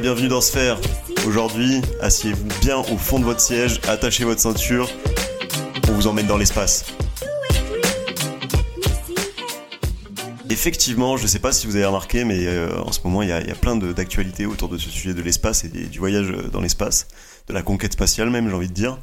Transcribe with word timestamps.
bienvenue 0.00 0.28
dans 0.28 0.40
Sphère. 0.40 0.78
Aujourd'hui, 1.26 1.80
asseyez-vous 2.00 2.46
bien 2.60 2.78
au 2.78 2.96
fond 2.96 3.18
de 3.18 3.24
votre 3.24 3.40
siège, 3.40 3.80
attachez 3.88 4.24
votre 4.24 4.40
ceinture, 4.40 4.88
on 5.88 5.92
vous 5.92 6.06
emmène 6.06 6.26
dans 6.26 6.36
l'espace. 6.36 6.84
Effectivement, 10.50 11.18
je 11.18 11.24
ne 11.24 11.28
sais 11.28 11.40
pas 11.40 11.52
si 11.52 11.66
vous 11.66 11.76
avez 11.76 11.84
remarqué, 11.84 12.24
mais 12.24 12.46
euh, 12.46 12.80
en 12.80 12.92
ce 12.92 13.00
moment, 13.04 13.20
il 13.20 13.28
y 13.28 13.32
a, 13.32 13.54
plein 13.54 13.76
d'actualités 13.76 14.46
autour 14.46 14.70
de 14.70 14.78
ce 14.78 14.88
sujet 14.88 15.12
de 15.12 15.20
l'espace 15.20 15.64
et 15.64 15.68
du 15.68 15.98
voyage 15.98 16.30
dans 16.52 16.62
l'espace, 16.62 17.08
de 17.48 17.52
la 17.52 17.60
conquête 17.60 17.92
spatiale 17.92 18.30
même, 18.30 18.48
j'ai 18.48 18.54
envie 18.54 18.68
de 18.68 18.72
dire. 18.72 18.98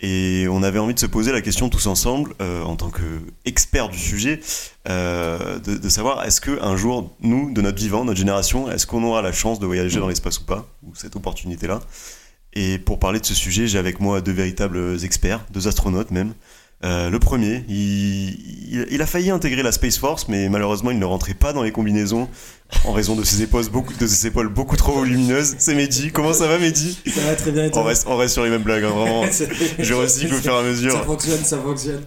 Et 0.00 0.46
on 0.48 0.62
avait 0.62 0.78
envie 0.78 0.94
de 0.94 0.98
se 1.00 1.06
poser 1.06 1.32
la 1.32 1.40
question 1.40 1.68
tous 1.68 1.88
ensemble, 1.88 2.34
euh, 2.40 2.62
en 2.62 2.76
tant 2.76 2.90
qu'experts 2.90 3.88
du 3.88 3.98
sujet, 3.98 4.40
euh, 4.88 5.58
de, 5.58 5.88
savoir 5.88 6.24
est-ce 6.24 6.40
qu'un 6.40 6.76
jour, 6.76 7.12
nous, 7.20 7.52
de 7.52 7.60
notre 7.60 7.78
vivant, 7.78 8.04
notre 8.04 8.18
génération, 8.18 8.70
est-ce 8.70 8.86
qu'on 8.86 9.02
aura 9.02 9.20
la 9.20 9.32
chance 9.32 9.58
de 9.58 9.66
voyager 9.66 9.98
dans 9.98 10.08
l'espace 10.08 10.38
ou 10.38 10.44
pas, 10.44 10.68
ou 10.84 10.94
cette 10.94 11.16
opportunité-là? 11.16 11.80
Et 12.52 12.78
pour 12.78 13.00
parler 13.00 13.18
de 13.18 13.26
ce 13.26 13.34
sujet, 13.34 13.66
j'ai 13.66 13.78
avec 13.78 13.98
moi 13.98 14.20
deux 14.20 14.32
véritables 14.32 15.02
experts, 15.04 15.44
deux 15.50 15.66
astronautes 15.66 16.12
même. 16.12 16.34
Euh, 16.84 17.08
le 17.08 17.18
premier, 17.18 17.64
il, 17.68 19.00
a 19.00 19.06
failli 19.06 19.30
intégrer 19.30 19.62
la 19.62 19.72
Space 19.72 19.96
Force, 19.96 20.28
mais 20.28 20.48
malheureusement, 20.50 20.90
il 20.90 20.98
ne 20.98 21.04
rentrait 21.04 21.34
pas 21.34 21.52
dans 21.54 21.62
les 21.62 21.72
combinaisons 21.72 22.28
en 22.84 22.92
raison 22.92 23.16
de 23.16 23.24
ses 23.24 23.42
épaules 23.42 23.68
beaucoup, 23.70 23.94
de 23.94 24.06
ses 24.06 24.26
épaules 24.26 24.48
beaucoup 24.48 24.76
trop 24.76 24.92
volumineuses. 24.92 25.54
C'est 25.58 25.74
Mehdi. 25.74 26.10
Comment 26.12 26.34
ça 26.34 26.46
va, 26.46 26.58
Mehdi? 26.58 26.98
Ça 27.06 27.22
va 27.22 27.36
très 27.36 27.52
bien. 27.52 27.70
on, 27.72 27.82
reste, 27.82 28.06
on 28.06 28.16
reste 28.16 28.34
sur 28.34 28.44
les 28.44 28.50
mêmes 28.50 28.62
blagues, 28.62 28.84
hein, 28.84 28.90
vraiment. 28.90 29.24
Je 29.78 29.94
recycle 29.94 30.34
au 30.34 30.38
fur 30.38 30.52
et 30.52 30.58
à 30.58 30.62
mesure. 30.62 30.92
Ça 30.92 31.02
fonctionne, 31.04 31.44
ça 31.44 31.58
fonctionne. 31.58 32.02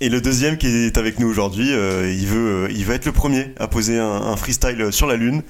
Et 0.00 0.08
le 0.08 0.20
deuxième 0.20 0.56
qui 0.56 0.66
est 0.66 0.98
avec 0.98 1.18
nous 1.18 1.28
aujourd'hui, 1.28 1.72
euh, 1.72 2.12
il 2.12 2.26
veut, 2.26 2.64
euh, 2.64 2.72
il 2.72 2.84
va 2.84 2.94
être 2.94 3.06
le 3.06 3.12
premier 3.12 3.54
à 3.58 3.68
poser 3.68 3.98
un, 3.98 4.36
freestyle 4.36 4.92
sur 4.92 5.06
la 5.06 5.16
lune. 5.16 5.42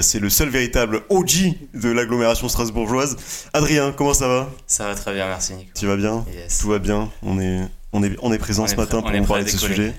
c'est 0.00 0.20
le 0.20 0.30
seul 0.30 0.48
véritable 0.48 1.02
OG 1.08 1.54
de 1.74 1.88
l'agglomération 1.90 2.48
strasbourgeoise. 2.48 3.16
Adrien, 3.52 3.92
comment 3.96 4.14
ça 4.14 4.28
va? 4.28 4.50
Ça 4.68 4.86
va 4.86 4.94
très 4.94 5.12
bien, 5.12 5.26
merci 5.26 5.54
Nico. 5.54 5.70
Tu 5.76 5.86
vas 5.86 5.96
bien? 5.96 6.24
Tout 6.60 6.68
va 6.68 6.78
bien? 6.78 7.10
On 7.22 7.40
est, 7.40 7.60
on 7.92 8.02
est, 8.02 8.16
on 8.22 8.32
est 8.32 8.38
présent 8.38 8.66
ce 8.66 8.76
matin 8.76 9.02
pour 9.02 9.26
parler 9.26 9.44
de 9.44 9.48
ce 9.48 9.58
sujet. 9.58 9.94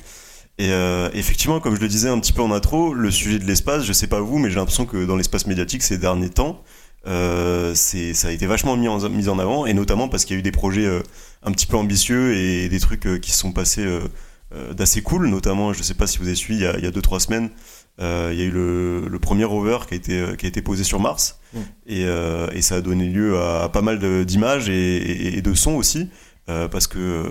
Et 0.60 0.72
euh, 0.72 1.10
effectivement, 1.14 1.60
comme 1.60 1.76
je 1.76 1.82
le 1.82 1.88
disais 1.88 2.10
un 2.10 2.20
petit 2.20 2.32
peu 2.32 2.44
en 2.44 2.52
intro, 2.52 2.94
le 2.94 3.10
sujet 3.10 3.40
de 3.40 3.46
l'espace, 3.46 3.84
je 3.86 3.94
sais 3.94 4.06
pas 4.06 4.20
vous, 4.20 4.38
mais 4.38 4.50
j'ai 4.50 4.58
l'impression 4.58 4.86
que 4.86 5.04
dans 5.06 5.16
l'espace 5.16 5.48
médiatique 5.48 5.82
ces 5.82 5.98
derniers 5.98 6.30
temps, 6.30 6.62
euh, 7.06 7.76
ça 7.76 8.28
a 8.28 8.32
été 8.32 8.46
vachement 8.46 8.78
mis 8.78 8.88
en, 8.88 9.10
mis 9.10 9.28
en 9.28 9.40
avant, 9.40 9.66
et 9.66 9.74
notamment 9.74 10.08
parce 10.08 10.26
qu'il 10.26 10.36
y 10.36 10.38
a 10.38 10.40
eu 10.40 10.44
des 10.44 10.52
projets 10.52 10.86
euh, 10.86 11.02
un 11.44 11.52
petit 11.52 11.66
peu 11.66 11.76
ambitieux 11.76 12.36
et 12.36 12.70
des 12.70 12.80
trucs 12.80 13.06
euh, 13.06 13.18
qui 13.18 13.32
se 13.32 13.40
sont 13.40 13.52
passés 13.52 13.86
d'assez 14.76 15.02
cool, 15.02 15.30
notamment, 15.30 15.74
je 15.74 15.82
sais 15.82 15.96
pas 15.96 16.06
si 16.06 16.20
vous 16.20 16.28
avez 16.28 16.36
suivi, 16.36 16.60
il 16.60 16.84
y 16.84 16.88
a 16.88 16.92
2-3 16.92 17.20
semaines, 17.22 17.50
il 18.00 18.38
y 18.38 18.42
a 18.42 18.44
eu 18.44 18.52
le, 18.52 19.08
le, 19.08 19.20
premier 19.20 19.46
rover 19.46 19.80
qui 19.88 19.96
a 19.96 19.98
été, 19.98 20.24
qui 20.38 20.46
a 20.46 20.50
été 20.50 20.62
posé 20.62 20.84
sur 20.84 21.00
Mars, 21.00 21.40
mm. 21.54 21.60
et, 21.88 22.06
et, 22.52 22.62
ça 22.62 22.76
a 22.76 22.82
donné 22.82 23.08
lieu 23.08 23.40
à, 23.42 23.68
pas 23.70 23.82
mal 23.82 23.98
d'images 24.26 24.70
et, 24.70 25.38
et, 25.38 25.42
de 25.42 25.56
sons 25.56 25.74
aussi, 25.74 26.08
parce 26.46 26.86
que 26.86 27.26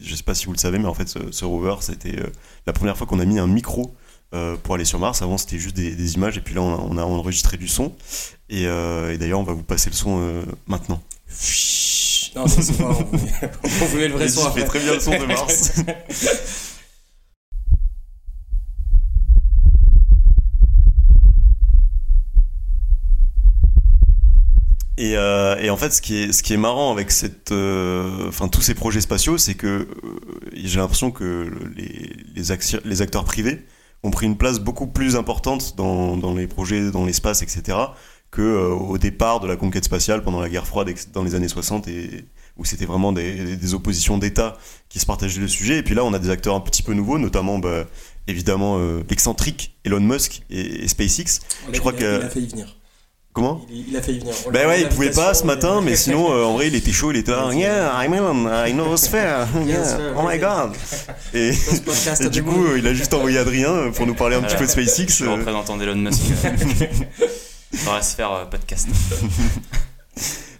je 0.00 0.14
sais 0.14 0.22
pas 0.22 0.34
si 0.34 0.46
vous 0.46 0.52
le 0.52 0.58
savez, 0.58 0.78
mais 0.78 0.86
en 0.86 0.94
fait, 0.94 1.08
ce, 1.08 1.44
rover, 1.44 1.76
c'était 1.80 2.18
euh, 2.18 2.26
la 2.66 2.72
première 2.72 2.96
fois 2.96 3.06
qu'on 3.06 3.20
a 3.20 3.24
mis 3.24 3.38
un 3.38 3.46
micro 3.46 3.94
euh, 4.34 4.56
pour 4.62 4.74
aller 4.74 4.84
sur 4.84 4.98
Mars. 4.98 5.22
Avant, 5.22 5.38
c'était 5.38 5.58
juste 5.58 5.76
des, 5.76 6.14
images, 6.14 6.36
et 6.36 6.40
puis 6.40 6.54
là, 6.54 6.62
on 6.62 6.96
a, 6.98 7.02
enregistré 7.02 7.56
du 7.56 7.68
son. 7.68 7.94
Et, 8.48 8.66
euh, 8.66 9.16
d'ailleurs, 9.16 9.40
on 9.40 9.44
va 9.44 9.54
vous 9.54 9.62
passer 9.62 9.90
le 9.90 9.96
son 9.96 10.44
maintenant. 10.66 11.00
Non, 12.34 12.46
c'est 12.46 12.76
pas, 12.76 12.90
on 13.64 13.84
voulait 13.86 14.08
le 14.08 14.14
vrai 14.14 14.28
son. 14.28 14.50
fait 14.50 14.64
très 14.64 14.80
bien 14.80 14.92
le 14.92 15.00
son 15.00 15.12
de 15.12 15.24
Mars. 15.24 15.72
Euh, 24.98 25.56
et, 25.58 25.70
en 25.70 25.76
fait, 25.76 25.90
ce 25.90 26.00
qui 26.00 26.16
est, 26.16 26.32
ce 26.32 26.42
qui 26.42 26.54
est 26.54 26.58
marrant 26.58 26.90
avec 26.90 27.10
cette, 27.10 27.52
euh, 27.52 28.28
enfin, 28.28 28.48
tous 28.48 28.62
ces 28.62 28.74
projets 28.74 29.00
spatiaux, 29.00 29.36
c'est 29.36 29.54
que 29.54 29.66
euh, 29.66 29.86
j'ai 30.54 30.78
l'impression 30.78 31.10
que 31.10 31.50
les, 31.76 32.16
les, 32.34 33.02
acteurs 33.02 33.24
privés 33.24 33.66
ont 34.02 34.10
pris 34.10 34.26
une 34.26 34.36
place 34.36 34.58
beaucoup 34.58 34.86
plus 34.86 35.16
importante 35.16 35.74
dans, 35.76 36.16
dans 36.16 36.34
les 36.34 36.46
projets, 36.46 36.90
dans 36.90 37.04
l'espace, 37.04 37.42
etc., 37.42 37.78
que 38.30 38.42
au 38.42 38.98
départ 38.98 39.40
de 39.40 39.46
la 39.46 39.56
conquête 39.56 39.84
spatiale 39.84 40.22
pendant 40.22 40.40
la 40.40 40.48
guerre 40.48 40.66
froide 40.66 40.92
dans 41.14 41.22
les 41.22 41.34
années 41.36 41.48
60 41.48 41.86
et 41.88 42.26
où 42.58 42.64
c'était 42.64 42.84
vraiment 42.84 43.12
des, 43.12 43.56
des 43.56 43.74
oppositions 43.74 44.18
d'État 44.18 44.58
qui 44.88 44.98
se 44.98 45.06
partageaient 45.06 45.40
le 45.40 45.48
sujet. 45.48 45.78
Et 45.78 45.82
puis 45.82 45.94
là, 45.94 46.04
on 46.04 46.12
a 46.12 46.18
des 46.18 46.28
acteurs 46.28 46.54
un 46.54 46.60
petit 46.60 46.82
peu 46.82 46.92
nouveaux, 46.92 47.18
notamment 47.18 47.58
bah, 47.58 47.86
évidemment 48.26 48.78
l'excentrique 49.08 49.78
Elon 49.84 50.00
Musk 50.00 50.42
et, 50.50 50.86
SpaceX. 50.88 51.40
Je 51.72 51.78
crois 51.78 51.92
qu'il 51.92 52.04
a 52.04 52.28
failli 52.28 52.48
venir. 52.48 52.76
Comment 53.36 53.60
il, 53.70 53.94
a 53.94 54.00
failli 54.00 54.20
venir. 54.20 54.34
Ben 54.50 54.66
ouais, 54.66 54.80
il 54.80 54.88
pouvait 54.88 55.10
pas 55.10 55.34
ce 55.34 55.44
matin, 55.44 55.82
mais 55.82 55.94
sinon, 55.94 56.32
euh, 56.32 56.44
en 56.44 56.54
vrai, 56.54 56.68
il 56.68 56.74
était 56.74 56.90
chaud, 56.90 57.12
il 57.12 57.18
était 57.18 57.32
là. 57.32 57.50
Yeah, 57.52 57.92
I'm 58.02 58.14
I 58.66 58.72
know 58.72 58.96
Sphere. 58.96 59.46
Yeah. 59.66 60.14
Oh 60.16 60.22
my 60.26 60.38
god. 60.38 60.74
Et, 61.34 61.52
du 62.30 62.42
coup, 62.42 62.76
il 62.76 62.86
a 62.86 62.94
juste 62.94 63.12
envoyé 63.12 63.36
Adrien 63.36 63.90
pour 63.94 64.06
nous 64.06 64.14
parler 64.14 64.36
un 64.36 64.42
petit 64.42 64.56
peu 64.56 64.64
de 64.64 64.70
SpaceX. 64.70 65.18
Je 65.22 65.26
représentant 65.26 65.76
d'Elon 65.76 65.96
Musk 65.96 66.22
dans 67.84 67.92
la 67.92 68.00
sphère 68.00 68.32
euh, 68.32 68.44
podcast. 68.46 68.88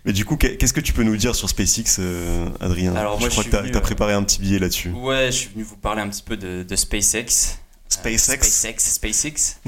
Mais 0.05 0.13
du 0.13 0.27
coup, 0.27 0.37
qu'est-ce 0.37 0.75
que 0.75 0.81
tu 0.83 0.93
peux 0.93 1.03
nous 1.03 1.17
dire 1.17 1.35
sur 1.35 1.49
SpaceX, 1.49 1.97
euh, 1.99 2.47
Adrien? 2.61 2.95
Alors, 2.95 3.19
Je 3.19 3.29
crois 3.29 3.43
que 3.43 3.49
tu 3.49 3.57
as, 3.57 3.81
préparé 3.81 4.13
un 4.13 4.23
petit 4.23 4.39
billet 4.39 4.59
là-dessus. 4.59 4.91
Ouais, 4.91 5.29
je 5.29 5.37
suis 5.37 5.49
venu 5.49 5.65
vous 5.65 5.79
parler 5.79 6.03
un 6.03 6.11
petit 6.11 6.23
peu 6.23 6.37
de, 6.37 6.63
de 6.63 6.77
SpaceX. 6.77 7.57
SpaceX 7.89 8.19
SpaceX, 8.19 8.79
SpaceX, 8.81 9.61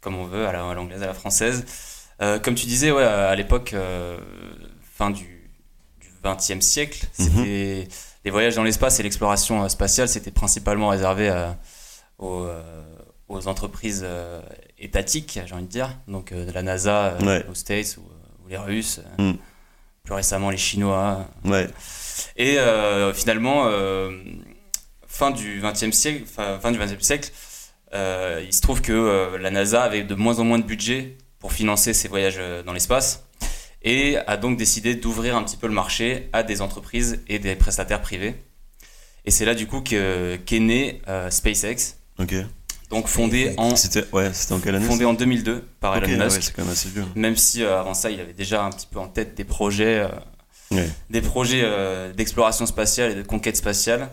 comme 0.00 0.14
on 0.14 0.26
veut, 0.26 0.46
à 0.46 0.52
l'anglaise, 0.52 1.02
à 1.02 1.06
la 1.06 1.14
française. 1.14 1.64
Euh, 2.22 2.38
comme 2.38 2.54
tu 2.54 2.66
disais, 2.66 2.90
ouais, 2.90 3.02
à 3.02 3.34
l'époque, 3.34 3.72
euh, 3.72 4.18
fin 4.92 5.10
du, 5.10 5.50
du 6.00 6.08
20e 6.22 6.60
siècle, 6.60 7.06
mhm. 7.18 7.44
les 7.44 8.30
voyages 8.30 8.54
dans 8.54 8.62
l'espace 8.62 9.00
et 9.00 9.02
l'exploration 9.02 9.64
euh, 9.64 9.68
spatiale, 9.68 10.08
c'était 10.08 10.30
principalement 10.30 10.88
réservé 10.88 11.32
aux, 12.18 12.46
aux, 13.28 13.48
entreprises 13.48 14.06
étatiques, 14.78 15.40
j'ai 15.44 15.54
envie 15.54 15.64
de 15.64 15.68
dire, 15.68 15.90
donc 16.06 16.32
de 16.32 16.50
la 16.52 16.62
NASA 16.62 17.16
aux 17.50 17.54
States 17.54 17.96
ou, 17.98 18.02
les 18.48 18.58
Russes, 18.58 19.00
mhm. 19.18 19.38
plus 20.04 20.14
récemment 20.14 20.50
les 20.50 20.58
Chinois. 20.58 21.26
Ouais. 21.44 21.66
Et 22.36 22.58
finalement, 23.14 23.68
fin 25.08 25.30
du 25.32 25.60
20e 25.60 25.92
siècle, 25.92 26.24
fin, 26.26 26.70
du 26.70 26.78
20e 26.78 27.00
siècle, 27.00 27.32
il 27.92 28.52
se 28.52 28.60
trouve 28.60 28.82
que 28.82 29.36
la 29.36 29.50
NASA 29.50 29.82
avait 29.82 30.04
de 30.04 30.14
moins 30.14 30.38
en 30.38 30.44
moins 30.44 30.58
de 30.58 30.64
budget 30.64 31.16
pour 31.44 31.52
financer 31.52 31.92
ses 31.92 32.08
voyages 32.08 32.36
euh, 32.38 32.62
dans 32.62 32.72
l'espace 32.72 33.26
et 33.82 34.16
a 34.16 34.38
donc 34.38 34.56
décidé 34.56 34.94
d'ouvrir 34.94 35.36
un 35.36 35.42
petit 35.42 35.58
peu 35.58 35.66
le 35.66 35.74
marché 35.74 36.30
à 36.32 36.42
des 36.42 36.62
entreprises 36.62 37.20
et 37.28 37.38
des 37.38 37.54
prestataires 37.54 38.00
privés. 38.00 38.34
Et 39.26 39.30
c'est 39.30 39.44
là 39.44 39.54
du 39.54 39.66
coup 39.66 39.82
qu'est 39.82 40.40
né 40.52 41.02
euh, 41.06 41.28
SpaceX. 41.28 41.96
Ok. 42.18 42.34
Donc 42.88 43.08
fondé 43.08 43.52
en 43.58 43.76
c'était 43.76 44.06
ouais, 44.14 44.30
en 44.52 44.58
quelle 44.58 44.76
année 44.76 44.86
Fondé 44.86 45.04
en 45.04 45.12
2002 45.12 45.62
par 45.80 45.98
Elon 45.98 46.24
Musk. 46.24 46.36
Ouais, 46.36 46.52
quand 46.56 46.62
même 46.62 46.72
assez 46.72 46.88
vieux. 46.88 47.04
Même 47.14 47.36
si 47.36 47.62
euh, 47.62 47.78
avant 47.78 47.92
ça, 47.92 48.10
il 48.10 48.18
avait 48.20 48.32
déjà 48.32 48.64
un 48.64 48.70
petit 48.70 48.86
peu 48.90 48.98
en 48.98 49.08
tête 49.08 49.34
des 49.34 49.44
projets 49.44 50.08
des 51.10 51.20
projets 51.20 51.62
d'exploration 52.16 52.64
spatiale 52.64 53.10
et 53.10 53.14
de 53.16 53.22
conquête 53.22 53.58
spatiale. 53.58 54.08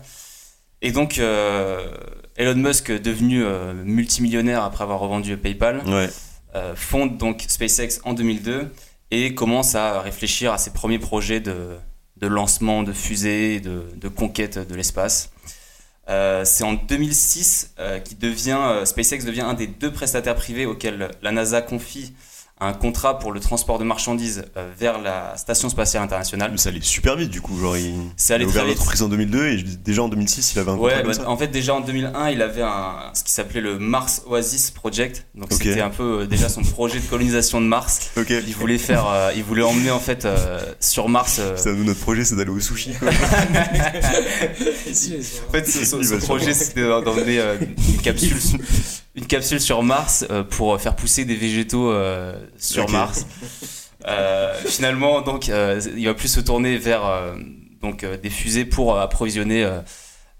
Et 0.82 0.92
donc 0.92 1.16
Elon 1.16 2.56
Musk 2.56 2.92
devenu 2.92 3.42
multimillionnaire 3.84 4.62
après 4.64 4.84
avoir 4.84 5.00
revendu 5.00 5.34
PayPal. 5.38 5.82
Ouais 5.86 6.10
fonde 6.74 7.16
donc 7.16 7.44
SpaceX 7.48 8.00
en 8.04 8.14
2002 8.14 8.70
et 9.12 9.34
commence 9.34 9.74
à 9.74 10.00
réfléchir 10.00 10.52
à 10.52 10.58
ses 10.58 10.70
premiers 10.70 10.98
projets 10.98 11.40
de, 11.40 11.76
lancement 12.20 12.82
de 12.82 12.92
fusées, 12.92 13.60
de, 13.60 14.08
conquête 14.08 14.58
de 14.58 14.74
l'espace. 14.74 15.30
Euh, 16.08 16.44
c'est 16.44 16.64
en 16.64 16.72
2006 16.72 17.74
euh, 17.78 18.00
devient, 18.18 18.84
SpaceX 18.84 19.24
devient 19.24 19.42
un 19.42 19.54
des 19.54 19.68
deux 19.68 19.92
prestataires 19.92 20.34
privés 20.34 20.66
auxquels 20.66 21.10
la 21.22 21.30
NASA 21.30 21.62
confie 21.62 22.12
un 22.62 22.72
contrat 22.74 23.18
pour 23.18 23.32
le 23.32 23.40
transport 23.40 23.78
de 23.78 23.84
marchandises 23.84 24.44
euh, 24.56 24.70
vers 24.78 25.00
la 25.00 25.36
station 25.36 25.68
spatiale 25.68 26.04
internationale. 26.04 26.50
Mais 26.52 26.58
ça 26.58 26.68
allait 26.68 26.80
super 26.80 27.16
vite 27.16 27.30
du 27.30 27.40
coup, 27.40 27.58
genre 27.58 27.76
il, 27.76 27.94
ça 28.16 28.34
allait 28.34 28.44
a 28.44 28.48
ouvert 28.48 28.64
l'entreprise 28.64 29.02
en 29.02 29.08
2002 29.08 29.46
et 29.46 29.62
déjà 29.62 30.02
en 30.04 30.08
2006 30.08 30.52
il 30.54 30.60
avait 30.60 30.70
un 30.70 30.76
contrat 30.76 30.96
ouais, 30.96 31.02
comme 31.02 31.12
bah, 31.12 31.28
En 31.28 31.36
fait 31.36 31.48
déjà 31.48 31.74
en 31.74 31.80
2001 31.80 32.30
il 32.30 32.40
avait 32.40 32.62
un, 32.62 33.10
ce 33.14 33.24
qui 33.24 33.32
s'appelait 33.32 33.60
le 33.60 33.78
Mars 33.78 34.22
Oasis 34.26 34.70
Project, 34.70 35.26
donc 35.34 35.52
c'était 35.52 35.80
un 35.80 35.90
peu 35.90 36.20
euh, 36.20 36.26
déjà 36.26 36.48
son 36.48 36.62
projet 36.62 37.00
de 37.00 37.04
colonisation 37.06 37.60
de 37.60 37.66
Mars. 37.66 38.12
Il 38.28 38.54
voulait 38.54 38.78
faire, 38.78 39.06
euh, 39.08 39.32
il 39.34 39.42
voulait 39.42 39.62
emmener 39.62 39.90
en 39.90 39.98
fait 39.98 40.28
sur 40.80 41.08
Mars. 41.08 41.40
nous 41.66 41.84
notre 41.84 42.00
projet 42.00 42.24
c'est 42.24 42.36
d'aller 42.36 42.50
au 42.50 42.60
sushi. 42.60 42.92
en 43.02 43.04
fait 45.52 45.66
son, 45.66 46.00
projet 46.18 46.54
c'était 46.54 46.82
d'emmener 46.82 47.40
une 47.88 48.00
capsule 48.02 48.36
une 49.14 49.26
capsule 49.26 49.60
sur 49.60 49.82
Mars 49.82 50.24
euh, 50.30 50.42
pour 50.42 50.80
faire 50.80 50.96
pousser 50.96 51.24
des 51.24 51.36
végétaux 51.36 51.90
euh, 51.90 52.34
sur 52.58 52.88
Mars. 52.90 53.26
Euh, 54.08 54.52
finalement, 54.66 55.20
donc, 55.20 55.46
il 55.46 56.06
va 56.06 56.14
plus 56.14 56.26
se 56.26 56.40
tourner 56.40 56.76
vers 56.76 57.02
donc, 57.80 58.04
des 58.04 58.30
fusées 58.30 58.64
pour 58.64 58.98
approvisionner 58.98 59.64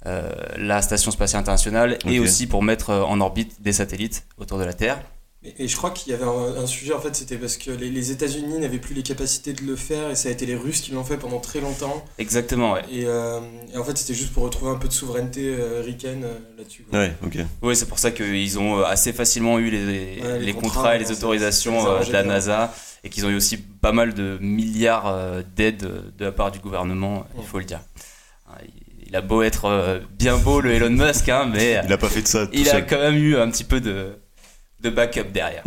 la 0.05 0.83
station 0.83 1.13
spatiale 1.13 1.43
internationale 1.43 1.97
et 2.05 2.19
aussi 2.19 2.49
pour 2.49 2.65
mettre 2.65 2.91
en 2.91 3.21
orbite 3.21 3.63
des 3.63 3.73
satellites 3.73 4.27
autour 4.37 4.59
de 4.59 4.65
la 4.65 4.73
Terre. 4.73 5.01
Et, 5.45 5.67
je 5.67 5.77
crois 5.77 5.91
qu'il 5.91 6.13
y 6.13 6.15
avait 6.15 6.25
un, 6.25 6.67
sujet, 6.67 6.93
en 6.93 7.01
fait, 7.01 7.17
c'était 7.17 7.37
parce 7.37 7.57
que 7.57 7.73
les, 7.73 8.13
États-Unis 8.13 8.61
n'avaient 8.61 8.79
plus 8.79 8.95
les 8.95 9.03
capacités 9.03 9.53
de 9.53 9.63
le 9.63 9.75
faire 9.75 10.11
et 10.11 10.15
ça 10.15 10.29
a 10.29 10.33
été 10.33 10.47
les 10.47 10.55
Russes 10.55 10.81
qui 10.81 10.93
l'ont 10.93 11.03
fait 11.03 11.17
pendant 11.17 11.41
très 11.41 11.61
longtemps. 11.61 12.05
Exactement, 12.19 12.75
ouais. 12.75 12.83
Et, 12.93 13.07
euh, 13.07 13.41
en 13.77 13.83
fait, 13.83 13.99
c'était 13.99 14.15
juste 14.15 14.33
pour 14.33 14.45
retrouver 14.45 14.71
un 14.71 14.77
peu 14.77 14.87
de 14.87 14.93
souveraineté 14.93 15.57
euh, 15.59 15.83
ricaine 15.85 16.23
euh, 16.25 16.39
là-dessus. 16.57 16.87
Ouais, 16.93 17.13
ok. 17.25 17.39
Oui, 17.61 17.75
c'est 17.75 17.87
pour 17.87 17.99
ça 17.99 18.13
qu'ils 18.13 18.59
ont 18.61 18.83
assez 18.83 19.13
facilement 19.13 19.59
eu 19.59 19.71
les, 19.71 20.39
les, 20.39 20.53
contrats, 20.53 20.95
et 20.95 21.01
les 21.01 21.11
autorisations 21.11 22.01
de 22.01 22.13
la 22.13 22.23
NASA 22.23 22.73
et 23.03 23.09
qu'ils 23.11 23.27
ont 23.27 23.31
eu 23.31 23.37
aussi 23.37 23.57
pas 23.57 23.91
mal 23.91 24.15
de 24.15 24.39
milliards 24.41 25.43
d'aides 25.57 25.91
de 26.17 26.25
la 26.25 26.31
part 26.31 26.53
du 26.53 26.61
gouvernement, 26.61 27.27
il 27.37 27.45
faut 27.45 27.59
le 27.59 27.65
dire. 27.65 27.81
Il 29.09 29.17
a 29.17 29.21
beau 29.21 29.43
être 29.43 30.01
bien 30.17 30.39
beau, 30.39 30.61
le 30.61 30.71
Elon 30.73 30.91
Musk, 30.91 31.29
hein, 31.29 31.51
mais. 31.53 31.81
Il 31.85 31.93
a 31.93 31.99
pas 31.99 32.09
fait 32.09 32.23
de 32.23 32.29
ça. 32.29 32.47
il 32.53 32.69
a 32.71 32.81
quand 32.81 33.01
même 33.01 33.17
eu 33.17 33.37
un 33.37 33.51
petit 33.51 33.65
peu 33.65 33.81
de 33.81 34.22
de 34.83 34.91
backup 34.91 35.31
derrière. 35.33 35.63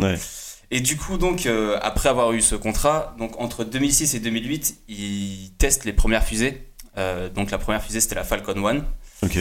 Et 0.70 0.80
du 0.80 0.96
coup, 0.96 1.16
donc, 1.16 1.46
euh, 1.46 1.78
après 1.80 2.08
avoir 2.08 2.32
eu 2.32 2.40
ce 2.40 2.54
contrat, 2.54 3.14
donc 3.18 3.40
entre 3.40 3.64
2006 3.64 4.14
et 4.14 4.20
2008, 4.20 4.78
ils 4.88 5.52
testent 5.58 5.84
les 5.84 5.92
premières 5.92 6.24
fusées. 6.24 6.66
Euh, 6.98 7.28
donc 7.28 7.50
la 7.50 7.58
première 7.58 7.82
fusée, 7.82 8.00
c'était 8.00 8.16
la 8.16 8.24
Falcon 8.24 8.66
1. 8.66 8.78
Ok. 9.22 9.38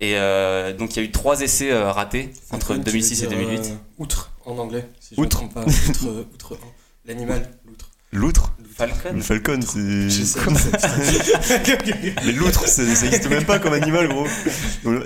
Et 0.00 0.16
euh, 0.16 0.72
donc 0.72 0.94
il 0.94 0.96
y 0.96 1.00
a 1.00 1.02
eu 1.04 1.10
trois 1.10 1.42
essais 1.42 1.72
ratés 1.72 2.32
entre 2.50 2.74
2006 2.74 3.22
et 3.22 3.26
2008. 3.26 3.72
outre 3.98 4.32
en 4.44 4.58
anglais. 4.58 4.88
Si 4.98 5.14
outre. 5.16 5.48
Pas. 5.50 5.62
outre. 5.62 6.26
outre 6.32 6.58
L'animal, 7.04 7.50
l'outre. 7.66 7.90
L'outre 8.12 8.52
Falcon 8.74 9.12
Le 9.14 9.22
falcon, 9.22 9.60
c'est. 9.62 9.78
mais 12.24 12.32
l'outre, 12.32 12.66
ça 12.66 12.82
n'existe 12.82 13.28
même 13.28 13.44
pas 13.44 13.58
comme 13.58 13.74
animal, 13.74 14.08
gros. 14.08 14.26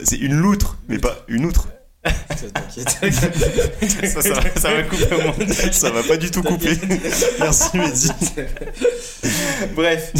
C'est 0.04 0.18
une 0.18 0.34
loutre, 0.34 0.78
mais 0.88 0.98
pas 0.98 1.24
une 1.28 1.44
outre. 1.44 1.68
Ça, 2.76 4.22
ça, 4.22 4.34
va, 4.34 4.42
ça 4.56 4.74
va 4.74 4.82
couper 4.82 5.14
au 5.14 5.22
monde. 5.22 5.52
Ça 5.72 5.90
va 5.90 6.02
pas 6.02 6.16
du 6.16 6.30
tout 6.30 6.42
couper. 6.42 6.78
Merci 7.40 7.76
Mehdi. 7.76 8.10
Bref, 9.74 10.12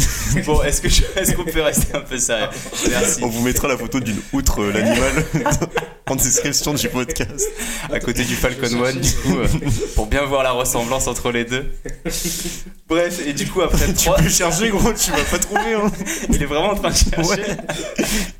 bon, 0.45 0.61
est-ce 0.63 0.81
que 0.81 0.87
est-ce 0.87 1.33
qu'on 1.33 1.45
peut 1.45 1.61
rester 1.61 1.95
un 1.95 2.01
peu 2.01 2.17
sérieux? 2.17 2.47
Merci. 2.89 3.23
On 3.23 3.27
vous 3.27 3.41
mettra 3.41 3.67
la 3.67 3.77
photo 3.77 3.99
d'une 3.99 4.19
outre 4.33 4.61
euh, 4.61 4.71
l'animal 4.71 5.25
en 6.09 6.15
description 6.15 6.73
du 6.73 6.89
podcast. 6.89 7.47
À 7.91 7.99
côté 7.99 8.23
du 8.23 8.35
Falcon 8.35 8.81
One, 8.81 8.99
du 8.99 9.13
coup, 9.13 9.37
euh, 9.37 9.47
pour 9.95 10.07
bien 10.07 10.23
voir 10.25 10.43
la 10.43 10.51
ressemblance 10.51 11.07
entre 11.07 11.31
les 11.31 11.45
deux. 11.45 11.71
Bref, 12.87 13.19
et 13.25 13.33
du 13.33 13.47
coup 13.47 13.61
après. 13.61 13.93
Tu 13.97 14.09
peux 14.09 14.29
chercher 14.29 14.69
gros, 14.69 14.93
tu 14.93 15.11
vas 15.11 15.23
pas 15.29 15.39
trouver. 15.39 15.73
Hein. 15.73 15.91
Il 16.29 16.41
est 16.41 16.45
vraiment 16.45 16.71
en 16.71 16.75
train 16.75 16.89
de 16.89 16.95
chercher. 16.95 17.29
Ouais. 17.29 17.57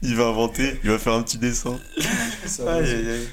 Il 0.02 0.16
va 0.16 0.26
inventer, 0.26 0.80
il 0.84 0.90
va 0.92 0.98
faire 1.00 1.14
un 1.14 1.24
petit 1.24 1.38
dessin. 1.38 1.80
Aïe. 2.68 3.28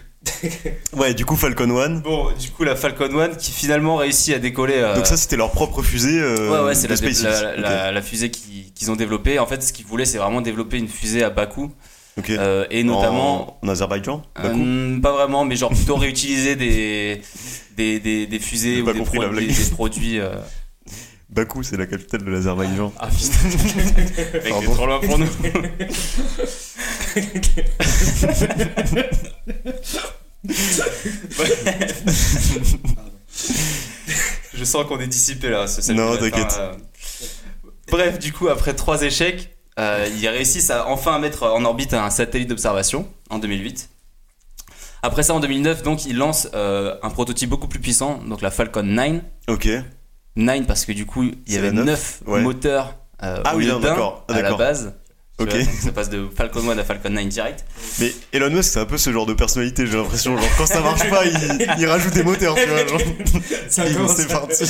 ouais, 0.94 1.14
du 1.14 1.24
coup 1.24 1.36
Falcon 1.36 1.78
1. 1.78 2.00
Bon, 2.00 2.30
du 2.32 2.50
coup 2.50 2.64
la 2.64 2.76
Falcon 2.76 3.18
1 3.18 3.28
qui 3.34 3.50
finalement 3.50 3.96
réussit 3.96 4.34
à 4.34 4.38
décoller. 4.38 4.76
Euh, 4.76 4.94
Donc 4.94 5.06
ça 5.06 5.16
c'était 5.16 5.36
leur 5.36 5.50
propre 5.50 5.82
fusée. 5.82 6.20
Euh, 6.20 6.50
ouais, 6.50 6.66
ouais, 6.66 6.74
c'est 6.74 6.88
la, 6.88 7.92
la, 7.92 8.02
fusée 8.02 8.30
qu'ils 8.30 8.90
ont 8.90 8.96
développée. 8.96 9.38
En 9.38 9.46
fait, 9.46 9.62
ce 9.62 9.72
qu'ils 9.72 9.86
voulaient, 9.86 10.06
c'est 10.06 10.18
vraiment 10.18 10.40
développer 10.40 10.78
une 10.78 10.88
fusée 10.88 11.22
à 11.22 11.30
bas 11.30 11.46
coût. 11.46 11.72
Euh, 12.30 12.64
et 12.70 12.84
notamment. 12.84 13.58
En, 13.62 13.68
Azerbaïdjan 13.68 14.22
Pas 14.34 15.12
vraiment, 15.12 15.44
mais 15.44 15.56
genre 15.56 15.72
plutôt 15.74 15.96
réutiliser 15.96 16.54
des, 16.54 17.20
des, 17.76 17.98
des, 17.98 18.26
des 18.26 18.38
fusées 18.38 18.82
ou 18.82 18.92
des, 18.92 19.00
des, 19.00 19.70
produits. 19.72 20.20
Bakou, 21.30 21.62
c'est 21.62 21.76
la 21.76 21.86
capitale 21.86 22.24
de 22.24 22.30
l'Azerbaïdjan. 22.30 22.92
Ah, 22.98 23.08
putain. 23.08 23.48
Mec, 24.44 24.64
trop 24.64 24.86
loin 24.86 25.00
pour 25.00 25.18
nous. 25.18 25.26
Je 34.54 34.64
sens 34.64 34.84
qu'on 34.86 35.00
est 35.00 35.06
dissipé 35.06 35.48
là. 35.50 35.66
Ce 35.66 35.92
non, 35.92 36.16
t'inquiète. 36.16 36.56
Euh. 36.58 36.74
Bref, 37.90 38.18
du 38.18 38.32
coup, 38.32 38.48
après 38.48 38.74
trois 38.74 39.02
échecs, 39.02 39.56
euh, 39.78 40.08
ils 40.16 40.28
réussissent 40.28 40.70
à 40.70 40.88
enfin 40.88 41.18
mettre 41.18 41.44
en 41.44 41.64
orbite 41.64 41.94
un 41.94 42.10
satellite 42.10 42.48
d'observation 42.48 43.08
en 43.30 43.38
2008. 43.38 43.90
Après 45.02 45.22
ça, 45.22 45.34
en 45.34 45.40
2009, 45.40 45.82
donc, 45.82 46.06
ils 46.06 46.16
lancent 46.16 46.48
euh, 46.54 46.96
un 47.02 47.10
prototype 47.10 47.50
beaucoup 47.50 47.68
plus 47.68 47.80
puissant, 47.80 48.22
donc 48.26 48.40
la 48.40 48.50
Falcon 48.50 48.82
9. 48.82 49.20
Ok. 49.48 49.68
9 50.36 50.66
parce 50.66 50.84
que 50.84 50.92
du 50.92 51.06
coup, 51.06 51.24
il 51.24 51.52
y 51.52 51.56
avait 51.56 51.72
9 51.72 52.22
moteurs 52.26 52.96
ah, 53.18 53.54
au 53.54 53.58
oui, 53.58 53.66
lieu 53.66 53.74
à 54.28 54.42
la 54.42 54.54
base. 54.54 54.94
Ok. 55.40 55.50
ça 55.82 55.90
passe 55.90 56.10
de 56.10 56.28
Falcon 56.34 56.70
1 56.70 56.78
à 56.78 56.84
Falcon 56.84 57.10
9 57.10 57.26
direct. 57.26 57.64
Mais 57.98 58.12
Elon 58.32 58.50
Musk, 58.50 58.72
c'est 58.72 58.78
un 58.78 58.84
peu 58.84 58.96
ce 58.96 59.12
genre 59.12 59.26
de 59.26 59.34
personnalité, 59.34 59.84
j'ai 59.84 59.96
l'impression. 59.96 60.36
Genre, 60.36 60.48
quand 60.56 60.66
ça 60.66 60.80
marche 60.80 61.10
pas, 61.10 61.24
il, 61.26 61.86
rajoute 61.86 62.14
des 62.14 62.22
moteurs, 62.22 62.54
tu 62.54 62.68
vois. 62.68 62.86
Genre, 62.86 64.10
c'est 64.10 64.28
parti. 64.28 64.64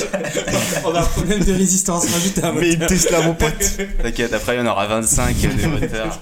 On 0.87 0.95
a 0.95 1.01
un 1.01 1.05
problème 1.05 1.45
de 1.45 1.53
résistance, 1.53 2.11
rajoute 2.11 2.39
un 2.39 2.53
moteur. 2.53 2.63
Mais 2.63 2.73
une 2.73 2.87
Tesla, 2.87 3.21
mon 3.21 3.35
pote. 3.35 3.79
T'inquiète, 4.03 4.33
après, 4.33 4.57
il 4.57 4.61
y 4.61 4.63
en 4.63 4.67
aura 4.67 4.87
25 4.87 5.37
des 5.37 5.67
moteurs. 5.67 6.19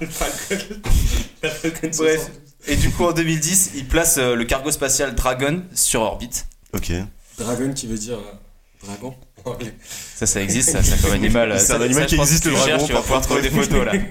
Bref. 1.97 2.31
Et 2.67 2.75
du 2.75 2.89
coup, 2.91 3.05
en 3.05 3.13
2010, 3.13 3.71
il 3.75 3.85
place 3.85 4.17
euh, 4.17 4.35
le 4.35 4.43
cargo 4.45 4.71
spatial 4.71 5.15
Dragon 5.15 5.63
sur 5.73 6.01
orbite. 6.01 6.47
Ok. 6.73 6.91
Dragon 7.37 7.73
qui 7.73 7.87
veut 7.87 7.97
dire 7.97 8.17
euh, 8.17 8.85
dragon 8.85 9.15
ça, 10.15 10.25
ça 10.25 10.41
existe, 10.41 10.71
ça, 10.71 10.83
ça 10.83 10.95
comme 11.01 11.13
animal. 11.13 11.59
C'est 11.59 11.73
un 11.73 11.81
animal 11.81 12.05
qui 12.05 12.15
existe, 12.15 12.45
le 12.45 12.51
dragon. 12.51 12.85
tu 12.85 12.93
vas 12.93 13.01
pouvoir 13.01 13.21
trouver 13.21 13.41
des 13.41 13.49
photos 13.49 13.85
là. 13.85 13.93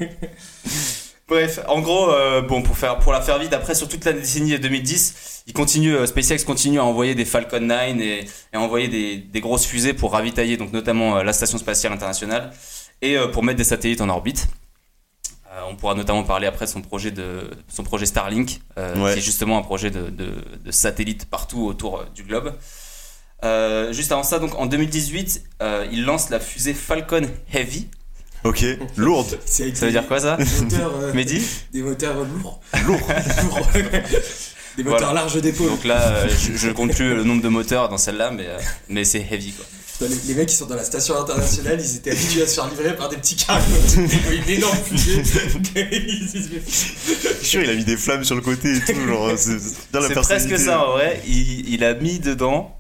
Bref, 1.33 1.61
en 1.67 1.81
gros, 1.81 2.11
euh, 2.11 2.43
bon, 2.43 2.63
pour, 2.63 2.77
faire, 2.77 2.99
pour 2.99 3.11
la 3.11 3.23
faire 3.23 3.39
vite, 3.39 3.55
après, 3.55 3.75
sur 3.75 3.89
toute 3.89 4.05
la 4.05 4.13
décennie 4.13 4.59
2010, 4.59 5.45
il 5.47 5.55
continue, 5.55 5.95
euh, 5.95 6.05
SpaceX 6.05 6.45
continue 6.45 6.79
à 6.79 6.85
envoyer 6.85 7.15
des 7.15 7.25
Falcon 7.25 7.61
9 7.61 8.01
et, 8.01 8.27
à 8.53 8.61
envoyer 8.61 8.89
des, 8.89 9.17
des, 9.17 9.41
grosses 9.41 9.65
fusées 9.65 9.95
pour 9.95 10.13
ravitailler, 10.13 10.59
donc 10.59 10.75
notamment 10.75 11.17
euh, 11.17 11.23
la 11.23 11.33
Station 11.33 11.57
Spatiale 11.57 11.93
Internationale, 11.95 12.53
et 13.01 13.17
pour 13.33 13.43
mettre 13.43 13.57
des 13.57 13.65
satellites 13.65 14.03
en 14.03 14.11
orbite. 14.11 14.47
on 15.69 15.75
pourra 15.75 15.95
notamment 15.95 16.23
parler 16.23 16.47
après 16.47 16.67
de 16.67 16.71
son 16.71 16.83
projet, 16.83 17.11
de, 17.11 17.51
son 17.67 17.83
projet 17.83 18.05
Starlink, 18.05 18.61
qui 18.77 19.01
est 19.01 19.21
justement 19.21 19.59
un 19.59 19.63
projet 19.63 19.91
de, 19.91 20.11
de, 20.11 20.35
de 20.65 20.71
satellite 20.71 21.25
partout 21.31 21.65
autour 21.65 22.05
du 22.15 22.23
globe. 22.23 22.53
Euh, 23.45 23.93
juste 23.93 24.13
avant 24.13 24.23
ça, 24.23 24.39
donc 24.39 24.55
en 24.57 24.67
2018, 24.67 25.43
euh, 25.63 25.87
il 25.91 26.05
lance 26.05 26.31
la 26.31 26.39
fusée 26.41 26.75
Falcon 26.75 27.23
Heavy. 27.53 27.89
Ok, 28.45 28.65
lourde. 28.97 29.39
Ça 29.45 29.65
veut 29.65 29.93
dire 29.93 30.07
quoi 30.07 30.19
ça 30.19 30.37
Des 30.37 30.45
moteurs, 30.45 30.93
euh, 31.01 31.13
Mehdi 31.13 31.43
Des 31.73 31.83
moteurs 31.83 32.25
lourds. 32.25 32.61
Lourds. 32.87 33.09
des 34.77 34.83
moteurs 34.83 35.15
larges 35.15 35.41
d'épaule. 35.41 35.69
Donc 35.69 35.85
là, 35.85 36.27
je, 36.29 36.69
ne 36.69 36.73
compte 36.73 36.93
plus 36.93 37.15
le 37.15 37.23
nombre 37.23 37.43
de 37.43 37.49
moteurs 37.49 37.89
dans 37.89 37.99
celle-là, 37.99 38.33
mais, 38.33 38.47
mais 38.89 39.05
c'est 39.05 39.21
heavy 39.31 39.53
quoi. 39.53 39.65
Les, 40.27 40.35
mecs 40.35 40.49
qui 40.49 40.57
sont 40.57 40.67
dans 40.67 40.75
la 40.75 40.83
station 40.83 41.17
internationale, 41.17 41.81
ils 41.81 41.97
étaient 41.97 42.11
habitués 42.11 42.43
à 42.43 42.47
se 42.49 42.55
faire 42.55 42.69
livrer 42.69 42.97
par 42.97 43.09
des 43.09 43.17
petits 43.17 43.37
cargos. 43.37 43.63
une 43.97 44.49
énorme 44.49 44.77
fusée. 44.85 45.23
Je 45.25 46.75
suis 46.75 47.47
sûr, 47.47 47.63
il 47.63 47.71
a 47.71 47.75
mis 47.75 47.85
des 47.85 47.97
flammes 47.97 48.25
sur 48.25 48.35
le 48.35 48.41
côté 48.41 48.75
et 48.75 48.81
tout. 48.81 49.37
C'est 49.37 50.15
presque 50.15 50.59
ça 50.59 50.85
en 50.85 50.93
vrai. 50.93 51.23
Il, 51.27 51.73
il 51.73 51.85
a 51.85 51.95
mis 51.95 52.19
dedans 52.19 52.77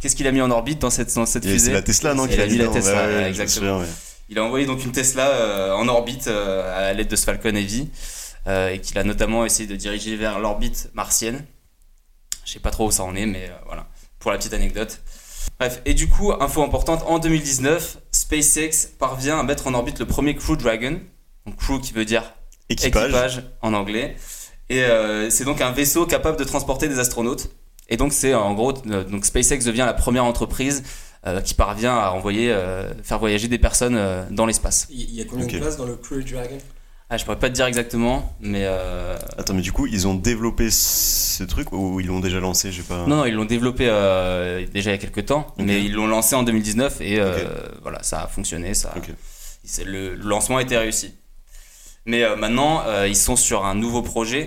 Qu'est-ce 0.00 0.16
qu'il 0.16 0.26
a 0.26 0.32
mis 0.32 0.40
en 0.40 0.50
orbite 0.50 0.80
dans 0.80 0.90
cette, 0.90 1.14
dans 1.14 1.26
cette 1.26 1.44
fusée 1.44 1.66
C'est 1.66 1.72
la 1.72 1.82
Tesla, 1.82 2.14
non 2.14 2.26
Il 2.26 2.40
a 2.40 2.46
mis 2.46 2.56
la 2.56 2.68
Tesla, 2.68 3.28
exactement. 3.28 3.82
Il 4.30 4.38
a 4.38 4.44
envoyé 4.44 4.64
donc 4.64 4.84
une 4.84 4.92
Tesla 4.92 5.28
euh, 5.28 5.74
en 5.74 5.88
orbite 5.88 6.28
euh, 6.28 6.90
à 6.90 6.92
l'aide 6.92 7.08
de 7.08 7.16
ce 7.16 7.24
Falcon 7.24 7.54
Heavy 7.54 7.90
euh, 8.46 8.68
et 8.68 8.80
qu'il 8.80 8.96
a 8.96 9.02
notamment 9.02 9.44
essayé 9.44 9.68
de 9.68 9.74
diriger 9.74 10.14
vers 10.16 10.38
l'orbite 10.38 10.88
martienne. 10.94 11.44
Je 12.44 12.52
sais 12.52 12.60
pas 12.60 12.70
trop 12.70 12.86
où 12.86 12.90
ça 12.92 13.02
en 13.02 13.16
est, 13.16 13.26
mais 13.26 13.50
voilà, 13.66 13.88
pour 14.20 14.30
la 14.30 14.38
petite 14.38 14.54
anecdote. 14.54 15.00
Bref, 15.58 15.82
et 15.84 15.94
du 15.94 16.08
coup, 16.08 16.32
info 16.32 16.62
importante, 16.62 17.02
en 17.06 17.18
2019, 17.18 17.98
SpaceX 18.12 18.88
parvient 18.98 19.38
à 19.38 19.42
mettre 19.42 19.66
en 19.66 19.74
orbite 19.74 19.98
le 19.98 20.06
premier 20.06 20.36
Crew 20.36 20.56
Dragon, 20.56 21.00
donc 21.44 21.56
Crew 21.56 21.80
qui 21.82 21.92
veut 21.92 22.04
dire 22.04 22.32
équipage, 22.68 23.42
en 23.62 23.74
anglais. 23.74 24.16
Et 24.68 24.84
c'est 25.28 25.44
donc 25.44 25.60
un 25.60 25.72
vaisseau 25.72 26.06
capable 26.06 26.38
de 26.38 26.44
transporter 26.44 26.88
des 26.88 27.00
astronautes. 27.00 27.50
Et 27.90 27.96
donc 27.96 28.12
c'est 28.12 28.34
en 28.34 28.54
gros, 28.54 28.72
euh, 28.86 29.04
donc 29.04 29.24
SpaceX 29.24 29.64
devient 29.64 29.84
la 29.84 29.92
première 29.92 30.24
entreprise 30.24 30.84
euh, 31.26 31.40
qui 31.40 31.54
parvient 31.54 31.96
à 31.96 32.10
envoyer, 32.10 32.50
euh, 32.50 32.94
faire 33.02 33.18
voyager 33.18 33.48
des 33.48 33.58
personnes 33.58 33.98
dans 34.30 34.46
l'espace. 34.46 34.86
Il 34.90 35.12
y 35.12 35.20
a 35.20 35.24
combien 35.24 35.46
de 35.46 35.58
places 35.58 35.76
dans 35.76 35.84
le 35.84 35.96
Crew 35.96 36.22
Dragon? 36.24 36.58
Ah, 37.12 37.16
je 37.16 37.24
pourrais 37.24 37.40
pas 37.40 37.48
te 37.48 37.54
dire 37.54 37.66
exactement, 37.66 38.36
mais. 38.40 38.66
Attends, 39.36 39.54
mais 39.54 39.62
du 39.62 39.72
coup, 39.72 39.88
ils 39.88 40.06
ont 40.06 40.14
développé 40.14 40.70
ce 40.70 41.42
truc 41.42 41.72
ou 41.72 41.98
ils 41.98 42.06
l'ont 42.06 42.20
déjà 42.20 42.38
lancé 42.38 42.70
J'ai 42.70 42.84
pas. 42.84 43.04
Non, 43.08 43.16
non, 43.16 43.24
ils 43.24 43.34
l'ont 43.34 43.44
développé 43.44 43.86
déjà 44.72 44.90
il 44.90 44.94
y 44.94 44.94
a 44.94 44.98
quelques 44.98 45.26
temps, 45.26 45.52
mais 45.58 45.84
ils 45.84 45.92
l'ont 45.92 46.06
lancé 46.06 46.36
en 46.36 46.44
2019 46.44 47.00
et 47.00 47.20
voilà, 47.82 48.02
ça 48.04 48.22
a 48.22 48.26
fonctionné, 48.28 48.74
ça. 48.74 48.94
Le, 49.84 50.14
le 50.14 50.24
lancement 50.24 50.58
a 50.58 50.62
été 50.62 50.76
réussi. 50.76 51.12
Mais 52.06 52.24
maintenant, 52.36 52.84
ils 53.04 53.16
sont 53.16 53.34
sur 53.34 53.66
un 53.66 53.74
nouveau 53.74 54.02
projet, 54.02 54.46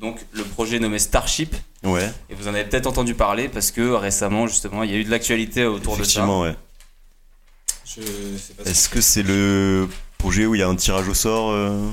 donc 0.00 0.18
le 0.32 0.44
projet 0.44 0.78
nommé 0.78 0.98
Starship, 0.98 1.54
Ouais. 1.82 2.10
Et 2.28 2.34
vous 2.34 2.46
en 2.48 2.54
avez 2.54 2.64
peut-être 2.64 2.86
entendu 2.86 3.14
parler 3.14 3.48
parce 3.48 3.70
que 3.70 3.92
récemment, 3.92 4.46
justement, 4.46 4.82
il 4.82 4.90
y 4.90 4.94
a 4.94 4.98
eu 4.98 5.04
de 5.04 5.10
l'actualité 5.10 5.64
autour 5.64 5.96
de 5.96 6.04
ça. 6.04 6.20
Effectivement, 6.22 6.40
ouais. 6.42 6.54
Est-ce 8.66 8.88
que 8.88 9.00
c'est 9.00 9.22
le 9.22 9.88
projet 10.18 10.46
où 10.46 10.54
il 10.54 10.58
y 10.58 10.62
a 10.62 10.68
un 10.68 10.76
tirage 10.76 11.08
au 11.08 11.14
sort 11.14 11.50
euh? 11.50 11.90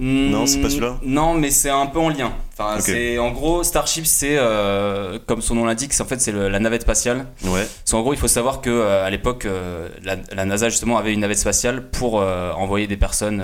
Non, 0.00 0.46
c'est 0.46 0.60
pas 0.60 0.68
celui-là? 0.70 0.98
Non, 1.02 1.34
mais 1.34 1.50
c'est 1.50 1.70
un 1.70 1.86
peu 1.86 1.98
en 1.98 2.08
lien. 2.08 2.32
Enfin, 2.52 2.80
c'est 2.80 3.18
en 3.18 3.32
gros 3.32 3.64
Starship, 3.64 4.06
c'est 4.06 4.36
euh, 4.38 5.18
comme 5.26 5.42
son 5.42 5.56
nom 5.56 5.64
l'indique, 5.64 5.92
c'est 5.92 6.02
en 6.02 6.06
fait 6.06 6.20
c'est 6.20 6.30
la 6.30 6.60
navette 6.60 6.82
spatiale. 6.82 7.26
Ouais. 7.44 7.66
en 7.92 8.00
gros, 8.02 8.12
il 8.12 8.18
faut 8.18 8.28
savoir 8.28 8.60
que 8.60 8.70
euh, 8.70 9.04
à 9.04 9.10
l'époque, 9.10 9.44
euh, 9.44 9.88
la, 10.04 10.44
NASA 10.44 10.68
justement 10.68 10.98
avait 10.98 11.12
une 11.12 11.20
navette 11.20 11.38
spatiale 11.38 11.90
pour 11.90 12.14
envoyer 12.14 12.86
des 12.86 12.96
personnes 12.96 13.42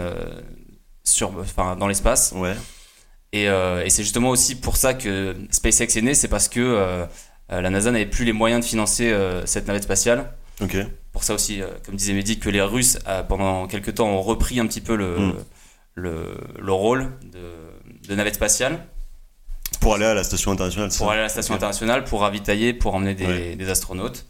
sur, 1.02 1.33
enfin, 1.40 1.75
dans 1.75 1.88
l'espace. 1.88 2.33
Ouais. 2.37 2.54
Et, 3.37 3.45
et 3.45 3.91
c'est 3.91 4.03
justement 4.03 4.31
aussi 4.31 4.55
pour 4.55 4.76
ça 4.76 4.95
que 4.95 5.35
SpaceX 5.50 5.97
est 5.97 6.03
né, 6.03 6.14
c'est 6.14 6.29
parce 6.29 6.49
que 6.49 7.07
la 7.49 7.71
NASA 7.71 7.91
n'avait 7.91 8.07
plus 8.07 8.25
les 8.25 8.33
moyens 8.33 8.64
de 8.64 8.69
financer 8.69 9.12
cette 9.45 9.67
navette 9.67 9.83
spatiale. 9.83 10.33
Ok. 10.61 10.76
Pour 11.12 11.25
ça 11.25 11.35
aussi, 11.35 11.61
comme 11.85 11.97
disait 11.97 12.12
Mehdi, 12.12 12.38
que 12.38 12.49
les 12.49 12.62
Russes 12.62 12.99
pendant 13.29 13.67
quelques 13.67 13.95
temps 13.95 14.09
ont 14.09 14.23
repris 14.23 14.61
un 14.61 14.67
petit 14.67 14.81
peu 14.81 14.95
le. 14.95 15.19
Hmm 15.19 15.35
le, 15.95 16.37
le 16.61 16.73
rôle 16.73 17.12
de, 17.23 18.09
de, 18.09 18.14
navette 18.14 18.35
spatiale. 18.35 18.87
Pour 19.81 19.95
aller 19.95 20.05
à 20.05 20.14
la 20.14 20.25
station 20.25 20.53
internationale. 20.53 20.91
Pour 20.97 21.11
aller 21.11 21.21
à 21.21 21.25
la 21.25 21.29
station 21.29 21.55
internationale, 21.55 22.05
pour 22.05 22.21
ravitailler, 22.21 22.75
pour 22.75 22.95
emmener 22.95 23.14
des, 23.14 23.57
des 23.57 23.71
astronautes. 23.71 24.26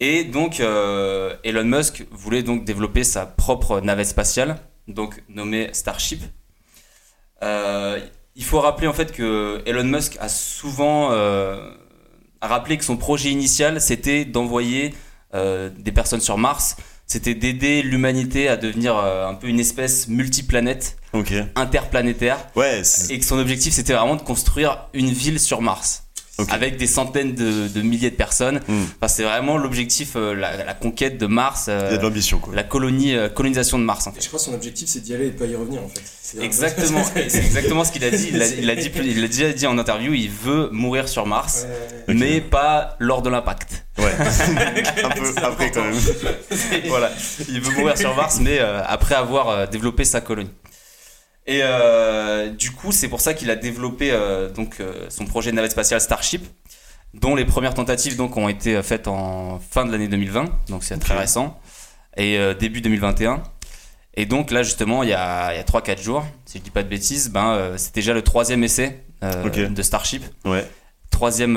Et 0.00 0.24
donc, 0.24 0.60
euh, 0.60 1.34
Elon 1.42 1.64
Musk 1.64 2.06
voulait 2.10 2.42
donc 2.42 2.64
développer 2.64 3.02
sa 3.04 3.26
propre 3.26 3.80
navette 3.80 4.06
spatiale, 4.06 4.58
donc 4.86 5.22
nommée 5.28 5.70
Starship. 5.72 6.22
Euh, 7.42 7.98
il 8.38 8.44
faut 8.44 8.60
rappeler 8.60 8.86
en 8.86 8.94
fait 8.94 9.12
que 9.12 9.60
Elon 9.66 9.84
Musk 9.84 10.16
a 10.20 10.30
souvent 10.30 11.12
euh, 11.12 11.70
rappelé 12.40 12.78
que 12.78 12.84
son 12.84 12.96
projet 12.96 13.30
initial 13.30 13.80
c'était 13.80 14.24
d'envoyer 14.24 14.94
des 15.34 15.92
personnes 15.92 16.22
sur 16.22 16.38
Mars 16.38 16.76
c'était 17.08 17.34
d'aider 17.34 17.82
l'humanité 17.82 18.48
à 18.48 18.56
devenir 18.58 18.96
euh, 18.96 19.26
un 19.26 19.34
peu 19.34 19.48
une 19.48 19.58
espèce 19.58 20.08
multiplanète, 20.08 20.98
interplanétaire. 21.56 22.36
Ouais, 22.54 22.82
et 23.08 23.18
que 23.18 23.24
son 23.24 23.38
objectif 23.38 23.72
c'était 23.72 23.94
vraiment 23.94 24.14
de 24.14 24.22
construire 24.22 24.88
une 24.92 25.10
ville 25.10 25.40
sur 25.40 25.62
Mars. 25.62 26.04
Avec 26.50 26.76
des 26.76 26.86
centaines 26.86 27.34
de, 27.34 27.82
milliers 27.82 28.10
de 28.10 28.16
personnes. 28.16 28.60
Hmm. 28.68 28.84
Enfin, 28.96 29.08
c'est 29.08 29.24
vraiment 29.24 29.56
l'objectif, 29.58 30.12
euh, 30.16 30.34
la, 30.34 30.74
conquête 30.74 31.18
de 31.18 31.26
Mars. 31.26 31.66
Euh, 31.68 31.88
Il 31.88 31.92
y 31.92 31.94
a 31.94 31.98
de 31.98 32.02
l'ambition, 32.02 32.38
quoi. 32.38 32.54
La 32.54 32.62
colonie, 32.62 33.14
colonisation 33.34 33.78
de 33.78 33.84
Mars, 33.84 34.06
en 34.06 34.12
fait. 34.12 34.22
Je 34.22 34.28
crois 34.28 34.38
que 34.38 34.44
son 34.44 34.54
objectif, 34.54 34.88
c'est 34.88 35.00
d'y 35.00 35.14
aller 35.14 35.26
et 35.26 35.30
de 35.30 35.38
pas 35.38 35.46
y 35.46 35.56
revenir, 35.56 35.82
en 35.82 35.88
fait. 35.88 36.02
Exactement. 36.40 37.02
c'est 37.28 37.38
exactement 37.38 37.84
ce 37.84 37.92
qu'il 37.92 38.04
a 38.04 38.10
dit. 38.10 38.28
Il 38.32 38.66
l'a 38.66 38.76
dit, 38.76 38.90
il 39.04 39.24
a 39.24 39.26
déjà 39.26 39.52
dit 39.52 39.66
en 39.66 39.78
interview. 39.78 40.14
Il 40.14 40.30
veut 40.30 40.68
mourir 40.72 41.08
sur 41.08 41.26
Mars, 41.26 41.66
mais 42.08 42.40
pas 42.40 42.96
lors 42.98 43.22
de 43.22 43.30
l'impact. 43.30 43.84
Ouais. 43.98 44.12
un 45.04 45.10
peu 45.10 45.32
après 45.42 45.70
quand 45.70 45.82
même. 45.82 45.94
voilà. 46.86 47.10
Il 47.48 47.60
veut 47.60 47.76
mourir 47.78 47.98
sur 47.98 48.14
Mars, 48.14 48.38
mais 48.40 48.58
euh, 48.60 48.80
après 48.86 49.14
avoir 49.14 49.48
euh, 49.48 49.66
développé 49.66 50.04
sa 50.04 50.20
colonie. 50.20 50.50
Et 51.48 51.60
euh, 51.62 52.50
du 52.50 52.70
coup, 52.70 52.92
c'est 52.92 53.08
pour 53.08 53.20
ça 53.20 53.34
qu'il 53.34 53.50
a 53.50 53.56
développé 53.56 54.16
donc 54.54 54.82
son 55.08 55.24
projet 55.24 55.50
de 55.50 55.56
navette 55.56 55.72
spatiale 55.72 56.00
Starship, 56.00 56.44
dont 57.14 57.34
les 57.34 57.46
premières 57.46 57.74
tentatives 57.74 58.16
donc 58.16 58.36
ont 58.36 58.48
été 58.48 58.80
faites 58.82 59.08
en 59.08 59.58
fin 59.58 59.86
de 59.86 59.90
l'année 59.90 60.08
2020, 60.08 60.44
donc 60.68 60.84
c'est 60.84 60.98
très 60.98 61.18
récent, 61.18 61.58
et 62.18 62.38
début 62.60 62.82
2021. 62.82 63.42
Et 64.14 64.26
donc 64.26 64.50
là 64.50 64.62
justement, 64.62 65.02
il 65.02 65.08
y 65.08 65.14
a, 65.14 65.46
a 65.46 65.62
3-4 65.62 66.02
jours, 66.02 66.26
si 66.44 66.58
je 66.58 66.62
dis 66.62 66.70
pas 66.70 66.82
de 66.82 66.88
bêtises, 66.88 67.30
ben 67.30 67.72
c'est 67.78 67.94
déjà 67.94 68.12
le 68.12 68.20
troisième 68.20 68.62
essai 68.62 69.02
de 69.22 69.82
Starship. 69.82 70.22
Ouais. 70.44 70.66
Troisième 71.10 71.56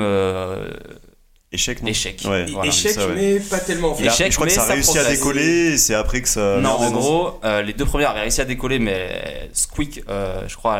Échec, 1.52 1.82
non 1.82 1.88
Échec. 1.88 2.24
échec, 2.64 2.96
mais 3.14 3.38
pas 3.38 3.58
tellement. 3.60 3.96
Échec, 3.98 4.32
je 4.32 4.36
crois 4.36 4.46
que 4.46 4.52
ça 4.52 4.62
a 4.62 4.72
réussi 4.72 4.98
à 4.98 5.04
décoller 5.04 5.72
et 5.72 5.78
c'est 5.78 5.94
après 5.94 6.22
que 6.22 6.28
ça. 6.28 6.58
Non, 6.58 6.70
en 6.70 6.90
gros, 6.90 7.40
euh, 7.44 7.62
les 7.62 7.74
deux 7.74 7.84
premières 7.84 8.10
avaient 8.10 8.20
réussi 8.22 8.40
à 8.40 8.44
décoller, 8.46 8.78
mais 8.78 9.50
squeak, 9.52 10.02
euh, 10.08 10.48
je 10.48 10.56
crois, 10.56 10.74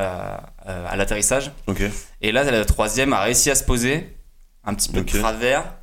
à 0.67 0.97
l'atterrissage. 0.97 1.53
ok 1.67 1.83
Et 2.23 2.33
là, 2.33 2.45
la 2.45 2.65
troisième 2.65 3.13
a 3.13 3.21
réussi 3.21 3.51
à 3.51 3.55
se 3.55 3.65
poser, 3.65 4.09
un 4.65 4.75
petit 4.75 4.89
peu 4.89 5.03
de 5.03 5.19
travers. 5.19 5.75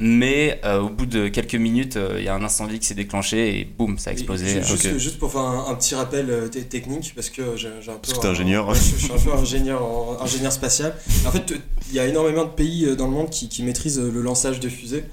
Mais 0.00 0.60
euh, 0.64 0.78
au 0.78 0.90
bout 0.90 1.06
de 1.06 1.26
quelques 1.26 1.56
minutes, 1.56 1.96
euh, 1.96 2.18
il 2.18 2.24
y 2.24 2.28
a 2.28 2.34
un 2.34 2.44
incendie 2.44 2.78
qui 2.78 2.86
s'est 2.86 2.94
déclenché 2.94 3.58
et 3.58 3.64
boum, 3.64 3.98
ça 3.98 4.10
a 4.10 4.12
explosé. 4.12 4.62
juste, 4.96 5.18
pour 5.18 5.32
faire 5.32 5.40
un, 5.40 5.74
petit 5.74 5.96
rappel 5.96 6.30
euh, 6.30 6.48
technique, 6.48 7.12
parce 7.16 7.30
que 7.30 7.56
j'ai 7.56 7.68
un 7.68 7.96
peu. 7.96 8.12
Parce 8.12 8.24
ingénieur. 8.24 8.72
je, 8.74 8.80
suis 8.80 9.12
un 9.12 9.18
peu 9.18 9.32
ingénieur, 9.32 9.82
ingénieur 10.22 10.52
spatial. 10.52 10.94
En 11.26 11.32
fait, 11.32 11.52
il 11.88 11.96
y 11.96 11.98
a 11.98 12.06
énormément 12.06 12.44
de 12.44 12.50
pays 12.50 12.94
dans 12.96 13.06
le 13.06 13.12
monde 13.12 13.30
qui, 13.30 13.48
qui 13.48 13.64
maîtrisent 13.64 13.98
le 14.00 14.22
lançage 14.22 14.60
de 14.60 14.68
fusées, 14.68 15.04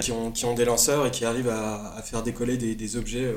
qui, 0.00 0.10
ont, 0.10 0.32
qui, 0.32 0.44
ont, 0.44 0.54
des 0.54 0.64
lanceurs 0.64 1.06
et 1.06 1.12
qui 1.12 1.24
arrivent 1.24 1.48
à, 1.48 1.94
à 1.96 2.02
faire 2.02 2.24
décoller 2.24 2.56
des, 2.56 2.74
des 2.74 2.96
objets 2.96 3.32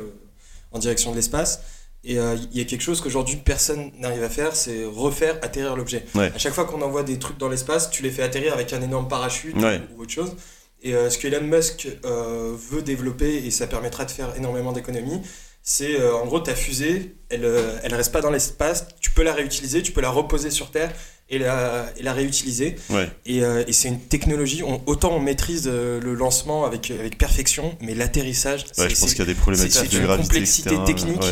en 0.71 0.79
direction 0.79 1.11
de 1.11 1.17
l'espace. 1.17 1.61
Et 2.03 2.15
il 2.15 2.57
y 2.57 2.61
a 2.61 2.63
quelque 2.63 2.81
chose 2.81 2.99
qu'aujourd'hui 3.01 3.35
personne 3.35 3.91
n'arrive 3.99 4.23
à 4.23 4.29
faire, 4.29 4.55
c'est 4.55 4.85
refaire 4.85 5.35
atterrir 5.43 5.75
l'objet. 5.75 6.03
À 6.15 6.39
chaque 6.39 6.53
fois 6.53 6.65
qu'on 6.65 6.81
envoie 6.81 7.03
des 7.03 7.19
trucs 7.19 7.37
dans 7.37 7.49
l'espace, 7.49 7.91
tu 7.91 8.01
les 8.01 8.09
fais 8.09 8.23
atterrir 8.23 8.53
avec 8.53 8.73
un 8.73 8.81
énorme 8.81 9.07
parachute 9.07 9.55
ou 9.55 10.01
autre 10.01 10.11
chose. 10.11 10.35
Et 10.81 10.93
euh, 10.93 11.09
ce 11.09 11.17
que 11.17 11.27
Elon 11.27 11.45
Musk 11.45 11.87
euh, 12.05 12.55
veut 12.55 12.81
développer, 12.81 13.45
et 13.45 13.51
ça 13.51 13.67
permettra 13.67 14.05
de 14.05 14.11
faire 14.11 14.33
énormément 14.37 14.71
d'économies, 14.71 15.21
c'est 15.61 15.99
euh, 15.99 16.15
en 16.15 16.25
gros 16.25 16.39
ta 16.39 16.55
fusée, 16.55 17.15
elle 17.29 17.45
elle 17.83 17.93
reste 17.93 18.11
pas 18.11 18.21
dans 18.21 18.31
l'espace, 18.31 18.87
tu 19.01 19.11
peux 19.11 19.23
la 19.23 19.33
réutiliser, 19.33 19.81
tu 19.83 19.91
peux 19.91 20.01
la 20.01 20.09
reposer 20.09 20.51
sur 20.51 20.71
Terre 20.71 20.91
et 21.29 21.37
la, 21.37 21.91
et 21.97 22.01
la 22.01 22.13
réutiliser. 22.13 22.77
Et, 23.25 23.39
et 23.39 23.73
c'est 23.73 23.89
une 23.89 23.99
technologie, 23.99 24.63
autant 24.63 25.13
on 25.13 25.19
maîtrise 25.19 25.67
le 25.67 26.13
lancement 26.15 26.65
avec, 26.65 26.89
avec 26.89 27.17
perfection, 27.17 27.77
mais 27.81 27.93
l'atterrissage, 27.93 28.65
ouais, 28.77 28.89
je 28.89 28.99
pense 28.99 29.11
qu'il 29.11 29.19
y 29.19 29.21
a 29.21 29.25
des 29.25 29.35
problématiques 29.35 29.91
de 29.91 29.99
gravité, 29.99 30.27
complexité 30.27 30.75
technique. 30.85 31.23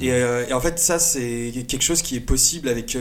et, 0.00 0.06
et, 0.08 0.52
en 0.52 0.60
fait, 0.60 0.78
ça, 0.78 0.98
c'est 0.98 1.52
quelque 1.68 1.82
chose 1.84 2.00
qui 2.00 2.16
est 2.16 2.20
possible 2.20 2.68
avec 2.70 2.96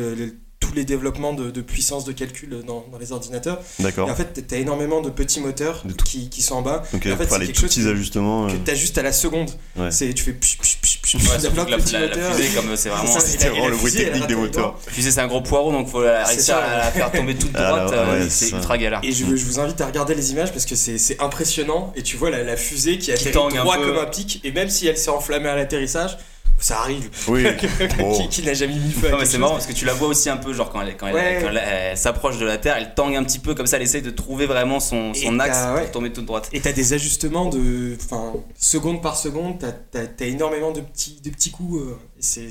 tous 0.74 0.80
les 0.80 0.86
développements 0.86 1.34
de, 1.34 1.62
puissance 1.62 2.03
de 2.03 2.12
calcul 2.12 2.63
dans, 2.65 2.86
les 3.00 3.12
ordinateurs. 3.12 3.60
D'accord. 3.80 4.08
Et 4.08 4.12
en 4.12 4.15
fait, 4.15 4.46
tu 4.48 4.56
as 4.56 4.58
énormément 4.58 5.01
de 5.01 5.10
petits 5.10 5.39
moteurs 5.39 5.84
qui, 6.06 6.30
qui, 6.30 6.42
sont 6.42 6.56
en 6.56 6.62
bas. 6.62 6.84
Donc, 6.92 7.06
en 7.06 7.15
fait, 7.15 7.30
c'est 7.30 7.39
quelque 7.46 7.60
chose 7.60 7.88
ajustements. 7.88 8.48
Que, 8.48 8.53
euh. 8.53 8.58
tu 8.65 8.72
as 8.72 8.75
juste 8.75 8.98
à 8.98 9.03
la 9.03 9.12
seconde. 9.12 9.51
C'est, 9.89 10.13
tu 10.13 10.24
fais. 10.24 10.32
Ouais, 10.32 11.70
la, 11.70 11.80
fusée, 11.80 12.50
comme 12.56 12.75
c'est 12.75 12.89
vraiment. 12.89 13.20
C'est 13.20 13.48
vraiment 13.48 13.68
le 13.68 13.77
bruit 13.77 13.92
technique 13.92 14.27
des 14.27 14.36
moteurs. 14.36 14.80
La 14.86 14.92
fusée, 14.92 15.12
c'est 15.12 15.22
un 15.22 15.27
gros 15.27 15.42
poireau, 15.42 15.72
donc 15.72 15.88
il 15.88 15.92
faut 15.92 16.00
réussir 16.00 16.58
à 16.58 16.77
la 16.77 16.92
faire 16.92 17.12
tomber 17.12 17.36
toute 17.36 17.51
ah, 17.53 17.70
droite. 17.70 17.94
Euh, 17.94 18.27
c'est 18.30 18.51
ultra 18.51 18.77
galère. 18.77 19.01
Et 19.03 19.12
je, 19.12 19.25
je, 19.36 19.46
vous 19.46 19.60
invite 19.60 19.80
à 19.82 19.86
regarder 19.86 20.15
les 20.15 20.32
images 20.32 20.51
parce 20.51 20.65
que 20.65 20.75
c'est 20.75 21.22
impressionnant. 21.22 21.94
Et 21.96 22.01
tu 22.01 22.18
vois 22.18 22.32
la, 22.32 22.58
fusée 22.58 22.98
qui 22.98 23.12
atterrit 23.12 23.32
droit 23.32 23.77
comme 23.77 23.98
un 23.98 24.06
pic. 24.06 24.42
Et 24.44 24.51
même 24.51 24.70
si 24.70 24.88
elle 24.88 24.98
s'est 24.98 25.10
enflammée 25.10 25.50
à 25.50 25.56
l'atterrissage, 25.56 26.18
ça 26.60 26.79
arrive. 26.79 27.10
Oui. 27.27 27.45
qui, 28.29 28.41
n'a 28.43 28.53
jamais 28.53 28.75
mis 28.75 28.91
feu. 28.91 29.10
Non, 29.10 29.17
mais 29.19 29.25
c'est 29.25 29.38
marrant 29.38 29.53
parce 29.53 29.67
que 29.67 29.74
tu 29.74 29.86
la 29.86 29.93
vois 29.93 30.07
aussi 30.07 30.29
un 30.29 30.38
peu, 30.38 30.53
genre 30.53 30.72
quand 30.72 30.81
elle, 30.81 30.95
quand 30.98 31.07
elle, 31.07 31.98
s'approche 31.98 32.38
de 32.38 32.45
la 32.45 32.57
Terre, 32.57 32.77
elle 32.77 32.93
tangue 32.93 33.15
un 33.15 33.24
petit 33.24 33.39
peu 33.39 33.53
comme 33.55 33.67
ça, 33.67 33.77
elle 33.77 33.83
essaye 33.83 34.01
de 34.01 34.12
trouver 34.12 34.45
vraiment 34.45 34.79
son, 34.79 35.13
son 35.13 35.39
axe 35.39 35.60
pour 35.77 35.91
tomber 35.91 36.12
toute 36.12 36.25
droite. 36.25 36.50
Et 36.53 36.62
t'as 36.62 36.72
des 36.72 36.93
ajustements 36.93 37.50
de. 37.50 37.98
Enfin, 38.03 38.33
seconde 38.57 39.01
par 39.01 39.17
seconde, 39.17 39.60
t'as 39.60 40.00
as, 40.00 40.25
énormément 40.25 40.72
de 40.72 40.81
petits, 40.81 41.19
de 41.24 41.29
petits 41.29 41.51
coups. 41.51 41.81
Euh, 41.81 41.98
c'est. 42.19 42.50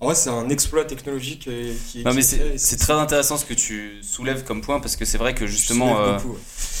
En 0.00 0.06
vrai, 0.06 0.14
c'est 0.14 0.30
un 0.30 0.48
exploit 0.48 0.86
technologique 0.86 1.46
euh, 1.46 1.74
qui 1.86 2.00
est. 2.00 2.04
Non, 2.04 2.14
mais 2.14 2.22
c'est 2.22 2.76
très 2.78 2.94
intéressant 2.94 3.36
ce 3.36 3.44
que 3.44 3.54
tu 3.54 3.98
soulèves 4.02 4.44
comme 4.44 4.62
point 4.62 4.80
parce 4.80 4.96
que 4.96 5.04
c'est 5.04 5.18
vrai 5.18 5.34
que 5.34 5.46
justement. 5.46 6.00
Euh, 6.00 6.18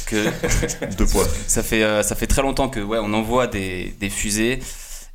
que 0.06 0.26
Deux 0.96 1.06
poids. 1.06 1.26
Ça 1.46 1.62
fait, 1.62 2.02
ça 2.02 2.16
fait 2.16 2.26
très 2.26 2.42
longtemps 2.42 2.68
que 2.68 2.80
ouais, 2.80 2.98
on 3.00 3.12
envoie 3.12 3.46
des, 3.46 3.94
des 4.00 4.10
fusées 4.10 4.60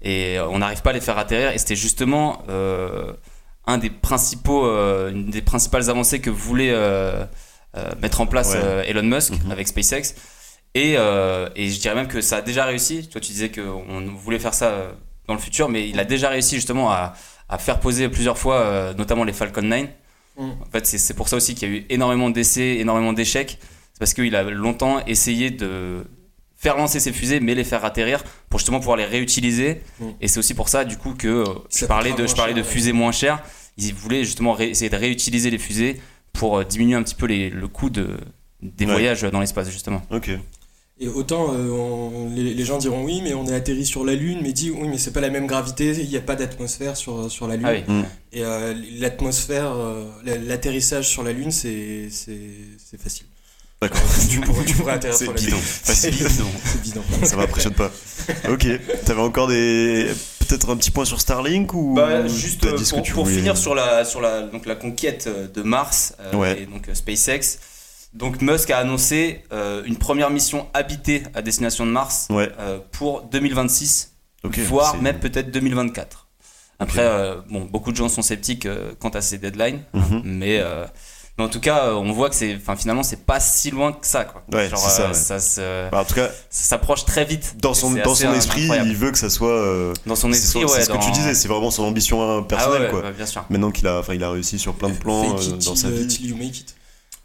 et 0.05 0.37
euh, 0.37 0.47
on 0.47 0.59
n'arrive 0.59 0.81
pas 0.83 0.91
à 0.91 0.93
les 0.93 1.01
faire 1.01 1.17
atterrir. 1.17 1.51
Et 1.51 1.57
c'était 1.57 1.75
justement 1.75 2.43
euh, 2.47 3.11
un 3.65 3.79
des 3.79 3.89
principaux, 3.89 4.65
euh, 4.65 5.11
une 5.11 5.29
des 5.31 5.41
principales 5.41 5.89
avancées 5.89 6.21
que 6.21 6.29
voulait 6.29 6.73
mettre 8.01 8.21
en 8.21 8.27
place 8.27 8.55
Elon 8.87 9.03
Musk 9.03 9.33
mhm. 9.33 9.51
avec 9.51 9.67
SpaceX. 9.67 10.15
Et, 10.75 10.93
et, 10.93 11.69
je 11.69 11.79
dirais 11.79 11.95
même 11.95 12.07
que 12.07 12.21
ça 12.21 12.37
a 12.37 12.41
déjà 12.41 12.65
réussi. 12.65 13.09
Toi, 13.09 13.19
tu 13.19 13.31
disais 13.31 13.49
qu'on 13.49 14.01
voulait 14.15 14.39
faire 14.39 14.53
ça 14.53 14.91
dans 15.27 15.33
le 15.33 15.39
futur, 15.39 15.67
mais 15.67 15.89
il 15.89 15.99
a 15.99 16.05
déjà 16.05 16.29
réussi 16.29 16.55
justement 16.55 16.91
à, 16.91 17.13
à 17.49 17.57
faire 17.57 17.79
poser 17.79 18.07
plusieurs 18.07 18.37
fois, 18.37 18.93
notamment 18.97 19.23
les 19.23 19.33
Falcon 19.33 19.63
9. 19.63 19.87
Mhm. 20.37 20.51
En 20.61 20.71
fait, 20.71 20.85
c'est 20.85 21.13
pour 21.15 21.27
ça 21.27 21.37
aussi 21.37 21.55
qu'il 21.55 21.69
y 21.69 21.71
a 21.71 21.75
eu 21.75 21.85
énormément 21.89 22.29
d'essais, 22.29 22.77
énormément 22.77 23.13
d'échecs. 23.13 23.57
C'est 23.93 23.99
parce 23.99 24.13
qu'il 24.13 24.35
a 24.35 24.43
longtemps 24.43 25.03
essayé 25.05 25.49
de, 25.49 26.05
faire 26.65 26.77
lancer 26.77 26.99
ces 26.99 27.13
fusées 27.13 27.39
mais 27.39 27.53
les 27.53 27.63
faire 27.63 27.85
atterrir 27.85 28.23
pour 28.49 28.59
justement 28.59 28.79
pouvoir 28.79 28.97
les 28.97 29.05
réutiliser. 29.05 29.81
Mm. 29.99 30.05
et 30.19 30.27
c'est 30.27 30.39
aussi 30.39 30.55
pour 30.55 30.67
ça 30.67 30.83
du 30.83 30.97
coup 30.97 31.13
que 31.13 31.27
euh, 31.27 31.45
je 31.69 31.85
parlais 31.85 32.13
de 32.13 32.25
je 32.25 32.35
parlais 32.35 32.55
de 32.55 32.63
fusées 32.63 32.91
moins 32.91 33.11
chères. 33.11 33.43
Ils 33.77 33.93
voulaient 33.93 34.23
justement 34.23 34.57
essayer 34.57 34.89
de 34.89 34.95
réutiliser 34.95 35.51
les 35.51 35.59
fusées 35.59 36.01
pour 36.33 36.57
euh, 36.57 36.63
diminuer 36.63 36.95
un 36.95 37.03
petit 37.03 37.13
peu 37.13 37.27
les, 37.27 37.51
le 37.51 37.67
coût 37.67 37.91
de, 37.91 38.17
des 38.63 38.85
voyages 38.85 39.21
dans 39.21 39.41
l'espace 39.41 39.69
justement. 39.69 40.01
Ok. 40.09 40.31
Et 40.97 41.07
autant 41.07 41.53
euh, 41.53 42.29
les, 42.33 42.65
gens 42.65 42.79
diront 42.79 43.03
oui 43.03 43.21
mais 43.21 43.35
on 43.35 43.45
est 43.45 43.53
atterri 43.53 43.85
sur 43.85 44.03
la 44.03 44.15
lune 44.15 44.39
mais 44.41 44.53
dit 44.53 44.71
oui 44.71 44.87
mais 44.87 44.97
c'est 44.97 45.11
pas 45.13 45.21
la 45.21 45.29
même 45.29 45.45
gravité 45.45 45.91
il 45.91 46.09
n'y 46.09 46.17
a 46.17 46.21
pas 46.21 46.35
d'atmosphère 46.35 46.97
sur, 46.97 47.29
sur 47.29 47.47
la 47.47 47.57
lune. 47.57 47.83
Ah 47.87 47.91
mm. 47.91 48.05
et 48.33 48.41
l'atmosphère 48.99 49.75
l'atterrissage 50.23 51.07
sur 51.07 51.21
la 51.21 51.31
lune 51.31 51.51
c'est 51.51 52.09
facile 52.97 53.27
D'accord. 53.85 54.01
tu, 54.29 54.39
pourrais, 54.41 54.65
tu 54.65 54.75
pourrais 54.75 54.93
atterrir 54.93 55.15
C'est 55.15 55.31
bidon. 55.31 55.57
C'est 55.83 56.81
bidon. 56.81 57.03
Ça 57.23 57.35
m'impressionne 57.35 57.73
pas. 57.73 57.91
Ok. 58.49 58.67
T'avais 59.05 59.21
encore 59.21 59.47
des 59.47 60.07
peut-être 60.47 60.69
un 60.69 60.77
petit 60.77 60.91
point 60.91 61.05
sur 61.05 61.19
Starlink 61.21 61.73
ou 61.73 61.93
bah, 61.95 62.27
juste 62.27 62.67
pour, 63.13 63.27
finir 63.27 63.57
sur 63.57 63.73
la 63.73 64.05
sur 64.05 64.21
la 64.21 64.43
donc 64.43 64.65
la 64.65 64.75
conquête 64.75 65.29
de 65.53 65.61
Mars 65.61 66.15
et 66.57 66.65
donc 66.65 66.89
SpaceX. 66.93 67.59
Donc 68.13 68.41
Musk 68.41 68.69
a 68.71 68.77
annoncé 68.79 69.43
une 69.85 69.97
première 69.97 70.31
mission 70.31 70.67
habitée 70.73 71.23
à 71.35 71.41
destination 71.41 71.85
de 71.85 71.91
Mars 71.91 72.27
pour 72.91 73.21
2026, 73.23 74.13
voire 74.67 75.01
même 75.01 75.19
peut-être 75.19 75.51
2024. 75.51 76.25
Après, 76.79 77.03
euh, 77.03 77.35
bon, 77.49 77.65
beaucoup 77.65 77.91
de 77.91 77.97
gens 77.97 78.09
sont 78.09 78.21
sceptiques 78.21 78.65
euh, 78.65 78.91
quant 78.99 79.09
à 79.09 79.21
ces 79.21 79.37
deadlines, 79.37 79.81
mhm. 79.93 80.21
mais, 80.25 80.59
euh, 80.59 80.85
mais, 80.85 80.89
en 81.37 81.49
tout 81.49 81.59
cas, 81.59 81.93
on 81.93 82.11
voit 82.13 82.29
que 82.29 82.35
c'est, 82.35 82.55
enfin, 82.55 82.75
finalement, 82.75 83.03
c'est 83.03 83.25
pas 83.25 83.39
si 83.39 83.69
loin 83.71 83.91
que 83.91 84.07
ça, 84.07 84.23
quoi. 84.23 84.43
Ouais, 84.53 84.69
Genre, 84.69 84.79
ça, 84.79 85.13
ça 85.13 85.39
se, 85.39 85.89
bah, 85.89 86.01
en 86.01 86.05
tout 86.05 86.15
cas, 86.15 86.29
ça 86.49 86.63
s'approche 86.63 87.03
très 87.05 87.25
vite. 87.25 87.55
Dans 87.61 87.73
son, 87.73 87.91
dans 87.91 88.15
son 88.15 88.33
esprit, 88.33 88.69
il 88.85 88.95
veut 88.95 89.11
que 89.11 89.17
ça 89.17 89.29
soit. 89.29 89.93
dans 90.05 90.15
son 90.15 90.31
esprit, 90.31 90.63
ouais. 90.63 90.71
C'est 90.73 90.83
ce 90.85 90.89
que 90.89 91.03
tu 91.03 91.11
disais, 91.11 91.33
c'est 91.33 91.47
vraiment 91.47 91.71
son 91.71 91.83
ambition 91.83 92.43
personnelle, 92.43 92.85
ah 92.87 92.91
quoi. 92.91 93.01
Bah, 93.01 93.11
bien 93.11 93.25
sûr. 93.25 93.45
Maintenant 93.49 93.71
qu'il 93.71 93.87
a, 93.87 93.99
enfin, 93.99 94.13
il 94.13 94.23
a 94.23 94.31
réussi 94.31 94.59
sur 94.59 94.75
plein 94.75 94.89
de 94.89 94.95
plans 94.97 95.35
dans 95.65 95.75
sa 95.75 95.89
vie. 95.89 96.07
you 96.21 96.35
make 96.35 96.59
it. 96.59 96.75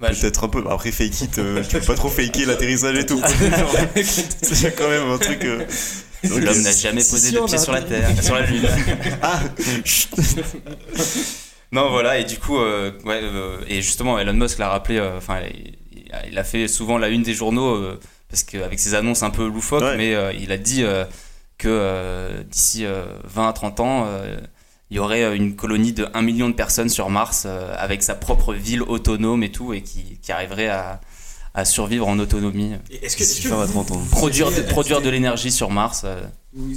Bah, 0.00 0.08
Peut-être 0.08 0.44
un 0.44 0.48
peu. 0.48 0.64
Après, 0.70 0.92
fake 0.92 1.20
it, 1.20 1.38
euh, 1.38 1.62
tu 1.62 1.78
peux 1.78 1.84
pas 1.84 1.94
trop 1.94 2.08
faker 2.08 2.46
l'atterrissage 2.46 2.96
et 2.96 3.04
tout. 3.04 3.20
c'est 4.02 4.74
quand 4.74 4.88
même 4.88 5.10
un 5.10 5.18
truc. 5.18 5.46
L'homme 6.24 6.62
n'a 6.62 6.72
jamais 6.72 7.04
posé 7.04 7.32
de 7.32 7.40
pied 7.40 7.58
sur 7.58 7.72
la 7.72 7.82
Terre, 7.82 8.10
sur 8.22 8.34
la 8.34 8.46
Lune. 8.46 8.66
ah 9.22 9.40
Non, 11.72 11.88
voilà, 11.88 12.18
et 12.18 12.24
du 12.24 12.38
coup, 12.38 12.58
euh, 12.58 12.90
ouais, 13.04 13.20
euh, 13.22 13.60
et 13.68 13.80
justement, 13.80 14.18
Elon 14.18 14.32
Musk 14.32 14.58
l'a 14.58 14.68
rappelé, 14.68 14.98
euh, 14.98 15.18
enfin, 15.18 15.40
il, 16.28 16.38
a 16.38 16.44
fait 16.44 16.66
souvent 16.66 16.98
la 16.98 17.08
une 17.08 17.22
des 17.22 17.34
journaux, 17.34 17.80
parce 18.28 18.42
qu'avec 18.42 18.80
ses 18.80 18.94
annonces 18.94 19.22
un 19.22 19.30
peu 19.30 19.46
loufoques, 19.46 19.96
mais 19.96 20.16
il 20.36 20.50
a 20.50 20.56
dit 20.56 20.84
que 21.58 22.42
d'ici 22.50 22.84
20 23.24 23.48
à 23.48 23.52
30 23.52 23.80
ans, 23.80 24.08
il 24.90 24.96
y 24.96 24.98
aurait 24.98 25.36
une 25.36 25.54
colonie 25.54 25.92
de 25.92 26.08
1 26.12 26.22
million 26.22 26.48
de 26.48 26.54
personnes 26.54 26.88
sur 26.88 27.10
Mars, 27.10 27.46
avec 27.76 28.02
sa 28.02 28.16
propre 28.16 28.54
ville 28.54 28.82
autonome 28.82 29.44
et 29.44 29.52
tout, 29.52 29.72
et 29.72 29.82
qui, 29.82 30.18
qui 30.20 30.32
arriverait 30.32 30.68
à 30.68 31.00
à 31.54 31.64
survivre 31.64 32.06
en 32.06 32.18
autonomie. 32.18 32.72
Est-ce 33.02 33.16
que, 33.16 33.22
est 33.22 33.48
que 33.48 34.10
produire, 34.10 34.50
de, 34.50 34.60
produire 34.62 35.00
de 35.00 35.10
l'énergie 35.10 35.50
sur 35.50 35.70
Mars 35.70 36.02
euh. 36.04 36.22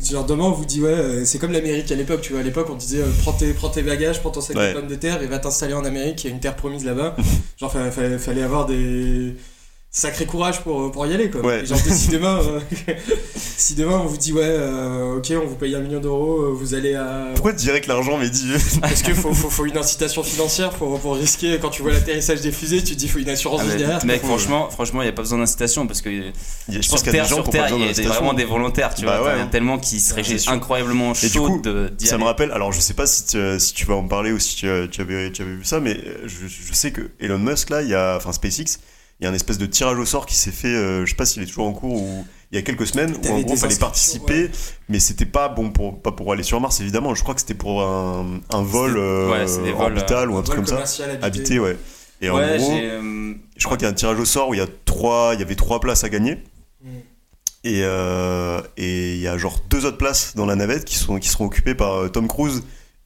Genre 0.04 0.26
demain 0.26 0.46
on 0.46 0.52
vous 0.52 0.66
dit 0.66 0.82
ouais 0.82 0.90
euh, 0.90 1.26
c'est 1.26 1.40
comme 1.40 1.52
l'Amérique 1.52 1.92
à 1.92 1.96
l'époque 1.96 2.22
tu 2.22 2.34
vois. 2.34 2.42
À 2.42 2.44
l'époque 2.44 2.68
on 2.70 2.76
disait 2.76 3.02
euh, 3.02 3.10
prends, 3.22 3.34
tes, 3.34 3.54
prends 3.54 3.70
tes 3.70 3.82
bagages 3.82 4.20
prends 4.20 4.30
ton 4.30 4.42
sac 4.42 4.56
de 4.56 4.74
pommes 4.74 4.88
de 4.88 4.96
terre 4.96 5.22
et 5.22 5.28
va 5.28 5.40
t'installer 5.40 5.74
en 5.74 5.86
Amérique. 5.86 6.24
Il 6.24 6.28
y 6.28 6.32
a 6.32 6.34
une 6.34 6.40
terre 6.40 6.56
promise 6.56 6.86
là-bas. 6.86 7.16
Genre 7.58 7.72
fallait, 7.72 8.18
fallait 8.18 8.44
avoir 8.44 8.66
des 8.66 9.36
sacré 9.96 10.26
courage 10.26 10.62
pour, 10.62 10.92
pour 10.92 11.06
y 11.06 11.14
aller 11.14 11.30
quoi. 11.30 11.64
Genre 11.64 11.78
si 11.78 12.08
demain, 12.08 12.42
euh, 12.42 12.60
si 13.36 13.76
demain 13.76 14.00
on 14.00 14.08
vous 14.08 14.18
dit 14.18 14.34
ouais 14.34 14.42
euh, 14.44 15.18
ok 15.18 15.32
on 15.40 15.46
vous 15.46 15.56
paye 15.56 15.76
un 15.76 15.82
million 15.82 16.00
d'euros, 16.00 16.42
euh, 16.42 16.52
vous 16.52 16.74
allez 16.74 16.96
à... 16.96 17.28
Pourquoi 17.36 17.52
tu 17.52 17.60
dirais 17.60 17.80
que 17.80 17.88
l'argent 17.88 18.18
m'est 18.18 18.32
dit 18.32 18.52
Parce 18.82 19.04
qu'il 19.04 19.14
faut, 19.14 19.36
faut, 19.36 19.52
faut, 19.52 19.66
une 19.66 19.78
incitation 19.78 20.24
financière 20.24 20.72
pour, 20.72 21.00
pour 21.00 21.16
risquer 21.16 21.60
quand 21.62 21.70
tu 21.70 21.84
vois 21.84 21.92
l'atterrissage 21.92 22.42
des 22.42 22.52
fusées, 22.52 22.84
tu 22.84 22.96
te 22.96 23.00
dis 23.00 23.08
faut 23.08 23.20
une 23.20 23.30
assurance 23.30 23.62
ah, 23.64 23.76
derrière. 23.76 24.04
Mec 24.04 24.24
franchement 24.24 24.68
franchement 24.72 25.04
il 25.04 25.06
n'y 25.06 25.10
a 25.10 25.14
pas 25.14 25.22
besoin 25.22 25.38
d'incitation 25.38 25.86
parce 25.86 26.02
que 26.02 26.10
je 26.68 26.82
sur 26.82 26.94
pense 26.94 27.04
Terre, 27.04 27.28
sur 27.28 27.48
Terre 27.48 27.68
il 27.70 28.04
y 28.04 28.08
a 28.08 28.10
vraiment 28.10 28.34
des 28.34 28.46
volontaires 28.46 28.96
tu 28.96 29.06
bah 29.06 29.20
vois, 29.20 29.36
ouais. 29.36 29.50
tellement 29.52 29.78
qui 29.78 30.00
seraient 30.00 30.24
incroyablement 30.48 31.14
chauds 31.14 31.62
Ça 32.00 32.18
me 32.18 32.24
rappelle, 32.24 32.52
alors 32.52 32.72
je 32.72 32.80
sais 32.80 32.96
pas 32.96 33.06
si 33.06 33.28
tu, 33.28 33.60
si 33.60 33.74
tu 33.76 33.86
vas 33.86 33.94
en 33.94 34.08
parler 34.08 34.32
ou 34.32 34.40
si 34.40 34.56
tu, 34.56 34.68
tu, 34.90 35.02
avais, 35.02 35.32
tu 35.32 35.44
avais 35.44 35.52
vu 35.54 35.64
ça 35.64 35.80
mais 35.80 36.00
je, 36.26 36.48
je 36.48 36.74
sais 36.74 36.92
que 36.92 37.12
Elon 37.20 37.38
Musk 37.38 37.70
là, 37.70 37.84
il 37.84 37.90
y 37.90 37.94
a, 37.96 38.16
enfin 38.18 38.32
SpaceX 38.32 38.80
il 39.24 39.28
y 39.28 39.30
a 39.30 39.32
un 39.32 39.36
espèce 39.36 39.58
de 39.58 39.66
tirage 39.66 39.98
au 39.98 40.06
sort 40.06 40.26
qui 40.26 40.36
s'est 40.36 40.52
fait, 40.52 40.68
euh, 40.68 41.06
je 41.06 41.12
sais 41.12 41.16
pas 41.16 41.26
s'il 41.26 41.42
est 41.42 41.46
toujours 41.46 41.66
en 41.66 41.72
cours 41.72 42.02
ou 42.02 42.26
il 42.52 42.56
y 42.56 42.60
a 42.60 42.62
quelques 42.62 42.86
semaines 42.86 43.14
où 43.16 43.28
en 43.30 43.40
gros 43.40 43.54
il 43.54 43.58
fallait 43.58 43.78
participer, 43.78 44.52
mais 44.90 45.00
c'était 45.00 45.26
pas 45.26 45.48
bon 45.48 45.72
pour 45.72 46.02
pas 46.02 46.12
pour 46.12 46.34
aller 46.34 46.44
sur 46.44 46.60
Mars 46.60 46.82
évidemment. 46.82 47.16
Je 47.16 47.24
crois 47.24 47.34
que 47.34 47.40
c'était 47.40 47.54
pour 47.54 47.82
un, 47.84 48.42
un 48.52 48.64
vol 48.64 48.98
euh, 48.98 49.74
orbital 49.78 50.30
ou 50.30 50.36
un 50.36 50.42
truc 50.42 50.58
comme 50.58 50.68
ça, 50.68 50.84
habité, 51.22 51.58
ouais. 51.58 51.78
Et 52.20 52.30
en 52.30 52.36
gros, 52.36 52.72
euh, 52.74 53.34
je 53.56 53.64
crois 53.64 53.78
qu'il 53.78 53.86
y 53.86 53.88
a 53.88 53.92
un 53.92 53.96
tirage 53.96 54.20
au 54.20 54.26
sort 54.26 54.50
où 54.50 54.54
il 54.56 54.58
y 54.58 54.62
a 54.62 54.68
trois, 54.84 55.32
il 55.36 55.40
y 55.40 55.44
avait 55.44 55.56
trois 55.56 55.80
places 55.80 56.04
à 56.04 56.10
gagner. 56.10 56.44
Mm. 56.84 56.88
Et 57.64 57.80
et 58.76 59.14
il 59.14 59.22
y 59.22 59.28
a 59.30 59.38
genre 59.38 59.62
deux 59.70 59.86
autres 59.86 59.98
places 59.98 60.36
dans 60.36 60.46
la 60.46 60.58
navette 60.58 60.84
qui 60.84 60.96
sont 60.96 61.18
qui 61.18 61.30
seront 61.30 61.46
occupées 61.46 61.76
par 61.76 62.12
Tom 62.12 62.28
Cruise 62.28 62.64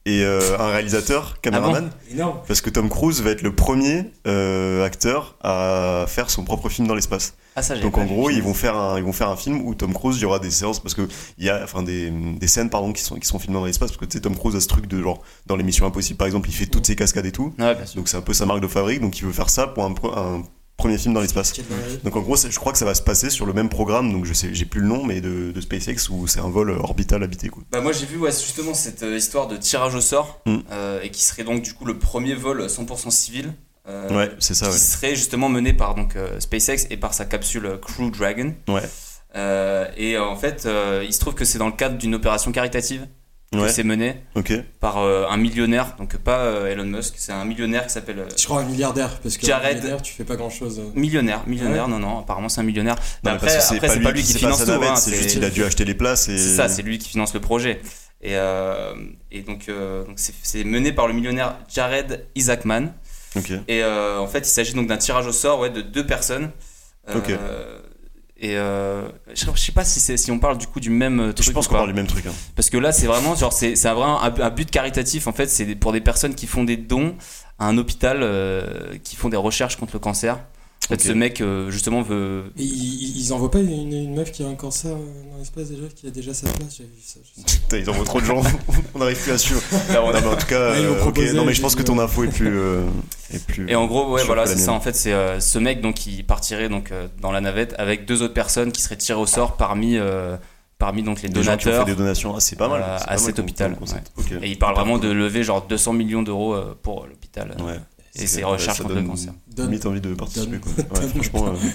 et 0.08 0.24
euh, 0.24 0.40
un 0.58 0.68
réalisateur, 0.68 1.38
caméraman. 1.42 1.90
Ah 2.18 2.42
parce 2.46 2.62
que 2.62 2.70
Tom 2.70 2.88
Cruise 2.88 3.20
va 3.20 3.30
être 3.30 3.42
le 3.42 3.54
premier 3.54 4.04
euh, 4.26 4.82
acteur 4.82 5.36
à 5.42 6.06
faire 6.08 6.30
son 6.30 6.44
propre 6.44 6.70
film 6.70 6.88
dans 6.88 6.94
l'espace. 6.94 7.34
Ah, 7.56 7.62
ça, 7.62 7.76
Donc 7.76 7.98
en 7.98 8.06
gros, 8.06 8.30
ils 8.30 8.42
vont 8.42 8.54
faire 8.54 8.74
un, 8.76 8.96
ils 8.96 9.04
vont 9.04 9.12
faire 9.12 9.28
un 9.28 9.36
film 9.36 9.66
où 9.66 9.74
Tom 9.74 9.92
Cruise, 9.92 10.16
il 10.16 10.22
y 10.22 10.24
aura 10.24 10.38
des 10.38 10.50
séances 10.50 10.80
parce 10.80 10.94
que 10.94 11.06
il 11.36 11.44
y 11.44 11.50
a, 11.50 11.60
enfin 11.62 11.82
des, 11.82 12.10
des 12.10 12.46
scènes 12.46 12.70
pardon 12.70 12.92
qui 12.92 13.02
sont 13.02 13.16
qui 13.16 13.26
sont 13.26 13.38
filmées 13.38 13.58
dans 13.58 13.66
l'espace 13.66 13.90
parce 13.90 14.00
que 14.00 14.06
tu 14.06 14.16
sais 14.16 14.22
Tom 14.22 14.34
Cruise 14.34 14.56
a 14.56 14.60
ce 14.60 14.68
truc 14.68 14.86
de 14.86 15.02
genre 15.02 15.22
dans 15.46 15.56
les 15.56 15.64
Missions 15.64 15.84
Impossibles 15.84 16.16
par 16.16 16.26
exemple, 16.26 16.48
il 16.48 16.54
fait 16.54 16.66
toutes 16.66 16.86
ses 16.86 16.96
cascades 16.96 17.26
et 17.26 17.32
tout. 17.32 17.52
donc 17.94 18.08
c'est 18.08 18.16
un 18.16 18.22
peu 18.22 18.32
sa 18.32 18.46
marque 18.46 18.60
de 18.60 18.68
fabrique. 18.68 19.00
Donc 19.02 19.18
il 19.18 19.26
veut 19.26 19.32
faire 19.32 19.50
ça 19.50 19.66
pour 19.66 19.84
un, 19.84 19.94
un 20.16 20.42
premier 20.78 20.96
film 20.96 21.12
dans 21.12 21.20
l'espace. 21.20 21.52
Donc 22.04 22.16
en 22.16 22.20
gros, 22.20 22.36
je 22.36 22.56
crois 22.56 22.72
que 22.72 22.78
ça 22.78 22.84
va 22.86 22.94
se 22.94 23.02
passer 23.02 23.28
sur 23.28 23.44
le 23.44 23.52
même 23.52 23.68
programme, 23.68 24.12
donc 24.12 24.24
je 24.24 24.32
sais, 24.32 24.54
j'ai 24.54 24.64
plus 24.64 24.80
le 24.80 24.86
nom, 24.86 25.04
mais 25.04 25.20
de, 25.20 25.52
SpaceX 25.60 26.08
où 26.08 26.26
c'est 26.26 26.40
un 26.40 26.48
vol 26.48 26.70
orbital 26.70 27.22
habité. 27.22 27.48
Quoi. 27.48 27.64
Bah 27.72 27.80
moi 27.80 27.92
j'ai 27.92 28.06
vu 28.06 28.16
ouais, 28.16 28.30
justement 28.30 28.72
cette 28.72 29.02
euh, 29.02 29.16
histoire 29.16 29.48
de 29.48 29.56
tirage 29.56 29.96
au 29.96 30.00
sort 30.00 30.40
hmm. 30.46 30.58
euh, 30.70 31.02
et 31.02 31.10
qui 31.10 31.22
serait 31.24 31.42
donc 31.42 31.62
du 31.62 31.74
coup 31.74 31.84
le 31.84 31.98
premier 31.98 32.34
vol 32.34 32.64
100% 32.66 33.10
civil. 33.10 33.52
Euh, 33.88 34.08
ouais, 34.16 34.30
c'est 34.38 34.54
ça. 34.54 34.70
Qui 34.70 34.78
serait 34.78 35.16
justement 35.16 35.48
mené 35.48 35.72
par 35.72 35.96
donc 35.96 36.16
SpaceX 36.38 36.86
et 36.90 36.96
par 36.96 37.12
sa 37.12 37.24
capsule 37.24 37.78
Crew 37.82 38.10
Dragon. 38.16 38.54
Ouais. 38.68 38.82
et 39.96 40.16
en 40.16 40.36
fait, 40.36 40.68
il 41.04 41.12
se 41.12 41.18
trouve 41.18 41.34
que 41.34 41.44
c'est 41.44 41.58
dans 41.58 41.66
le 41.66 41.72
cadre 41.72 41.98
d'une 41.98 42.14
opération 42.14 42.52
caritative 42.52 43.06
ouais. 43.54 43.68
c'est 43.70 43.84
mené 43.84 44.16
par 44.80 44.98
euh, 44.98 45.26
un 45.28 45.36
millionnaire, 45.36 45.96
donc 45.98 46.16
pas 46.18 46.40
euh, 46.40 46.70
Elon 46.70 46.84
Musk, 46.84 47.14
c'est 47.16 47.32
un 47.32 47.44
millionnaire 47.44 47.86
qui 47.86 47.92
s'appelle. 47.92 48.26
Je 48.36 48.44
crois 48.44 48.60
un 48.60 48.64
milliardaire, 48.64 49.18
parce 49.20 49.36
que 49.36 49.46
Jared, 49.46 49.76
millionnaire, 49.76 50.02
tu 50.02 50.12
fais 50.12 50.24
pas 50.24 50.36
grand 50.36 50.50
chose. 50.50 50.80
Millionnaire, 50.94 51.42
millionnaire, 51.46 51.88
non, 51.88 51.98
non, 51.98 52.18
apparemment 52.18 52.48
c'est 52.48 52.60
un 52.60 52.64
millionnaire. 52.64 52.96
Mais 53.24 53.30
après, 53.30 53.60
c'est 53.60 53.80
pas, 53.80 54.12
lui 54.12 54.22
qui, 54.22 54.34
finance 54.34 54.64
tout. 54.64 54.70
Hein, 54.70 54.96
c'est 54.96 55.14
juste 55.14 55.30
qu'il 55.30 55.44
a 55.44 55.50
dû 55.50 55.64
acheter 55.64 55.84
les 55.84 55.94
places. 55.94 56.24
C'est 56.24 56.38
ça, 56.38 56.68
c'est 56.68 56.82
lui 56.82 56.98
qui 56.98 57.08
finance 57.08 57.34
le 57.34 57.40
projet. 57.40 57.80
Et, 58.20 58.34
euh, 58.34 58.94
et 59.30 59.42
donc, 59.42 59.68
donc 59.68 60.16
c'est 60.16 60.64
mené 60.64 60.92
par 60.92 61.06
le 61.06 61.14
millionnaire 61.14 61.58
Jared 61.68 62.26
Isaacman. 62.34 62.92
Et 63.68 63.84
en 63.84 64.26
fait, 64.26 64.40
il 64.40 64.50
s'agit 64.50 64.74
donc 64.74 64.88
d'un 64.88 64.98
tirage 64.98 65.26
au 65.26 65.32
sort 65.32 65.60
ouais, 65.60 65.70
de 65.70 65.80
deux 65.80 66.06
personnes. 66.06 66.50
Ok 67.14 67.32
et 68.40 68.56
euh, 68.56 69.08
je, 69.34 69.50
sais 69.56 69.72
pas 69.72 69.84
si, 69.84 70.16
si 70.16 70.30
on 70.30 70.38
parle 70.38 70.58
du 70.58 70.68
coup 70.68 70.78
du 70.78 70.90
même 70.90 71.32
truc. 71.34 71.46
Je 71.46 71.52
pense 71.52 71.66
qu'on 71.66 71.74
parle 71.74 71.88
du 71.88 71.94
même 71.94 72.06
truc. 72.06 72.24
Hein. 72.26 72.32
Parce 72.54 72.70
que 72.70 72.76
là, 72.76 72.92
c'est 72.92 73.08
vraiment 73.08 73.34
genre 73.34 73.52
c'est 73.52 73.74
vraiment 73.74 74.22
un, 74.22 74.50
but 74.50 74.70
caritatif. 74.70 75.26
En 75.26 75.32
fait, 75.32 75.48
c'est 75.48 75.74
pour 75.74 75.92
des 75.92 76.00
personnes 76.00 76.34
qui 76.34 76.46
font 76.46 76.62
des 76.62 76.76
dons 76.76 77.16
à 77.58 77.66
un 77.66 77.76
hôpital 77.78 78.18
euh, 78.22 78.96
qui 79.02 79.16
font 79.16 79.28
des 79.28 79.36
recherches 79.36 79.76
contre 79.76 79.94
le 79.94 79.98
cancer. 79.98 80.38
En 80.88 80.94
fait, 80.94 81.02
ce 81.02 81.12
mec, 81.12 81.42
euh, 81.42 81.70
justement, 81.70 82.00
veut. 82.00 82.44
ils, 82.56 83.18
ils 83.18 83.32
envoient 83.34 83.50
pas 83.50 83.58
une, 83.58 83.92
une, 83.92 84.14
meuf 84.14 84.32
qui 84.32 84.42
a 84.42 84.46
un 84.46 84.54
cancer 84.54 84.92
dans 84.92 85.36
l'espace 85.38 85.68
déjà, 85.68 85.82
qui 85.94 86.06
a 86.06 86.10
déjà 86.10 86.32
sa 86.32 86.48
place 86.48 86.78
J'ai 86.78 86.84
vu 86.84 86.90
ça. 87.04 87.20
Putain, 87.46 87.76
ils 87.76 87.90
envoient 87.90 88.06
trop 88.06 88.22
de 88.22 88.24
gens, 88.24 88.40
on 88.94 88.98
n'arrive 88.98 89.20
plus 89.20 89.32
à 89.32 89.38
suivre. 89.38 89.60
Non, 89.92 90.10
mais 90.10 90.26
en 90.26 90.36
tout 90.36 90.46
cas, 90.46 90.54
euh, 90.54 91.32
non, 91.34 91.44
mais 91.44 91.52
je 91.52 91.60
pense 91.60 91.74
que 91.74 91.82
ton 91.82 91.98
info 91.98 92.24
est 92.24 92.28
plus. 92.28 92.58
Euh, 92.58 92.86
est 93.30 93.44
plus 93.44 93.68
et 93.68 93.74
en 93.74 93.86
gros, 93.86 94.12
ouais, 94.12 94.24
voilà, 94.24 94.46
c'est 94.46 94.56
ça. 94.56 94.72
En 94.72 94.80
fait, 94.80 94.96
c'est 94.96 95.40
ce 95.40 95.58
mec 95.58 95.82
donc, 95.82 95.96
qui 95.96 96.22
partirait 96.22 96.70
donc, 96.70 96.90
dans 97.20 97.32
la 97.32 97.42
navette 97.42 97.74
avec 97.76 98.06
deux 98.06 98.22
autres 98.22 98.34
personnes 98.34 98.72
qui 98.72 98.80
seraient 98.80 98.96
tirées 98.96 99.20
au 99.20 99.26
sort 99.26 99.56
parmi 99.56 99.98
parmi 100.78 101.02
donc 101.02 101.22
les 101.22 101.28
donateurs 101.28 101.58
qui 101.58 101.68
ont 101.68 101.84
fait 101.84 101.90
des 101.90 101.96
donations 101.96 102.36
ah, 102.36 102.40
c'est 102.40 102.54
pas 102.54 102.68
mal 102.68 102.84
à 102.84 103.18
cet 103.18 103.40
hôpital 103.40 103.76
et 104.40 104.48
il 104.48 104.58
parle 104.58 104.76
vraiment 104.76 104.98
de 104.98 105.08
lever 105.10 105.42
genre 105.42 105.66
200 105.66 105.92
millions 105.92 106.22
d'euros 106.22 106.56
pour 106.82 107.04
l'hôpital 107.06 107.56
ouais 107.60 107.80
et 108.18 108.26
ses 108.26 108.44
recherches 108.44 108.80
contre 108.82 108.94
le 108.94 109.02
cancer. 109.02 109.32
Limite 109.56 109.86
envie 109.86 110.00
de 110.00 110.14
participer. 110.14 110.58
Quoi. 110.58 110.72
Ouais, 111.00 111.08
franchement. 111.14 111.48
Euh... 111.48 111.56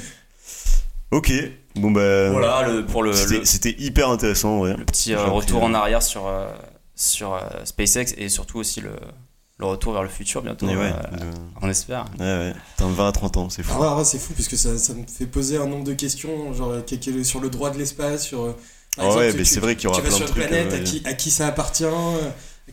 Ok, 1.14 1.32
bon 1.76 1.92
ben. 1.92 2.32
Voilà 2.32 2.68
le, 2.68 2.86
pour 2.86 3.04
le. 3.04 3.14
C'était 3.14 3.76
hyper 3.78 4.10
intéressant, 4.10 4.62
ouais. 4.62 4.76
Le 4.76 4.84
petit 4.84 5.14
euh, 5.14 5.24
retour 5.26 5.62
en 5.62 5.76
arrière 5.76 6.02
sur 6.02 6.26
euh, 6.26 6.48
sur 6.96 7.36
euh, 7.36 7.40
SpaceX 7.66 8.16
et 8.18 8.30
surtout 8.30 8.58
aussi 8.58 8.82
le 8.82 8.94
le 9.60 9.66
retour 9.68 9.94
vers 9.94 10.02
le 10.02 10.10
futur 10.10 10.42
bientôt. 10.42 10.66
Ouais, 10.66 10.92
On 11.62 11.70
espère. 11.70 12.06
Ouais, 12.20 12.26
ouais. 12.26 12.54
T'as 12.78 12.88
20 12.88 13.08
à 13.08 13.12
30 13.12 13.38
ans, 13.38 13.50
c'est 13.50 13.62
fou. 13.62 13.78
Ah, 13.80 13.98
ouais, 13.98 14.04
c'est 14.04 14.18
fou 14.18 14.34
parce 14.34 14.48
que 14.48 14.56
ça, 14.56 14.76
ça, 14.80 14.96
me 14.96 15.06
fait 15.06 15.28
poser 15.28 15.58
un 15.58 15.68
nombre 15.68 15.84
de 15.84 15.94
questions, 15.94 16.52
genre 16.54 16.74
sur 17.24 17.40
le 17.40 17.50
droit 17.52 17.70
de 17.70 17.78
l'espace, 17.78 18.24
sur. 18.24 18.56
Ah 18.98 19.16
ouais, 19.16 19.34
mais 19.34 19.46
c'est 19.46 19.60
vrai 19.60 19.76
qu'il 19.76 19.86
y 19.86 19.88
aura 19.88 20.02
plein 20.02 20.10
de 20.10 20.16
trucs. 20.16 20.28
Sur 20.30 20.38
une 20.38 20.48
planète, 20.48 20.74
à, 20.74 20.80
qui, 20.80 21.02
à 21.06 21.14
qui 21.14 21.30
ça 21.30 21.46
appartient 21.46 21.86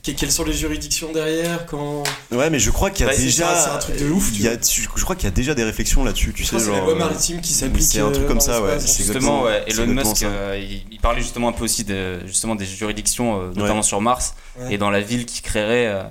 quelles 0.02 0.30
sont 0.30 0.44
les 0.44 0.52
juridictions 0.52 1.12
derrière 1.12 1.66
quand 1.66 2.04
ouais 2.30 2.48
mais 2.48 2.60
je 2.60 2.70
crois 2.70 2.90
qu'il 2.90 3.06
y 3.06 3.08
a 3.08 3.16
déjà 3.16 3.54
c'est 3.54 3.70
un 3.70 3.78
truc 3.78 3.98
de 3.98 4.08
ouf 4.08 4.30
il 4.34 4.42
y 4.42 4.48
a, 4.48 4.52
je 4.52 5.02
crois 5.02 5.16
qu'il 5.16 5.24
y 5.24 5.28
a 5.28 5.34
déjà 5.34 5.54
des 5.54 5.64
réflexions 5.64 6.04
là-dessus 6.04 6.32
tu 6.32 6.44
sais 6.44 6.58
genre 6.60 6.76
la 6.76 6.80
loi 6.82 6.94
maritime 6.94 7.40
qui 7.40 7.52
s'applique 7.52 7.82
c'est 7.82 8.00
un 8.00 8.12
truc 8.12 8.26
comme 8.26 8.40
ça 8.40 8.62
ouais 8.62 8.78
justement 8.78 9.42
ouais. 9.42 9.64
Elon 9.66 9.88
Musk 9.88 10.22
euh, 10.22 10.62
il, 10.90 11.00
parlait 11.00 11.22
justement 11.22 11.48
un 11.48 11.52
peu 11.52 11.64
aussi 11.64 11.84
de 11.84 12.24
justement 12.26 12.54
des 12.54 12.66
juridictions 12.66 13.40
euh, 13.40 13.52
notamment 13.54 13.82
sur 13.82 14.00
Mars 14.00 14.34
et 14.70 14.78
dans 14.78 14.90
la 14.90 15.00
ville 15.00 15.26
qu'il 15.26 15.42
créerait 15.42 15.88
euh, 15.88 16.02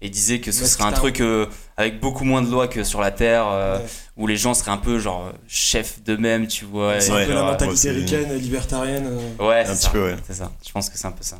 et 0.00 0.08
disait 0.08 0.40
que 0.40 0.50
ce 0.50 0.64
serait 0.64 0.84
un 0.84 0.92
truc 0.92 1.22
avec 1.76 2.00
beaucoup 2.00 2.24
moins 2.24 2.40
de 2.40 2.50
lois 2.50 2.68
que 2.68 2.84
sur 2.84 3.02
la 3.02 3.10
Terre 3.10 3.80
où 4.16 4.26
les 4.26 4.38
gens 4.38 4.54
seraient 4.54 4.70
un 4.70 4.78
peu 4.78 4.98
genre 4.98 5.30
chefs 5.46 6.02
d'eux-mêmes 6.02 6.46
tu 6.46 6.64
vois 6.64 7.00
c'est 7.00 7.10
un 7.12 7.26
peu 7.26 7.34
la 7.34 7.42
mentalité 7.42 7.90
ricaine 7.90 8.34
libertarienne 8.38 9.10
ouais 9.38 9.64
c'est 9.66 9.74
ça 9.74 9.92
c'est 10.26 10.34
ça. 10.34 10.52
Je 10.66 10.72
pense 10.72 10.88
que 10.88 10.96
c'est 10.96 11.06
un 11.06 11.12
peu 11.12 11.22
ça 11.22 11.38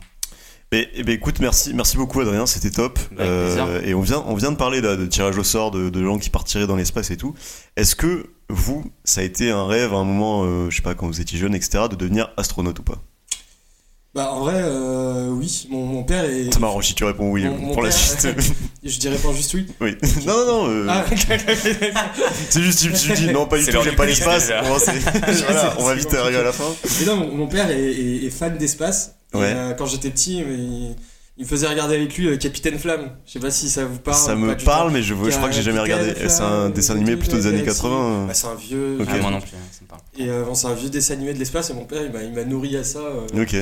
Mais, 0.72 0.88
eh 0.94 1.04
ben, 1.04 1.14
écoute, 1.14 1.38
merci, 1.38 1.72
merci 1.74 1.96
beaucoup 1.96 2.20
Adrien, 2.20 2.44
c'était 2.46 2.70
top. 2.70 2.98
Euh, 3.20 3.80
et 3.82 3.94
on 3.94 4.00
vient, 4.00 4.24
on 4.26 4.34
vient 4.34 4.50
de 4.50 4.56
parler 4.56 4.80
de 4.80 5.06
tirage 5.06 5.38
au 5.38 5.44
sort, 5.44 5.70
de, 5.70 5.90
de 5.90 6.04
gens 6.04 6.18
qui 6.18 6.30
partiraient 6.30 6.66
dans 6.66 6.76
l'espace 6.76 7.10
et 7.10 7.16
tout. 7.16 7.34
Est-ce 7.76 7.94
que 7.94 8.30
vous, 8.50 8.84
ça 9.04 9.20
a 9.20 9.24
été 9.24 9.50
un 9.50 9.66
rêve 9.66 9.94
à 9.94 9.98
un 9.98 10.04
moment, 10.04 10.42
euh, 10.44 10.70
je 10.70 10.76
sais 10.76 10.82
pas, 10.82 10.94
quand 10.94 11.06
vous 11.06 11.20
étiez 11.20 11.38
jeune, 11.38 11.54
etc., 11.54 11.84
de 11.90 11.96
devenir 11.96 12.32
astronaute 12.36 12.78
ou 12.80 12.82
pas? 12.82 12.98
Bah 14.16 14.32
en 14.32 14.40
vrai, 14.40 14.54
euh, 14.56 15.28
oui. 15.28 15.68
Mon, 15.70 15.84
mon, 15.84 16.02
père 16.02 16.24
est. 16.24 16.50
C'est 16.50 16.58
marrant 16.58 16.80
si 16.80 16.94
tu 16.94 17.04
réponds 17.04 17.30
oui 17.30 17.44
pour 17.74 17.82
la 17.82 17.90
suite. 17.90 18.26
je 18.82 18.98
dirais 18.98 19.18
pas 19.18 19.30
juste 19.34 19.52
oui. 19.52 19.66
Oui. 19.78 19.94
Non, 20.26 20.46
non, 20.46 20.68
non. 20.68 20.86
Ah. 20.88 21.04
c'est 22.48 22.62
juste 22.62 22.78
si 22.78 22.88
tu 22.88 23.12
dis 23.12 23.26
non, 23.30 23.44
pas 23.44 23.58
du 23.58 23.66
tout, 23.66 23.76
j'aime 23.84 23.94
pas 23.94 24.06
l'espace. 24.06 24.46
voilà, 24.50 25.74
on 25.78 25.84
va 25.84 25.94
vite 25.94 26.14
arriver 26.14 26.38
à 26.38 26.44
la 26.44 26.52
fin. 26.52 26.64
Mais 26.98 27.04
non, 27.04 27.30
mon, 27.30 27.46
père 27.46 27.68
est, 27.70 28.30
fan 28.30 28.56
d'espace. 28.56 29.15
Ouais. 29.34 29.74
quand 29.76 29.86
j'étais 29.86 30.10
petit, 30.10 30.42
il 31.38 31.44
me 31.44 31.48
faisait 31.48 31.66
regarder 31.68 31.96
avec 31.96 32.16
lui 32.16 32.28
euh, 32.28 32.36
Capitaine 32.38 32.78
Flamme. 32.78 33.10
Je 33.26 33.32
sais 33.32 33.38
pas 33.38 33.50
si 33.50 33.68
ça 33.68 33.84
vous 33.84 33.98
parle. 33.98 34.16
Ça 34.16 34.34
me 34.34 34.56
parle, 34.56 34.90
mais 34.90 35.02
je, 35.02 35.14
je 35.14 35.36
crois 35.36 35.48
que 35.48 35.54
j'ai 35.54 35.62
jamais 35.62 35.80
regardé. 35.80 36.14
C'est 36.28 36.40
un 36.40 36.70
dessin 36.70 36.94
animé 36.94 37.16
plutôt 37.16 37.36
des 37.36 37.46
années 37.46 37.62
80. 37.62 38.26
Bah, 38.26 38.34
c'est 38.34 38.46
un 38.46 38.54
vieux. 38.54 38.98
Ah, 39.06 39.18
moi 39.18 39.30
non 39.30 39.40
plus, 39.40 39.50
ça 39.50 39.56
me 39.82 39.86
parle. 39.86 40.00
Et 40.16 40.30
euh, 40.30 40.54
c'est 40.54 40.66
un 40.66 40.74
vieux 40.74 40.88
dessin 40.88 41.14
animé 41.14 41.34
de 41.34 41.38
l'espace 41.38 41.70
et 41.70 41.74
mon 41.74 41.84
père 41.84 42.02
il 42.02 42.32
m'a 42.32 42.44
nourri 42.44 42.76
à 42.76 42.84
ça. 42.84 43.00
Euh, 43.00 43.42
ok. 43.42 43.56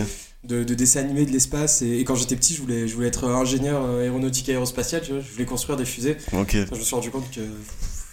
De, 0.44 0.62
de 0.62 0.74
dessins 0.74 1.00
animés 1.00 1.24
de 1.24 1.31
l'espace 1.31 1.81
et, 1.81 2.05
quand 2.05 2.16
j'étais 2.16 2.37
petit 2.37 2.55
je 2.55 2.61
voulais, 2.61 2.87
je 2.87 2.94
voulais 2.94 3.09
être 3.09 3.24
ingénieur 3.24 3.83
aéronautique 3.98 4.50
aérospatial 4.50 5.00
tu 5.00 5.12
vois 5.12 5.22
je 5.22 5.33
voulais 5.33 5.46
construire 5.46 5.79
des 5.79 5.87
fusées 5.87 6.18
ok 6.35 6.50
je 6.70 6.77
me 6.77 6.83
suis 6.83 6.94
rendu 6.94 7.11
compte 7.11 7.31
que 7.31 7.40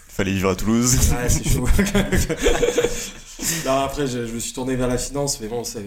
fallait 0.08 0.32
vivre 0.32 0.50
à 0.50 0.56
Toulouse 0.56 0.96
ouais 1.12 1.28
c'est 1.28 1.44
chaud 1.44 1.68
Non, 3.66 3.80
après, 3.80 4.08
je, 4.08 4.20
me 4.20 4.40
suis 4.40 4.54
tourné 4.54 4.76
vers 4.76 4.88
la 4.88 4.98
finance, 4.98 5.40
mais 5.40 5.48
bon, 5.48 5.64
c'est 5.64 5.84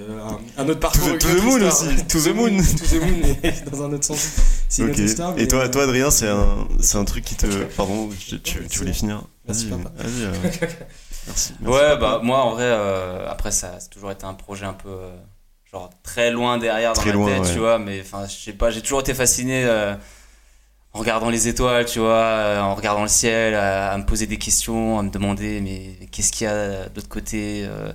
un, 0.57 0.69
autre 0.69 0.81
parcours. 0.81 1.19
To, 1.19 1.29
the 1.29 1.43
moon 1.43 1.63
aussi. 1.63 2.05
To 2.07 2.21
the 2.21 2.35
moon. 2.35 2.57
To 2.79 2.87
the 2.87 3.01
moon, 3.01 3.37
mais 3.43 3.55
dans 3.71 3.83
un 3.83 3.93
autre 3.93 4.05
sens. 4.05 4.29
C'est 4.69 4.83
une 4.83 4.91
autre 4.91 5.01
histoire. 5.01 5.39
Et 5.39 5.49
toi, 5.49 5.69
toi 5.69 5.85
Adrien, 5.85 6.11
c'est 6.11 6.29
un, 6.29 6.67
c'est 6.81 6.99
un 6.99 7.05
truc 7.05 7.25
qui 7.25 7.35
te. 7.35 7.47
Pardon, 7.77 8.09
tu, 8.19 8.41
tu, 8.41 8.79
voulais 8.79 8.93
finir 8.93 9.23
Vas-y, 9.47 9.69
vas-y. 9.69 10.25
Euh, 10.25 10.33
merci, 10.43 10.61
merci, 11.27 11.53
Ouais, 11.63 11.97
bah, 11.99 12.21
moi, 12.23 12.43
en 12.45 12.53
vrai, 12.53 12.65
euh, 12.65 13.29
après, 13.29 13.51
ça 13.51 13.69
a 13.69 13.89
toujours 13.91 14.11
été 14.11 14.25
un 14.25 14.35
projet 14.35 14.65
un 14.65 14.73
peu. 14.73 14.89
Euh, 14.89 15.17
genre, 15.71 15.91
très 16.03 16.31
loin 16.31 16.59
derrière 16.59 16.93
dans 16.93 17.01
très 17.01 17.13
ma 17.13 17.27
tête, 17.27 17.53
tu 17.53 17.59
vois, 17.59 17.79
mais 17.79 18.01
enfin, 18.01 18.27
je 18.27 18.35
sais 18.35 18.53
pas, 18.53 18.71
j'ai 18.71 18.81
toujours 18.81 19.01
été 19.01 19.13
fasciné 19.15 19.67
en 20.95 21.01
regardant 21.01 21.29
les 21.29 21.49
étoiles, 21.49 21.85
tu 21.87 21.99
vois, 21.99 22.15
euh, 22.15 22.61
en 22.61 22.75
regardant 22.77 23.03
le 23.03 23.09
ciel, 23.09 23.55
à, 23.55 23.99
me 23.99 24.05
poser 24.05 24.27
des 24.27 24.39
questions, 24.39 24.99
à 24.99 25.03
me 25.03 25.11
demander 25.11 25.61
mais 25.61 26.07
qu'est-ce 26.13 26.31
qu'il 26.31 26.47
y 26.47 26.51
a 26.51 26.89
de 26.89 26.95
l'autre 26.95 27.09
côté, 27.09 27.65
euh, 27.67 27.93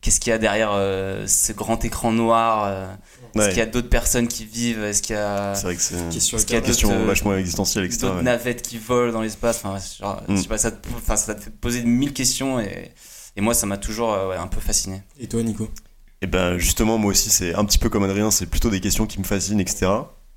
qu'est-ce 0.00 0.18
qu'il 0.18 0.30
y 0.30 0.32
a 0.32 0.38
derrière 0.38 0.70
euh, 0.72 1.26
ce 1.26 1.52
grand 1.52 1.84
écran 1.84 2.10
noir, 2.10 2.88
est-ce 3.34 3.50
qu'il 3.50 3.58
y 3.58 3.60
a 3.60 3.66
d'autres 3.66 3.90
personnes 3.90 4.28
qui 4.28 4.46
vivent, 4.46 4.82
est-ce 4.82 5.02
qu'il 5.02 5.14
y 5.14 5.18
a, 5.18 5.54
c'est 5.54 5.64
vrai 5.64 5.76
que 5.76 5.82
c'est 5.82 5.98
une 5.98 6.08
question, 6.08 6.38
qu'il 6.38 6.52
y 6.52 6.56
a 6.56 6.62
question 6.62 7.04
vachement 7.04 7.36
existentielle, 7.36 7.84
etc. 7.84 8.00
D'autres 8.00 8.22
navettes 8.22 8.62
qui 8.62 8.78
volent 8.78 9.12
dans 9.12 9.22
l'espace, 9.22 9.62
enfin, 9.62 9.78
je 10.26 10.32
mm. 10.32 10.36
sais 10.38 10.48
pas, 10.48 10.58
ça 10.58 10.70
te, 10.70 10.88
ça 11.16 11.34
te 11.34 11.42
fait 11.42 11.50
poser 11.50 11.82
mille 11.82 12.14
questions 12.14 12.58
et, 12.60 12.92
et 13.36 13.40
moi 13.42 13.52
ça 13.52 13.66
m'a 13.66 13.76
toujours 13.76 14.14
un 14.14 14.46
peu 14.46 14.60
fasciné. 14.60 15.02
Et 15.20 15.28
toi 15.28 15.42
Nico? 15.42 15.64
Et 15.64 16.24
eh 16.24 16.26
ben 16.26 16.56
justement 16.56 16.96
moi 16.96 17.10
aussi 17.10 17.28
c'est 17.28 17.54
un 17.54 17.64
petit 17.66 17.78
peu 17.78 17.90
comme 17.90 18.04
Adrien, 18.04 18.30
c'est 18.30 18.46
plutôt 18.46 18.70
des 18.70 18.80
questions 18.80 19.06
qui 19.06 19.18
me 19.20 19.24
fascinent, 19.24 19.60
etc. 19.60 19.86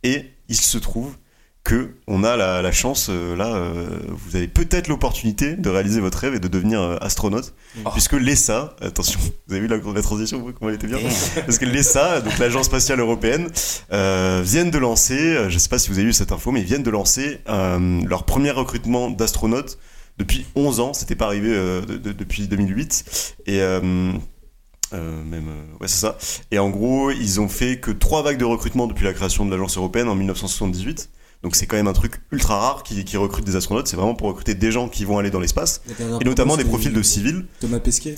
Et 0.04 0.26
il 0.50 0.58
se 0.58 0.78
trouve 0.78 1.16
que 1.64 1.92
on 2.08 2.24
a 2.24 2.36
la, 2.36 2.72
chance 2.72 3.08
euh, 3.10 3.36
là 3.36 3.54
euh, 3.54 3.86
vous 4.10 4.36
avez 4.36 4.48
peut-être 4.48 4.88
l'opportunité 4.88 5.56
de 5.56 5.70
réaliser 5.70 6.00
votre 6.00 6.18
rêve 6.18 6.34
et 6.34 6.40
de 6.40 6.48
devenir 6.48 6.82
euh, 6.82 6.98
astronaute. 7.02 7.54
Oh. 7.86 7.90
puisque 7.92 8.14
l'ESA 8.14 8.76
attention 8.82 9.20
vous 9.48 9.54
avez 9.54 9.62
vu 9.62 9.68
la, 9.68 9.78
la 9.78 10.02
transition 10.02 10.40
comment 10.42 10.70
elle 10.70 10.76
était 10.76 10.88
bien. 10.88 10.98
Parce 11.36 11.60
que 11.60 11.66
l'ESA 11.66 12.22
donc 12.22 12.38
l'agence 12.40 12.66
spatiale 12.66 13.00
européenne 13.00 13.50
viennent 13.92 14.72
de 14.72 14.78
lancer 14.78 15.50
je 15.50 15.58
sais 15.58 15.70
pas 15.70 15.78
si 15.78 15.90
vous 15.90 16.00
avez 16.00 16.08
eu 16.08 16.14
cette 16.14 16.32
info 16.32 16.52
mais 16.52 16.62
ils 16.62 16.66
viennent 16.66 16.84
de 16.84 16.90
lancer 16.90 17.42
leur 17.48 18.26
premier 18.26 18.52
recrutement 18.52 19.10
d'astronautes 19.10 19.78
depuis 20.18 20.46
11 20.56 20.80
ans. 20.80 20.94
C'était 20.94 21.16
pas 21.16 21.28
arrivé 21.28 21.50
depuis 21.88 22.48
2008 22.48 23.36
et 23.46 23.60
même 23.60 25.48
ouais 25.80 25.88
c'est 25.88 26.02
ça. 26.02 26.18
Et 26.50 26.60
en 26.60 26.70
gros 26.70 27.12
ils 27.12 27.40
ont 27.40 27.50
fait 27.50 27.80
que 27.80 27.92
trois 27.92 28.24
vagues 28.24 28.40
de 28.40 28.46
recrutement 28.46 28.88
depuis 28.88 29.06
la 29.06 29.14
création 29.14 29.46
de 29.46 29.52
l'agence 29.52 29.78
européenne 29.78 30.10
en 30.10 30.16
1978 30.16 31.10
donc 31.44 31.56
c'est 31.56 31.66
quand 31.66 31.76
même 31.76 31.88
un 31.88 31.94
truc 31.94 32.22
ultra 32.32 32.60
rare 32.60 32.84
qui, 32.84 33.04
qui 33.04 33.18
recrute 33.18 33.46
des 33.46 33.56
astronautes. 33.56 33.88
C'est 33.88 33.96
vraiment 33.96 34.14
pour 34.14 34.28
recruter 34.28 34.54
des 34.54 34.72
gens 34.72 34.90
qui 34.90 35.06
vont 35.06 35.18
aller 35.18 35.32
dans 35.32 35.40
l'espace. 35.40 35.82
Et 36.20 36.24
notamment 36.24 36.56
des 36.56 36.66
profils 36.66 36.94
de 36.94 37.02
civils. 37.02 37.46
Thomas 37.60 37.80
Pesquet 37.80 38.18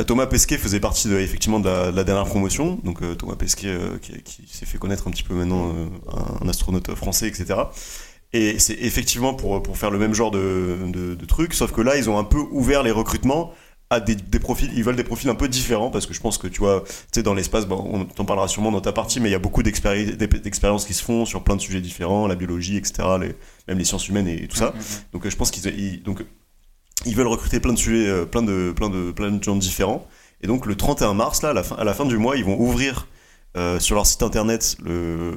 euh, 0.00 0.02
Thomas 0.02 0.26
Pesquet 0.26 0.58
faisait 0.58 0.80
partie 0.80 1.06
de, 1.08 1.16
effectivement 1.18 1.60
de 1.60 1.68
la, 1.68 2.04
dernière 2.04 2.24
promotion. 2.24 2.80
Donc 2.82 3.02
euh, 3.02 3.14
Thomas 3.14 3.36
Pesquet 3.36 3.68
euh, 3.68 3.98
qui, 3.98 4.42
s'est 4.50 4.66
fait 4.66 4.78
connaître 4.78 5.06
un 5.06 5.12
petit 5.12 5.22
peu 5.22 5.34
maintenant, 5.34 5.72
un, 6.40 6.48
astronaute 6.48 6.92
français, 6.96 7.28
etc. 7.28 7.60
Et 8.32 8.58
c'est 8.58 8.74
effectivement 8.80 9.34
pour, 9.34 9.62
pour 9.62 9.78
faire 9.78 9.92
le 9.92 9.98
même 9.98 10.12
genre 10.12 10.32
de, 10.32 10.78
de, 10.88 11.14
de 11.14 11.24
truc, 11.26 11.54
sauf 11.54 11.70
que 11.70 11.80
là, 11.80 11.96
ils 11.96 12.10
ont 12.10 12.18
un 12.18 12.24
peu 12.24 12.40
ouvert 12.50 12.82
les 12.82 12.90
recrutements 12.90 13.52
à 13.94 14.00
des, 14.00 14.38
profils, 14.38 14.70
ils 14.74 14.84
veulent 14.84 14.96
des 14.96 15.04
profils 15.04 15.28
un 15.28 15.34
peu 15.34 15.48
différents 15.48 15.90
parce 15.90 16.06
que 16.06 16.14
je 16.14 16.20
pense 16.20 16.38
que 16.38 16.46
tu 16.46 16.60
vois, 16.60 16.84
tu 16.86 16.92
sais, 17.12 17.22
dans 17.22 17.34
l'espace, 17.34 17.66
bon, 17.66 17.84
on 17.92 18.04
t'en 18.04 18.24
parlera 18.24 18.48
sûrement 18.48 18.72
dans 18.72 18.80
ta 18.80 18.92
partie, 18.92 19.20
mais 19.20 19.28
il 19.28 19.32
y 19.32 19.36
a 19.36 19.38
beaucoup 19.38 19.62
d'expériences 19.62 20.84
qui 20.84 20.94
se 20.94 21.02
font 21.02 21.24
sur 21.24 21.42
plein 21.42 21.56
de 21.56 21.60
sujets 21.60 21.80
différents, 21.80 22.26
la 22.26 22.34
biologie, 22.34 22.76
etc., 22.76 23.08
les, 23.20 23.34
même 23.68 23.78
les 23.78 23.84
sciences 23.84 24.08
humaines 24.08 24.28
et, 24.28 24.46
tout 24.46 24.56
ça. 24.56 24.66
Mm, 24.66 24.78
mm, 24.78 24.80
mm. 24.80 25.12
Donc 25.12 25.28
je 25.28 25.36
pense 25.36 25.50
qu'ils 25.50 26.02
donc 26.02 26.24
ils 27.06 27.14
veulent 27.14 27.26
recruter 27.26 27.60
plein 27.60 27.72
de 27.72 27.78
sujets, 27.78 28.08
euh, 28.08 28.24
plein 28.24 28.42
de 28.42 28.72
plein 28.74 28.90
de 28.90 29.10
plein 29.12 29.30
de 29.30 29.42
gens 29.42 29.56
différents. 29.56 30.06
Et 30.42 30.46
donc 30.46 30.66
le 30.66 30.74
31 30.74 31.14
mars 31.14 31.42
là, 31.42 31.50
à 31.50 31.52
la 31.52 31.62
fin, 31.62 31.76
à 31.76 31.84
la 31.84 31.94
fin 31.94 32.04
du 32.04 32.18
mois, 32.18 32.36
ils 32.36 32.44
vont 32.44 32.58
ouvrir 32.58 33.08
euh, 33.56 33.78
sur 33.80 33.94
leur 33.94 34.06
site 34.06 34.22
internet 34.22 34.76
le, 34.82 35.32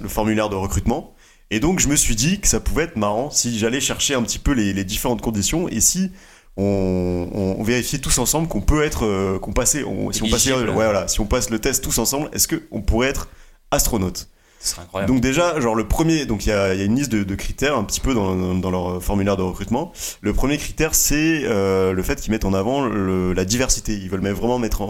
le 0.00 0.08
formulaire 0.08 0.48
de 0.48 0.56
recrutement. 0.56 1.14
Et 1.50 1.60
donc 1.60 1.80
je 1.80 1.88
me 1.88 1.96
suis 1.96 2.14
dit 2.14 2.40
que 2.40 2.48
ça 2.48 2.60
pouvait 2.60 2.84
être 2.84 2.96
marrant 2.96 3.30
si 3.30 3.58
j'allais 3.58 3.80
chercher 3.80 4.14
un 4.14 4.22
petit 4.22 4.38
peu 4.38 4.52
les, 4.52 4.72
les 4.72 4.84
différentes 4.84 5.22
conditions 5.22 5.68
et 5.68 5.80
si 5.80 6.10
on, 6.58 7.54
on, 7.58 7.62
vérifiait 7.62 8.00
tous 8.00 8.18
ensemble 8.18 8.48
qu'on 8.48 8.60
peut 8.60 8.82
être, 8.82 9.06
euh, 9.06 9.38
qu'on 9.38 9.52
passait, 9.52 9.84
si 10.10 10.22
on 10.22 10.28
passait, 10.28 10.52
voilà, 10.52 11.06
si 11.06 11.20
on 11.20 11.26
passe 11.26 11.50
le 11.50 11.60
test 11.60 11.84
tous 11.84 11.98
ensemble, 11.98 12.28
est-ce 12.32 12.48
qu'on 12.48 12.82
pourrait 12.82 13.08
être 13.08 13.28
astronaute 13.70 14.28
Ce 14.58 14.70
serait 14.70 14.82
incroyable. 14.82 15.12
Donc 15.12 15.22
déjà, 15.22 15.60
genre 15.60 15.76
le 15.76 15.86
premier, 15.86 16.26
donc 16.26 16.46
il 16.46 16.48
y 16.48 16.52
a, 16.52 16.74
y 16.74 16.80
a, 16.80 16.84
une 16.84 16.96
liste 16.96 17.12
de, 17.12 17.34
critères 17.36 17.78
un 17.78 17.84
petit 17.84 18.00
peu 18.00 18.12
dans, 18.12 18.56
dans, 18.56 18.70
leur 18.72 19.00
formulaire 19.00 19.36
de 19.36 19.42
recrutement. 19.42 19.92
Le 20.20 20.32
premier 20.32 20.58
critère, 20.58 20.96
c'est 20.96 21.42
euh, 21.44 21.92
le 21.92 22.02
fait 22.02 22.20
qu'ils 22.20 22.32
mettent 22.32 22.44
en 22.44 22.54
avant 22.54 22.86
la 22.86 23.44
diversité. 23.44 23.94
Ils 23.94 24.10
veulent 24.10 24.26
vraiment 24.28 24.58
mettre 24.58 24.82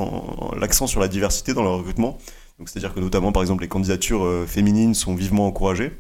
l'accent 0.59 0.87
sur 0.87 1.01
la 1.01 1.09
diversité 1.09 1.53
dans 1.53 1.63
leur 1.63 1.77
recrutement. 1.77 2.17
Donc 2.59 2.71
c'est-à-dire 2.71 2.95
que 2.95 3.01
notamment, 3.01 3.31
par 3.31 3.43
exemple, 3.43 3.63
les 3.63 3.69
candidatures 3.69 4.25
euh, 4.25 4.47
féminines 4.47 4.95
sont 4.95 5.15
vivement 5.15 5.47
encouragées. 5.47 5.93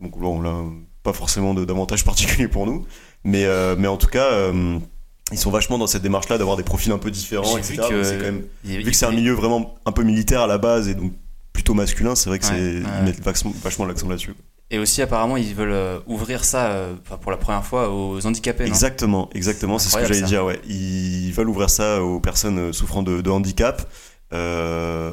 Donc 0.00 0.16
bon, 0.16 0.40
là, 0.40 0.62
pas 1.02 1.12
forcément 1.12 1.52
d'avantages 1.52 2.04
particuliers 2.12 2.48
pour 2.48 2.64
nous, 2.64 2.86
mais 3.24 3.44
mais 3.76 3.88
en 3.88 3.96
tout 3.96 4.06
cas 4.06 4.52
ils 5.32 5.38
sont 5.38 5.50
vachement 5.50 5.78
dans 5.78 5.86
cette 5.86 6.02
démarche-là 6.02 6.38
d'avoir 6.38 6.56
des 6.56 6.62
profils 6.62 6.92
un 6.92 6.98
peu 6.98 7.10
différents, 7.10 7.56
etc. 7.56 7.74
Vu 7.74 7.88
que, 7.88 8.22
même, 8.22 8.42
vu 8.64 8.90
que 8.90 8.96
c'est 8.96 9.06
un 9.06 9.10
milieu 9.12 9.32
vraiment 9.32 9.74
un 9.84 9.92
peu 9.92 10.02
militaire 10.02 10.40
à 10.40 10.46
la 10.46 10.58
base 10.58 10.88
et 10.88 10.94
donc 10.94 11.12
plutôt 11.52 11.74
masculin, 11.74 12.14
c'est 12.14 12.28
vrai 12.28 12.38
que 12.38 12.44
c'est 12.44 12.56
ils 12.58 13.04
mettent 13.04 13.20
vachement, 13.20 13.86
l'accent 13.86 14.08
là-dessus. 14.08 14.34
Et 14.70 14.78
aussi 14.78 15.00
apparemment 15.00 15.36
ils 15.36 15.54
veulent 15.54 15.70
euh, 15.70 15.98
ouvrir 16.06 16.44
ça 16.44 16.66
euh, 16.72 16.94
pour 17.20 17.30
la 17.30 17.36
première 17.36 17.64
fois 17.64 17.88
aux 17.94 18.24
handicapés. 18.26 18.64
exactement, 18.64 19.30
exactement, 19.32 19.78
c'est 19.78 19.90
ce 19.90 19.96
que 19.96 20.06
j'allais 20.06 20.22
dire. 20.22 20.44
Ouais, 20.44 20.60
ils 20.68 21.32
veulent 21.32 21.48
ouvrir 21.48 21.70
ça 21.70 22.02
aux 22.02 22.20
personnes 22.20 22.58
euh, 22.58 22.72
souffrant 22.72 23.02
de, 23.02 23.20
de 23.20 23.30
handicap. 23.30 23.88
Euh, 24.32 25.12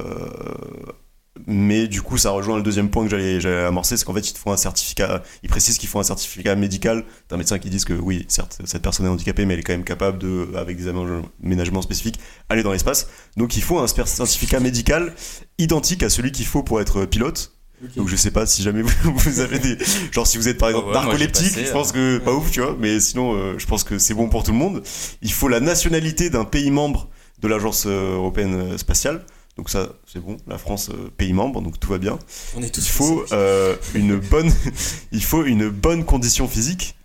mais 1.47 1.87
du 1.87 2.01
coup, 2.01 2.17
ça 2.17 2.29
rejoint 2.29 2.57
le 2.57 2.63
deuxième 2.63 2.89
point 2.89 3.07
que 3.07 3.09
j'allais 3.09 3.65
amorcer, 3.65 3.97
c'est 3.97 4.05
qu'en 4.05 4.13
fait, 4.13 4.29
ils 4.29 4.33
te 4.33 4.37
font 4.37 4.51
un 4.51 4.57
certificat, 4.57 5.23
ils 5.41 5.49
précisent 5.49 5.79
qu'ils 5.79 5.89
font 5.89 5.99
un 5.99 6.03
certificat 6.03 6.55
médical 6.55 7.05
d'un 7.29 7.37
médecin 7.37 7.57
qui 7.57 7.69
dit 7.69 7.83
que 7.83 7.93
oui, 7.93 8.25
certes, 8.27 8.59
cette 8.65 8.83
personne 8.83 9.07
est 9.07 9.09
handicapée, 9.09 9.45
mais 9.45 9.55
elle 9.55 9.61
est 9.61 9.63
quand 9.63 9.73
même 9.73 9.83
capable 9.83 10.19
de, 10.19 10.49
avec 10.55 10.77
des 10.77 10.87
aménagements 10.87 11.81
spécifiques, 11.81 12.19
aller 12.49 12.61
dans 12.61 12.71
l'espace. 12.71 13.07
Donc, 13.35 13.57
il 13.57 13.63
faut 13.63 13.79
un 13.79 13.87
certificat 13.87 14.59
médical 14.59 15.13
identique 15.57 16.03
à 16.03 16.09
celui 16.09 16.31
qu'il 16.31 16.45
faut 16.45 16.61
pour 16.61 16.79
être 16.81 17.05
pilote. 17.05 17.53
Donc 17.97 18.07
je 18.07 18.15
sais 18.15 18.31
pas 18.31 18.45
si 18.45 18.61
jamais 18.63 18.81
vous, 19.03 19.39
avez 19.41 19.59
des 19.59 19.77
genre 20.11 20.25
si 20.25 20.37
vous 20.37 20.47
êtes 20.47 20.57
par 20.57 20.69
exemple 20.69 20.87
oh 20.91 20.93
narcoleptique, 20.93 21.65
je 21.65 21.71
pense 21.71 21.91
que 21.91 22.17
pas 22.19 22.31
ouf, 22.31 22.49
tu 22.49 22.61
vois, 22.61 22.77
mais 22.79 23.01
sinon 23.01 23.33
euh, 23.33 23.55
je 23.57 23.65
pense 23.65 23.83
que 23.83 23.97
c'est 23.97 24.13
bon 24.13 24.29
pour 24.29 24.43
tout 24.43 24.51
le 24.51 24.57
monde. 24.57 24.83
Il 25.21 25.33
faut 25.33 25.49
la 25.49 25.59
nationalité 25.59 26.29
d'un 26.29 26.45
pays 26.45 26.71
membre 26.71 27.09
de 27.41 27.47
l'agence 27.49 27.85
euh, 27.85 28.15
européenne 28.15 28.77
spatiale. 28.77 29.25
Donc 29.57 29.69
ça, 29.69 29.89
c'est 30.07 30.19
bon. 30.19 30.37
La 30.47 30.57
France, 30.57 30.89
euh, 30.89 31.11
pays 31.15 31.33
membre, 31.33 31.61
donc 31.61 31.79
tout 31.79 31.89
va 31.89 31.99
bien. 31.99 32.17
On 32.55 32.63
est 32.63 32.73
tous 32.73 32.85
il 32.85 32.89
faut 32.89 33.25
euh, 33.31 33.75
une 33.93 34.17
bonne, 34.17 34.51
il 35.11 35.23
faut 35.23 35.45
une 35.45 35.69
bonne 35.69 36.05
condition 36.05 36.47
physique. 36.47 36.95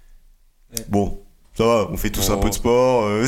Bon, 0.89 1.23
ça 1.59 1.65
va, 1.65 1.89
on 1.91 1.97
fait 1.97 2.11
tous 2.11 2.31
un 2.31 2.37
peu 2.37 2.51
de 2.51 2.55
sport. 2.55 3.05
Euh. 3.05 3.27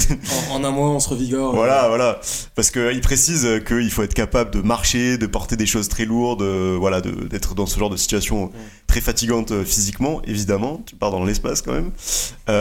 En, 0.52 0.62
un 0.62 0.70
mois, 0.70 0.90
on 0.90 1.00
se 1.00 1.08
revigore. 1.08 1.52
voilà, 1.52 1.88
voilà. 1.88 2.20
Parce 2.54 2.70
qu'il 2.70 3.00
précise 3.00 3.46
qu'il 3.66 3.90
faut 3.90 4.04
être 4.04 4.14
capable 4.14 4.52
de 4.52 4.60
marcher, 4.60 5.18
de 5.18 5.26
porter 5.26 5.56
des 5.56 5.66
choses 5.66 5.88
très 5.88 6.04
lourdes, 6.04 6.42
voilà, 6.78 7.00
d'être 7.00 7.56
dans 7.56 7.66
ce 7.66 7.78
genre 7.78 7.90
de 7.90 7.96
situation 7.96 8.52
très 8.86 9.00
fatigante 9.00 9.64
physiquement, 9.64 10.22
évidemment. 10.24 10.80
Tu 10.86 10.94
pars 10.94 11.10
dans 11.10 11.24
l'espace 11.24 11.60
quand 11.60 11.72
même. 11.72 11.90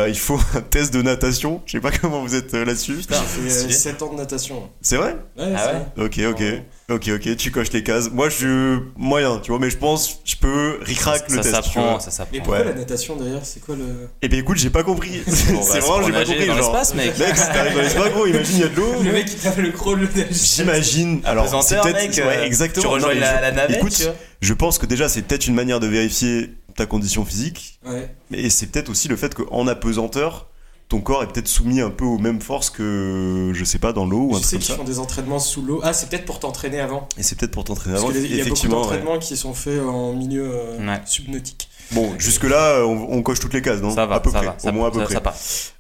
il 0.08 0.18
faut 0.18 0.40
un 0.56 0.62
test 0.62 0.92
de 0.92 1.04
natation. 1.04 1.62
Je 1.68 1.74
sais 1.74 1.80
pas 1.80 1.92
comment 1.92 2.22
vous 2.22 2.34
êtes 2.34 2.54
là-dessus. 2.54 3.02
J'ai 3.08 3.50
fait 3.50 3.72
7 3.72 4.02
ans 4.02 4.14
de 4.14 4.18
natation. 4.18 4.70
C'est 4.82 4.98
vrai? 4.98 5.18
Ouais, 5.38 5.54
ah 5.56 5.74
ouais? 5.98 6.06
Ok, 6.06 6.20
ok. 6.32 6.44
Ok, 6.90 7.08
ok, 7.14 7.36
tu 7.38 7.52
coches 7.52 7.72
les 7.72 7.84
cases. 7.84 8.10
Moi, 8.10 8.30
je 8.30 8.36
suis 8.36 8.84
moyen, 8.98 9.38
tu 9.38 9.52
vois, 9.52 9.60
mais 9.60 9.70
je 9.70 9.78
pense 9.78 10.22
je 10.26 10.36
peux 10.36 10.80
ricrac 10.82 11.30
le 11.30 11.38
test. 11.38 11.52
Ça 11.52 11.62
s'apprend, 11.62 12.00
ça 12.00 12.10
s'apprend. 12.10 12.32
Mais 12.34 12.40
pourquoi 12.40 12.64
la 12.64 12.74
natation 12.74 13.16
d'ailleurs 13.16 13.46
C'est 13.46 13.60
quoi 13.60 13.76
le. 13.76 14.10
Eh 14.22 14.28
ben 14.28 14.40
écoute, 14.40 14.58
j'ai 14.58 14.70
pas 14.70 14.84
compris. 14.84 15.22
c'est 15.62 15.80
bah, 15.80 15.86
vraiment, 15.86 16.08
j'ai 16.08 16.14
pas 16.14 16.26
compris. 16.26 16.48
dans 16.48 16.56
l'espace, 16.56 16.96
mec. 16.96 17.18
Mec, 17.18 17.38
si 17.38 17.46
t'arrives 17.48 17.74
dans 17.74 17.82
l'espace, 17.82 18.12
gros, 18.12 18.26
imagine, 18.26 18.56
il 18.56 18.62
y 18.62 18.64
a 18.64 18.68
de 18.68 18.76
l'eau. 18.76 19.04
Le 19.04 19.12
mec, 19.12 19.26
il 19.28 19.40
tape 19.40 19.58
le 19.58 19.72
crawl. 19.72 20.10
J'imagine. 20.32 21.22
Alors, 21.26 21.64
c'est 21.64 21.82
peut-être. 21.82 22.18
Ouais, 22.18 22.46
exactement. 22.46 22.84
Tu 22.84 22.88
rejoins 22.88 23.14
la, 23.14 23.52
navette. 23.52 23.78
Écoute, 23.78 24.12
je 24.42 24.54
pense 24.54 24.78
que 24.78 24.86
déjà, 24.86 25.10
c'est 25.10 25.22
peut-être 25.22 25.48
une 25.48 25.56
manière 25.56 25.80
de 25.80 25.88
vérifier 25.88 26.52
ta 26.76 26.86
condition 26.86 27.26
physique. 27.26 27.80
Ouais. 27.86 28.10
Et 28.32 28.50
c'est 28.50 28.68
peut-être 28.68 28.90
aussi 28.90 29.08
le 29.08 29.16
fait 29.16 29.36
qu'en 29.36 29.68
apesanteur, 29.68 30.50
ton 30.90 31.02
corps 31.02 31.22
est 31.22 31.28
peut-être 31.28 31.48
soumis 31.48 31.82
un 31.82 31.92
peu 31.92 32.04
aux 32.04 32.18
mêmes 32.18 32.42
forces 32.42 32.72
que, 32.72 33.52
je 33.54 33.64
sais 33.64 33.78
pas, 33.78 33.94
dans 33.94 34.06
l'eau 34.06 34.30
ou 34.32 34.36
un 34.36 34.40
truc 34.40 34.52
comme 34.52 34.62
ça. 34.62 34.68
sais 34.68 34.74
qu'ils 34.74 34.76
font 34.76 34.84
des 34.84 35.00
entraînements 35.00 35.40
sous 35.40 35.62
l'eau. 35.62 35.82
Ah, 35.84 35.94
c'est 35.94 36.10
peut-être 36.10 36.26
pour 36.26 36.40
t'entraîner 36.40 36.80
avant. 36.80 37.08
Et 37.18 37.24
c'est 37.24 37.38
peut-être 37.38 37.52
pour 37.52 37.64
t'entraîner 37.64 37.98
avant. 37.98 38.08
Parce 38.08 38.20
qu'il 38.20 38.36
y 38.36 38.42
a 38.42 38.46
beaucoup 38.46 38.68
d'entraînements 38.68 39.20
qui 39.20 39.38
sont 39.38 39.54
faits 39.54 39.82
en 39.82 40.14
milieu 40.14 40.50
euh, 40.52 41.06
subnautique. 41.06 41.69
Bon, 41.92 42.14
jusque-là, 42.20 42.84
on, 42.86 43.22
coche 43.24 43.40
toutes 43.40 43.54
les 43.54 43.62
cases, 43.62 43.82
non 43.82 43.94
Ça 43.94 44.06
va, 44.06 44.16
à 44.16 44.20
peu 44.20 44.30
ça 44.30 44.40
près. 44.40 44.48
Va, 44.48 44.58
au 44.64 44.72
moins 44.72 44.90
à 44.90 44.92
peu 44.92 45.04
près. 45.04 45.16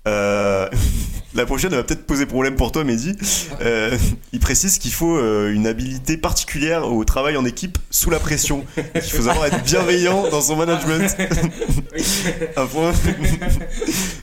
Euh, 0.08 0.68
la 1.36 1.46
prochaine 1.46 1.72
va 1.72 1.84
peut-être 1.84 2.06
poser 2.08 2.26
problème 2.26 2.56
pour 2.56 2.72
toi, 2.72 2.84
Mehdi. 2.84 3.16
Euh, 3.62 3.96
il 4.34 4.40
précise 4.40 4.80
qu'il 4.80 4.92
faut 4.92 5.18
euh, 5.18 5.54
une 5.54 5.68
habilité 5.68 6.18
particulière 6.18 6.92
au 6.92 7.04
travail 7.06 7.38
en 7.38 7.46
équipe 7.46 7.78
sous 7.92 8.10
la 8.10 8.20
pression. 8.20 8.66
Il 8.96 9.02
faut 9.02 9.24
savoir 9.24 9.46
être 9.46 9.64
bienveillant 9.64 10.30
dans 10.30 10.42
son 10.42 10.56
management. 10.56 11.16
un 12.58 12.66
point. 12.66 12.92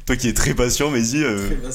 toi 0.06 0.16
qui 0.16 0.28
es 0.28 0.32
très 0.32 0.54
patient, 0.54 0.90
Mehdi, 0.90 1.22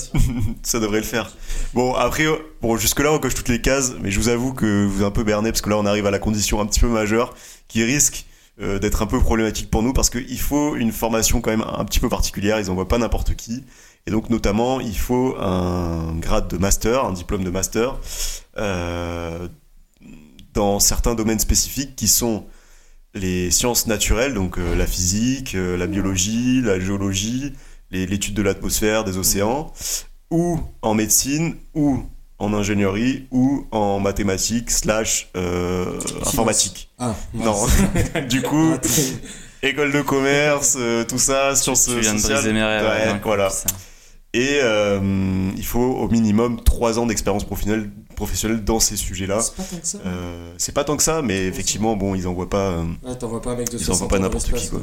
ça 0.63 0.80
devrait 0.80 1.00
le 1.00 1.06
faire. 1.06 1.32
Bon, 1.74 1.93
après, 1.93 2.26
bon, 2.62 2.76
jusque-là, 2.76 3.13
on 3.13 3.19
coche 3.19 3.36
toutes 3.36 3.50
les 3.50 3.62
cases, 3.62 3.93
mais 4.02 4.12
je 4.12 4.19
vous 4.19 4.28
avoue 4.28 4.54
que 4.54 4.86
vous 4.86 5.00
êtes 5.00 5.08
un 5.08 5.12
peu 5.12 5.24
berné 5.24 5.52
parce 5.52 5.62
que 5.62 5.69
là, 5.69 5.78
on 5.78 5.86
arrive 5.86 6.06
à 6.06 6.12
la 6.12 6.19
condition 6.19 6.60
un 6.60 6.65
petit 6.65 6.82
peu 6.82 6.88
majeure 6.88 7.34
qui 7.69 7.86
risque 7.86 8.26
euh, 8.62 8.80
d'être 8.80 9.02
un 9.02 9.08
peu 9.08 9.19
problématique 9.19 9.71
pour 9.71 9.82
nous 9.82 9.91
parce 9.91 10.10
qu'il 10.12 10.39
faut 10.39 10.76
une 10.76 10.91
formation 10.91 11.41
quand 11.41 11.50
même 11.50 11.65
un 11.67 11.84
petit 11.84 12.00
peu 12.00 12.10
particulière, 12.10 12.60
ils 12.60 12.67
n'envoient 12.67 12.88
pas 12.88 13.00
n'importe 13.00 13.36
qui. 13.36 13.63
Et 14.06 14.12
donc 14.12 14.30
notamment, 14.30 14.80
il 14.80 14.97
faut 14.97 15.36
un 15.39 16.13
grade 16.19 16.47
de 16.47 16.58
master, 16.58 17.06
un 17.06 17.13
diplôme 17.13 17.43
de 17.43 17.50
master, 17.50 18.00
euh, 18.58 19.47
dans 20.54 20.80
certains 20.80 21.15
domaines 21.15 21.39
spécifiques 21.39 21.95
qui 21.95 22.08
sont 22.08 22.45
les 23.13 23.52
sciences 23.52 23.88
naturelles, 23.88 24.34
donc 24.34 24.58
euh, 24.58 24.76
la 24.76 24.86
physique, 24.86 25.54
la 25.54 25.88
biologie, 25.88 26.62
la 26.62 26.80
géologie, 26.80 27.54
l'étude 27.89 28.36
de 28.36 28.41
l'atmosphère, 28.41 29.04
des 29.04 29.17
océans, 29.17 29.74
ou 30.30 30.60
en 30.82 30.93
médecine, 30.93 31.56
ou 31.74 32.04
en 32.41 32.54
ingénierie 32.54 33.27
ou 33.32 33.67
en 33.71 33.99
mathématiques 33.99 34.71
slash 34.71 35.30
euh, 35.38 35.99
informatique. 36.25 36.89
Ah, 36.97 37.15
non. 37.36 37.56
du 38.30 38.41
coup, 38.41 38.73
école 39.62 39.91
de 39.91 40.01
commerce, 40.01 40.75
euh, 40.80 41.04
tout 41.04 41.19
ça, 41.19 41.56
sciences 41.56 41.86
tu 41.86 41.99
viens 41.99 42.17
sociales. 42.17 42.43
De 42.43 42.51
ouais, 42.51 43.19
voilà. 43.23 43.49
Et 44.34 44.60
euh, 44.62 45.51
il 45.56 45.65
faut 45.65 45.80
au 45.80 46.08
minimum 46.08 46.63
3 46.63 46.97
ans 46.97 47.06
d'expérience 47.06 47.43
professionnelle, 47.43 47.91
professionnelle 48.15 48.63
dans 48.63 48.80
ces 48.80 48.95
sujets-là. 48.95 49.39
C'est 49.41 49.54
pas 49.56 49.63
tant 49.63 49.77
que 49.77 49.88
ça. 49.88 49.99
c'est 50.58 50.71
pas 50.73 50.84
tant 50.84 50.97
que 50.97 51.04
ça, 51.04 51.21
mais 51.21 51.45
effectivement, 51.45 51.95
bon, 51.95 52.15
ils 52.15 52.27
envoient 52.27 52.49
pas. 52.49 52.84
ouais, 53.04 53.15
t'envoies 53.19 53.41
pas 53.41 53.51
un 53.51 53.58
mec 53.58 53.69
de 53.69 53.77
Ils 53.77 53.91
envoient 53.91 54.08
pas 54.08 54.19
n'importe 54.19 54.51
qui, 54.51 54.69
quoi 54.69 54.82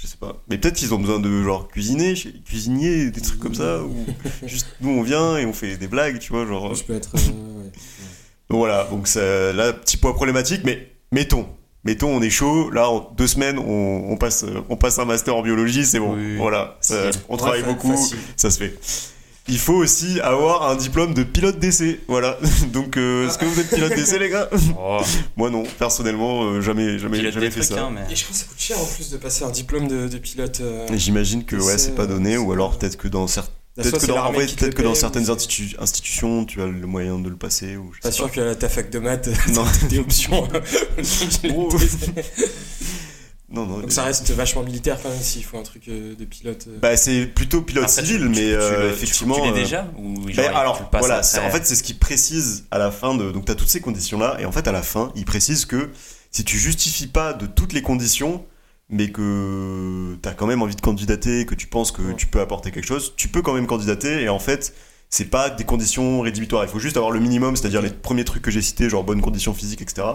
je 0.00 0.06
sais 0.06 0.16
pas. 0.16 0.42
Mais 0.48 0.58
peut-être 0.58 0.76
qu'ils 0.76 0.94
ont 0.94 0.98
besoin 0.98 1.18
de 1.18 1.42
genre 1.42 1.66
cuisiner, 1.66 2.14
cuisinier, 2.44 3.10
des 3.10 3.20
trucs 3.20 3.40
comme 3.40 3.54
ça, 3.54 3.82
ou 3.82 4.06
juste 4.46 4.68
nous 4.80 4.90
on 4.90 5.02
vient 5.02 5.36
et 5.36 5.44
on 5.44 5.52
fait 5.52 5.76
des 5.76 5.88
blagues, 5.88 6.18
tu 6.20 6.32
vois, 6.32 6.46
genre. 6.46 6.74
Je 6.74 6.84
peux 6.84 6.94
être. 6.94 7.14
Euh, 7.16 7.18
donc 8.50 8.58
voilà, 8.58 8.84
donc 8.84 9.08
ça, 9.08 9.52
là 9.52 9.72
petit 9.72 9.96
point 9.96 10.12
problématique, 10.12 10.62
mais 10.64 10.92
mettons, 11.10 11.48
mettons 11.82 12.10
on 12.10 12.22
est 12.22 12.30
chaud, 12.30 12.70
là 12.70 12.88
en 12.88 13.12
deux 13.16 13.26
semaines 13.26 13.58
on, 13.58 14.16
passe, 14.16 14.44
on 14.68 14.76
passe 14.76 15.00
un 15.00 15.04
master 15.04 15.34
en 15.34 15.42
biologie, 15.42 15.84
c'est 15.84 15.98
bon, 15.98 16.16
voilà, 16.36 16.78
on 17.28 17.36
travaille 17.36 17.64
beaucoup, 17.64 17.96
ça 18.36 18.50
se 18.50 18.58
fait. 18.58 18.78
Il 19.48 19.58
faut 19.58 19.74
aussi 19.74 20.20
avoir 20.20 20.68
un 20.68 20.76
diplôme 20.76 21.14
de 21.14 21.22
pilote 21.22 21.58
d'essai. 21.58 22.00
Voilà. 22.06 22.38
Donc, 22.72 22.96
euh, 22.96 23.26
est-ce 23.26 23.38
que 23.38 23.46
vous 23.46 23.58
êtes 23.58 23.70
pilote 23.70 23.94
d'essai, 23.94 24.18
les 24.18 24.28
gars? 24.28 24.48
Oh. 24.78 25.00
Moi, 25.36 25.48
non. 25.48 25.62
Personnellement, 25.78 26.42
euh, 26.44 26.60
jamais, 26.60 26.98
jamais, 26.98 27.32
jamais 27.32 27.50
fait 27.50 27.62
ça. 27.62 27.86
Hein, 27.86 27.94
Et 28.10 28.16
je 28.16 28.26
pense 28.26 28.36
que 28.36 28.38
ça 28.38 28.44
coûte 28.44 28.60
cher 28.60 28.78
en 28.78 28.84
plus 28.84 29.10
de 29.10 29.16
passer 29.16 29.44
un 29.44 29.50
diplôme 29.50 29.88
de, 29.88 30.18
pilote. 30.18 30.60
Euh, 30.60 30.86
j'imagine 30.94 31.44
que 31.44 31.56
ouais, 31.56 31.78
c'est 31.78 31.94
pas 31.94 32.06
donné, 32.06 32.36
ou 32.36 32.52
alors 32.52 32.76
peut-être 32.76 32.96
que 32.96 33.08
dans 33.08 33.26
certains. 33.26 33.52
Peut-être 33.74 34.00
que, 34.00 34.06
dans, 34.06 34.32
peut 34.32 34.70
que 34.70 34.82
dans 34.82 34.96
certaines 34.96 35.30
institutions, 35.30 36.44
tu 36.44 36.60
as 36.60 36.66
le 36.66 36.86
moyen 36.88 37.20
de 37.20 37.28
le 37.28 37.36
passer. 37.36 37.76
Ou 37.76 37.92
je 37.92 38.00
pas 38.00 38.10
sûr 38.10 38.28
que 38.28 38.52
ta 38.54 38.68
fac 38.68 38.90
de 38.90 38.98
maths, 38.98 39.28
non. 39.54 39.64
des 39.88 40.00
options. 40.00 40.48
Non, 43.50 43.64
non, 43.64 43.78
Donc 43.78 43.92
ça 43.92 44.04
reste 44.04 44.30
vachement 44.32 44.62
militaire 44.62 44.98
quand 45.02 45.08
même 45.08 45.20
s'il 45.20 45.42
faut 45.42 45.56
un 45.56 45.62
truc 45.62 45.88
euh, 45.88 46.14
de 46.14 46.24
pilote. 46.26 46.66
Euh. 46.68 46.78
Bah 46.82 46.98
c'est 46.98 47.24
plutôt 47.24 47.62
pilote 47.62 47.88
civil, 47.88 48.28
mais 48.28 48.52
euh, 48.52 48.92
effectivement. 48.92 49.40
Tu, 49.40 49.52
déjà 49.52 49.88
bah, 50.36 50.50
Alors 50.54 50.90
voilà, 50.92 51.20
en 51.20 51.50
fait 51.50 51.64
c'est 51.64 51.74
ce 51.74 51.82
qu'il 51.82 51.98
précise 51.98 52.66
à 52.70 52.76
la 52.76 52.90
fin 52.90 53.14
de. 53.14 53.32
Donc 53.32 53.46
tu 53.46 53.52
as 53.52 53.54
toutes 53.54 53.68
ces 53.68 53.80
conditions 53.80 54.18
là, 54.18 54.36
et 54.38 54.44
en 54.44 54.52
fait 54.52 54.68
à 54.68 54.72
la 54.72 54.82
fin 54.82 55.12
il 55.16 55.24
précise 55.24 55.64
que 55.64 55.88
si 56.30 56.44
tu 56.44 56.58
justifies 56.58 57.06
pas 57.06 57.32
de 57.32 57.46
toutes 57.46 57.72
les 57.72 57.80
conditions, 57.80 58.44
mais 58.90 59.10
que 59.10 60.18
tu 60.22 60.28
as 60.28 60.34
quand 60.34 60.46
même 60.46 60.60
envie 60.60 60.76
de 60.76 60.82
candidater, 60.82 61.46
que 61.46 61.54
tu 61.54 61.68
penses 61.68 61.90
que 61.90 62.12
tu 62.12 62.26
peux 62.26 62.40
apporter 62.40 62.70
quelque 62.70 62.86
chose, 62.86 63.14
tu 63.16 63.28
peux 63.28 63.40
quand 63.40 63.54
même 63.54 63.66
candidater, 63.66 64.22
et 64.22 64.28
en 64.28 64.38
fait 64.40 64.74
c'est 65.08 65.30
pas 65.30 65.48
des 65.48 65.64
conditions 65.64 66.20
rédhibitoires. 66.20 66.64
Il 66.64 66.68
faut 66.68 66.80
juste 66.80 66.98
avoir 66.98 67.12
le 67.12 67.20
minimum, 67.20 67.56
c'est-à-dire 67.56 67.80
les 67.80 67.88
premiers 67.88 68.24
trucs 68.24 68.42
que 68.42 68.50
j'ai 68.50 68.60
cités, 68.60 68.90
genre 68.90 69.04
bonnes 69.04 69.22
conditions 69.22 69.54
physiques, 69.54 69.80
etc. 69.80 70.06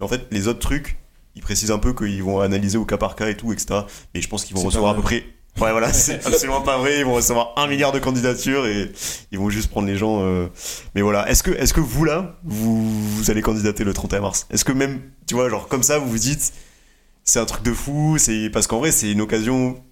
Mais 0.00 0.06
en 0.06 0.08
fait 0.08 0.22
les 0.32 0.48
autres 0.48 0.58
trucs 0.58 0.98
ils 1.34 1.42
précisent 1.42 1.70
un 1.70 1.78
peu 1.78 1.92
qu'ils 1.92 2.22
vont 2.22 2.40
analyser 2.40 2.78
au 2.78 2.84
cas 2.84 2.96
par 2.96 3.16
cas 3.16 3.28
et 3.28 3.36
tout, 3.36 3.52
etc. 3.52 3.80
Mais 4.14 4.20
je 4.20 4.28
pense 4.28 4.44
qu'ils 4.44 4.56
vont 4.56 4.62
recevoir 4.62 4.92
à 4.92 4.94
peu 4.94 5.02
près. 5.02 5.24
Ouais, 5.60 5.72
voilà, 5.72 5.92
c'est 5.92 6.24
absolument 6.26 6.60
pas 6.62 6.78
vrai. 6.78 7.00
Ils 7.00 7.04
vont 7.04 7.14
recevoir 7.14 7.52
un 7.56 7.66
milliard 7.66 7.92
de 7.92 7.98
candidatures 7.98 8.66
et 8.66 8.92
ils 9.32 9.38
vont 9.38 9.50
juste 9.50 9.70
prendre 9.70 9.88
les 9.88 9.96
gens. 9.96 10.22
Euh. 10.22 10.48
Mais 10.94 11.02
voilà, 11.02 11.28
est-ce 11.30 11.42
que, 11.42 11.50
est 11.50 11.72
que 11.72 11.80
vous 11.80 12.04
là, 12.04 12.36
vous, 12.44 12.88
vous 13.16 13.30
allez 13.30 13.42
candidater 13.42 13.84
le 13.84 13.92
31 13.92 14.20
mars? 14.20 14.46
Est-ce 14.50 14.64
que 14.64 14.72
même, 14.72 15.00
tu 15.26 15.34
vois, 15.34 15.48
genre 15.48 15.68
comme 15.68 15.82
ça, 15.82 15.98
vous 15.98 16.08
vous 16.08 16.18
dites, 16.18 16.52
c'est 17.24 17.38
un 17.38 17.44
truc 17.44 17.62
de 17.62 17.72
fou, 17.72 18.16
c'est 18.18 18.50
parce 18.50 18.66
qu'en 18.66 18.78
vrai, 18.78 18.90
c'est 18.90 19.10
une 19.10 19.20
occasion 19.20 19.82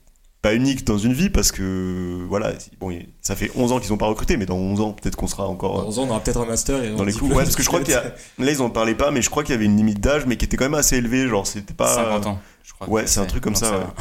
pas 0.41 0.55
unique 0.55 0.85
dans 0.87 0.99
une 0.99 1.13
vie 1.13 1.31
parce 1.31 1.51
que 1.51 2.25
voilà 2.29 2.53
bon 2.79 2.97
ça 3.21 3.35
fait 3.35 3.51
11 3.57 3.73
ans 3.73 3.81
qu'ils 3.81 3.93
ont 3.93 3.97
pas 3.97 4.07
recruté 4.07 4.37
mais 4.37 4.47
dans 4.47 4.57
11 4.57 4.81
ans 4.81 4.93
peut-être 4.93 5.17
qu'on 5.17 5.27
sera 5.27 5.49
encore 5.49 5.83
dans 5.83 5.89
11 5.89 5.99
ans 5.99 6.03
on 6.05 6.11
aura 6.11 6.21
peut-être 6.21 6.41
un 6.41 6.47
master 6.47 6.85
et 6.85 6.91
dans 6.91 7.03
les 7.05 7.13
coups 7.13 7.35
ouais 7.35 7.43
parce 7.43 7.57
que 7.57 7.63
je 7.63 7.69
crois 7.69 7.81
qu'il 7.81 7.95
y 7.95 7.97
a 7.97 8.05
là 8.39 8.51
ils 8.51 8.63
en 8.63 8.71
parlaient 8.71 8.95
pas 8.95 9.11
mais 9.11 9.21
je 9.21 9.31
crois 9.31 9.43
qu'il 9.43 9.53
y 9.53 9.57
avait 9.57 9.65
une 9.65 9.77
limite 9.77 10.01
d'âge 10.01 10.27
mais 10.27 10.37
qui 10.37 10.45
était 10.45 10.57
quand 10.57 10.67
même 10.67 10.75
assez 10.75 10.97
élevée 10.97 11.27
genre 11.27 11.47
c'était 11.47 11.75
pas 11.75 11.93
50 11.95 12.27
ans 12.27 12.39
je 12.63 12.73
crois. 12.73 12.89
Ouais 12.89 13.07
c'est 13.07 13.19
un 13.21 13.27
truc 13.27 13.43
comme 13.43 13.57
ça, 13.57 13.93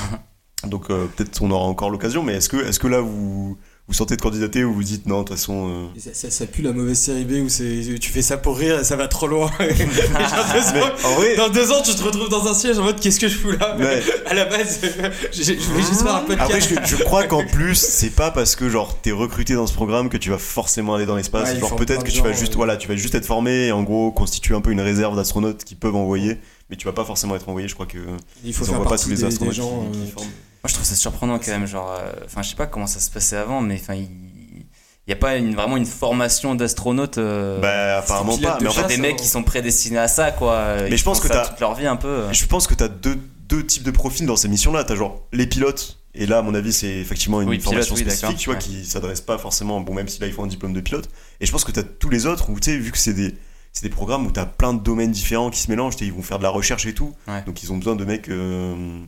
donc 0.65 0.89
euh, 0.89 1.07
peut-être 1.15 1.41
on 1.41 1.49
aura 1.49 1.65
encore 1.65 1.89
l'occasion 1.89 2.21
mais 2.21 2.33
est-ce 2.33 2.49
que 2.49 2.57
est-ce 2.57 2.79
que 2.79 2.87
là 2.87 2.99
vous 2.99 3.57
vous 3.87 3.93
sortez 3.93 4.17
de 4.17 4.21
candidater 4.21 4.65
ou 4.65 4.73
vous 4.73 4.83
dites 4.83 5.05
non, 5.05 5.19
de 5.19 5.27
toute 5.27 5.37
façon. 5.37 5.69
Euh, 5.95 5.99
ça, 6.13 6.29
ça, 6.29 6.45
pue 6.45 6.61
la 6.61 6.73
mauvaise 6.73 6.99
série 6.99 7.23
B 7.23 7.45
où 7.45 7.47
c'est 7.47 7.97
tu 8.01 8.11
fais 8.11 8.21
ça 8.21 8.35
pour 8.35 8.57
rire 8.57 8.81
et 8.81 8.83
ça 8.83 8.97
va 8.97 9.07
trop 9.07 9.27
loin. 9.27 9.49
dans 11.37 11.49
deux 11.49 11.71
ans, 11.71 11.81
tu 11.81 11.95
te 11.95 12.03
retrouves 12.03 12.27
dans 12.27 12.47
un 12.47 12.53
siège 12.53 12.77
en 12.79 12.83
mode 12.83 12.99
qu'est-ce 12.99 13.19
que 13.19 13.29
je 13.29 13.37
fous 13.37 13.51
là? 13.51 13.77
À 14.25 14.33
la 14.33 14.43
base, 14.43 14.81
je, 15.31 15.53
voulais 15.53 15.83
juste 15.83 16.01
faire 16.01 16.15
un 16.15 16.23
peu 16.23 16.35
de 16.35 16.41
Après, 16.41 16.59
je, 16.59 16.75
je, 16.83 16.95
crois 16.97 17.23
qu'en 17.23 17.45
plus, 17.45 17.75
c'est 17.75 18.09
pas 18.09 18.29
parce 18.29 18.57
que 18.57 18.67
genre 18.69 18.99
t'es 19.01 19.11
recruté 19.11 19.53
dans 19.53 19.67
ce 19.67 19.73
programme 19.73 20.09
que 20.09 20.17
tu 20.17 20.31
vas 20.31 20.37
forcément 20.37 20.95
aller 20.95 21.05
dans 21.05 21.15
l'espace. 21.15 21.57
genre 21.57 21.77
peut-être 21.77 22.03
que 22.03 22.11
tu 22.11 22.21
vas 22.21 22.33
juste, 22.33 22.55
voilà, 22.55 22.75
tu 22.75 22.89
vas 22.89 22.97
juste 22.97 23.15
être 23.15 23.25
formé 23.25 23.67
et 23.67 23.71
en 23.71 23.83
gros 23.83 24.11
constituer 24.11 24.53
un 24.53 24.61
peu 24.61 24.71
une 24.71 24.81
réserve 24.81 25.15
d'astronautes 25.15 25.63
qui 25.63 25.75
peuvent 25.75 25.95
envoyer, 25.95 26.37
mais 26.69 26.75
tu 26.75 26.85
vas 26.85 26.93
pas 26.93 27.05
forcément 27.05 27.37
être 27.37 27.47
envoyé. 27.47 27.69
Je 27.69 27.73
crois 27.73 27.85
que 27.85 27.99
il 28.43 28.53
faut 28.53 28.65
faire 28.65 28.81
pas 28.83 28.97
tous 28.97 29.09
les 29.09 29.23
astronautes 29.23 29.55
des 29.55 29.61
gens, 29.61 29.85
qui, 29.93 29.99
euh, 29.99 30.25
moi, 30.63 30.69
je 30.69 30.73
trouve 30.73 30.85
ça 30.85 30.95
surprenant 30.95 31.39
quand 31.39 31.51
même. 31.51 31.67
Genre, 31.67 31.91
euh, 31.91 32.11
enfin, 32.25 32.41
je 32.41 32.49
sais 32.49 32.55
pas 32.55 32.67
comment 32.67 32.87
ça 32.87 32.99
se 32.99 33.09
passait 33.09 33.37
avant, 33.37 33.61
mais 33.61 33.79
enfin, 33.81 33.95
il 33.95 34.65
n'y 35.07 35.13
a 35.13 35.17
pas 35.17 35.37
une, 35.37 35.55
vraiment 35.55 35.77
une 35.77 35.85
formation 35.85 36.55
d'astronaute. 36.55 37.17
Euh, 37.17 37.59
bah, 37.59 37.99
apparemment 37.99 38.37
pas. 38.37 38.57
Mais 38.61 38.67
en 38.67 38.71
fait, 38.71 38.87
des 38.87 38.97
mecs 38.97 39.17
qui 39.17 39.27
sont 39.27 39.43
prédestinés 39.43 39.99
à 39.99 40.07
ça, 40.07 40.31
quoi. 40.31 40.75
Mais 40.89 40.97
je 40.97 41.03
pense 41.03 41.19
que 41.19 41.27
t'as 41.27 41.47
toute 41.47 41.59
leur 41.59 41.75
vie 41.75 41.87
un 41.87 41.95
peu. 41.97 42.25
Je 42.31 42.45
pense 42.45 42.67
que 42.67 42.73
t'as 42.73 42.87
deux, 42.87 43.17
deux 43.47 43.65
types 43.65 43.83
de 43.83 43.91
profils 43.91 44.25
dans 44.25 44.35
ces 44.35 44.47
missions-là. 44.47 44.83
T'as 44.83 44.95
genre 44.95 45.23
les 45.33 45.47
pilotes. 45.47 45.99
Et 46.19 46.25
là, 46.25 46.39
à 46.39 46.41
mon 46.41 46.55
avis, 46.55 46.73
c'est 46.73 46.87
effectivement 46.87 47.41
une 47.41 47.61
formation 47.61 47.95
spécifique, 47.95 48.37
tu 48.37 48.49
vois, 48.49 48.57
qui 48.57 48.85
s'adresse 48.85 49.21
pas 49.21 49.37
forcément, 49.37 49.79
bon, 49.81 49.93
même 49.93 50.07
si 50.07 50.19
là, 50.19 50.27
il 50.27 50.33
faut 50.33 50.43
un 50.43 50.47
diplôme 50.47 50.73
de 50.73 50.81
pilote. 50.81 51.09
Et 51.39 51.45
je 51.45 51.51
pense 51.51 51.63
que 51.63 51.71
t'as 51.71 51.83
tous 51.83 52.09
les 52.09 52.25
autres 52.25 52.49
où, 52.49 52.59
tu 52.59 52.71
sais, 52.71 52.77
vu 52.77 52.91
que 52.91 52.97
c'est 52.97 53.13
des, 53.13 53.35
c'est 53.71 53.83
des 53.83 53.91
programmes 53.91 54.25
où 54.25 54.31
t'as 54.31 54.47
plein 54.47 54.73
de 54.73 54.81
domaines 54.81 55.11
différents 55.11 55.51
qui 55.51 55.59
se 55.59 55.69
mélangent, 55.69 55.93
ils 56.01 56.11
vont 56.11 56.23
faire 56.23 56.39
de 56.39 56.43
la 56.43 56.49
recherche 56.49 56.87
et 56.87 56.93
tout. 56.93 57.13
Donc, 57.45 57.61
ils 57.61 57.71
ont 57.71 57.77
besoin 57.77 57.95
de 57.95 58.03
mecs 58.03 58.29
euh, 58.29 59.03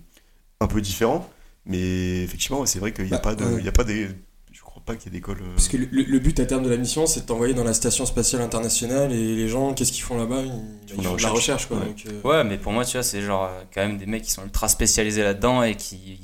un 0.62 0.68
peu 0.68 0.82
différents. 0.82 1.28
Mais 1.70 2.24
effectivement, 2.24 2.66
c'est 2.66 2.80
vrai 2.80 2.92
qu'il 2.92 3.06
n'y 3.06 3.14
a, 3.14 3.18
bah, 3.18 3.22
pas 3.22 3.36
de, 3.36 3.60
il 3.60 3.64
y 3.64 3.70
a 3.70 3.72
pas 3.72 3.84
des. 3.84 4.10
Je 4.52 4.62
crois 4.62 4.82
pas 4.84 4.96
qu'il 4.96 5.14
y 5.14 5.16
ait 5.16 5.20
d'école. 5.20 5.38
Parce 5.56 5.68
que 5.68 5.78
le, 5.78 6.20
but 6.20 6.40
à 6.40 6.46
terme 6.48 6.64
de 6.64 6.70
la 6.70 6.78
mission, 6.78 7.06
c'est 7.06 7.22
de 7.22 7.26
t'envoyer 7.28 7.54
dans 7.54 7.64
la 7.64 7.76
station 7.76 8.08
spatiale 8.08 8.42
internationale 8.42 9.12
et 9.14 9.36
les 9.36 9.48
gens, 9.48 9.74
qu'est-ce 9.74 9.92
qu'ils 9.92 10.04
font 10.04 10.18
là-bas? 10.18 10.42
Ils, 10.42 10.96
font, 10.96 11.16
de 11.16 11.22
la 11.22 11.30
recherche, 11.30 11.68
quoi. 11.68 11.78
Ouais. 12.24 12.44
mais 12.44 12.58
pour 12.58 12.72
moi, 12.72 12.86
tu 12.86 12.94
vois, 12.94 13.04
c'est 13.04 13.22
genre 13.22 13.52
quand 13.74 13.82
même 13.82 14.00
des 14.00 14.08
mecs 14.08 14.24
qui 14.24 14.32
sont 14.32 14.44
ultra 14.44 14.68
spécialisés 14.68 15.24
là-dedans 15.24 15.64
et 15.64 15.76
qui. 15.76 16.20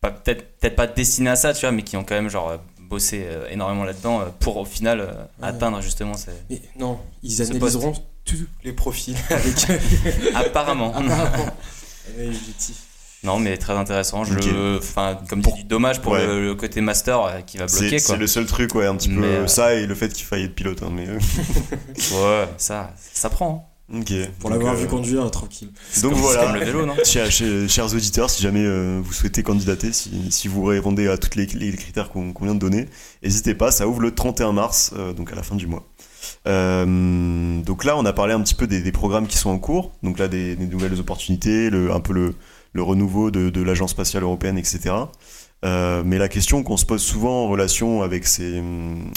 Peut-être 0.00 0.58
peut 0.60 0.70
pas 0.70 0.86
destinés 0.86 1.30
à 1.30 1.36
ça, 1.36 1.54
tu 1.54 1.62
vois, 1.62 1.72
mais 1.72 1.82
qui 1.82 1.96
ont 1.96 2.04
quand 2.04 2.14
même 2.14 2.28
genre 2.28 2.58
bossé 2.78 3.26
énormément 3.50 3.84
là-dedans 3.84 4.22
pour 4.38 4.58
au 4.58 4.64
final 4.64 5.28
atteindre 5.42 5.80
justement 5.80 6.14
ces. 6.14 6.30
Mais 6.50 6.62
non, 6.78 7.00
ils 7.24 7.42
analyseront 7.42 7.94
tous 8.24 8.46
les 8.62 8.72
profils 8.72 9.16
avec. 9.30 9.66
Apparemment. 10.34 10.94
Apparemment. 10.94 11.56
Non, 13.24 13.38
mais 13.38 13.56
très 13.56 13.72
intéressant. 13.72 14.24
Je 14.24 14.76
enfin, 14.76 15.18
comme 15.28 15.40
dit, 15.40 15.64
dommage 15.64 16.00
pour 16.00 16.14
le, 16.14 16.54
côté 16.54 16.80
master 16.80 17.22
euh, 17.22 17.40
qui 17.40 17.56
va 17.56 17.66
bloquer. 17.66 17.98
C'est 17.98 18.16
le 18.16 18.26
seul 18.26 18.46
truc, 18.46 18.74
ouais, 18.74 18.86
un 18.86 18.94
petit 18.96 19.08
peu 19.08 19.24
euh, 19.24 19.46
ça 19.46 19.74
et 19.74 19.86
le 19.86 19.94
fait 19.94 20.12
qu'il 20.12 20.26
faille 20.26 20.44
être 20.44 20.54
pilote. 20.54 20.82
Hein, 20.82 20.90
mais... 20.92 21.08
Euh. 21.08 21.18
ouais, 22.44 22.48
ça, 22.58 22.92
ça 23.12 23.30
prend. 23.30 23.70
Hein. 23.92 24.00
Pour 24.40 24.50
l'avoir 24.50 24.74
vu 24.74 24.86
conduire, 24.86 25.30
tranquille. 25.30 25.70
Donc 26.02 26.14
voilà. 26.14 26.44
Comme 26.44 26.54
le 26.54 26.64
vélo, 26.64 26.86
non 26.86 26.94
chers, 27.04 27.30
chers, 27.30 27.94
auditeurs, 27.94 28.28
si 28.30 28.42
jamais 28.42 28.64
vous 29.00 29.12
souhaitez 29.12 29.42
candidater, 29.42 29.92
si, 29.92 30.30
si, 30.30 30.48
vous 30.48 30.64
répondez 30.64 31.08
à 31.08 31.16
tous 31.16 31.36
les, 31.36 31.46
les 31.46 31.72
critères 31.72 32.10
qu'on 32.10 32.32
vient 32.42 32.54
de 32.54 32.60
donner, 32.60 32.88
n'hésitez 33.22 33.54
pas. 33.54 33.70
Ça 33.70 33.86
ouvre 33.86 34.00
le 34.00 34.14
31 34.14 34.52
mars, 34.52 34.92
donc 35.16 35.32
à 35.32 35.34
la 35.34 35.42
fin 35.42 35.54
du 35.54 35.66
mois. 35.66 35.84
donc 36.46 37.84
là, 37.84 37.96
on 37.96 38.04
a 38.06 38.12
parlé 38.14 38.32
un 38.32 38.40
petit 38.40 38.54
peu 38.54 38.66
des, 38.66 38.90
programmes 38.90 39.26
qui 39.26 39.36
sont 39.36 39.50
en 39.50 39.58
cours. 39.58 39.92
Donc 40.02 40.18
là, 40.18 40.28
des, 40.28 40.56
des 40.56 40.66
nouvelles 40.66 40.98
opportunités, 40.98 41.68
le, 41.68 41.92
un 41.92 42.00
peu 42.00 42.14
le, 42.14 42.34
le 42.74 42.82
renouveau 42.82 43.30
de, 43.30 43.62
l'Agence 43.62 43.92
spatiale 43.92 44.24
européenne, 44.24 44.58
etc. 44.58 44.94
Euh, 45.64 46.02
mais 46.04 46.18
la 46.18 46.28
question 46.28 46.62
qu'on 46.62 46.76
se 46.76 46.84
pose 46.84 47.02
souvent 47.02 47.44
en 47.44 47.48
relation 47.48 48.02
avec 48.02 48.26
ces, 48.26 48.60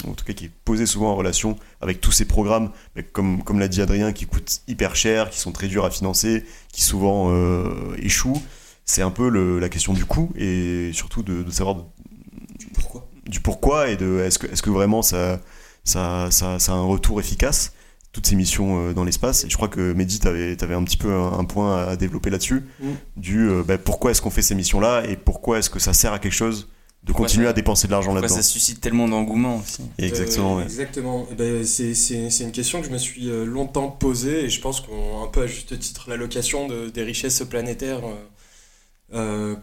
en 0.06 0.14
tout 0.14 0.24
cas 0.24 0.32
qui 0.32 0.46
est 0.46 0.50
posée 0.64 0.86
souvent 0.86 1.10
en 1.10 1.16
relation 1.16 1.56
avec 1.82 2.00
tous 2.00 2.12
ces 2.12 2.24
programmes, 2.24 2.70
comme, 3.12 3.42
comme 3.42 3.58
l'a 3.58 3.68
dit 3.68 3.82
Adrien, 3.82 4.12
qui 4.12 4.24
coûtent 4.24 4.62
hyper 4.66 4.96
cher, 4.96 5.28
qui 5.28 5.38
sont 5.38 5.52
très 5.52 5.66
durs 5.66 5.84
à 5.84 5.90
financer, 5.90 6.44
qui 6.72 6.82
souvent 6.82 7.30
euh, 7.30 7.94
échouent, 7.98 8.40
c'est 8.86 9.02
un 9.02 9.10
peu 9.10 9.28
la 9.58 9.68
question 9.68 9.92
du 9.92 10.06
coût 10.06 10.32
et 10.36 10.90
surtout 10.94 11.22
de, 11.22 11.50
savoir 11.50 11.74
du 11.74 12.66
pourquoi. 12.72 13.06
Du 13.26 13.40
pourquoi 13.40 13.90
et 13.90 13.96
de 13.96 14.20
est-ce 14.20 14.38
que, 14.38 14.46
est 14.46 14.54
-ce 14.54 14.62
que 14.62 14.70
vraiment 14.70 15.02
ça, 15.02 15.40
ça, 15.84 16.30
ça, 16.30 16.58
ça 16.58 16.72
a 16.72 16.76
un 16.76 16.86
retour 16.86 17.20
efficace? 17.20 17.72
Toutes 18.12 18.26
ces 18.26 18.36
missions 18.36 18.88
euh, 18.88 18.92
dans 18.92 19.04
l'espace. 19.04 19.44
Et 19.44 19.50
je 19.50 19.56
crois 19.56 19.68
que 19.68 19.92
Mehdi, 19.92 20.20
tu 20.20 20.28
avais, 20.28 20.74
un 20.74 20.84
petit 20.84 20.96
peu 20.96 21.12
un, 21.12 21.44
point 21.44 21.88
à 21.88 21.96
développer 21.96 22.30
là-dessus, 22.30 22.64
mm. 22.80 22.88
du 23.16 23.48
euh, 23.48 23.62
bah, 23.62 23.78
pourquoi 23.78 24.10
est-ce 24.10 24.22
qu'on 24.22 24.30
fait 24.30 24.42
ces 24.42 24.54
missions-là 24.54 25.04
et 25.08 25.16
pourquoi 25.16 25.58
est-ce 25.58 25.70
que 25.70 25.78
ça 25.78 25.92
sert 25.92 26.12
à 26.12 26.18
quelque 26.18 26.32
chose 26.32 26.68
de 27.04 27.12
continuer 27.12 27.46
à 27.46 27.52
dépenser 27.52 27.86
de 27.86 27.92
l'argent 27.92 28.12
là-dedans. 28.12 28.34
Ça 28.34 28.42
suscite 28.42 28.80
tellement 28.80 29.08
d'engouement 29.08 29.58
aussi. 29.58 29.82
Exactement. 29.98 30.58
Euh, 30.58 30.64
exactement. 30.64 31.26
Eh 31.30 31.34
ben, 31.36 31.64
c'est 31.64 32.40
une 32.40 32.52
question 32.52 32.80
que 32.80 32.86
je 32.86 32.92
me 32.92 32.98
suis 32.98 33.30
longtemps 33.46 33.88
posée 33.88 34.44
et 34.44 34.48
je 34.48 34.60
pense 34.60 34.80
qu'on 34.80 35.22
un 35.22 35.28
peu 35.28 35.42
à 35.42 35.46
juste 35.46 35.78
titre 35.78 36.10
l'allocation 36.10 36.66
de, 36.66 36.90
des 36.90 37.04
richesses 37.04 37.42
planétaires. 37.48 38.02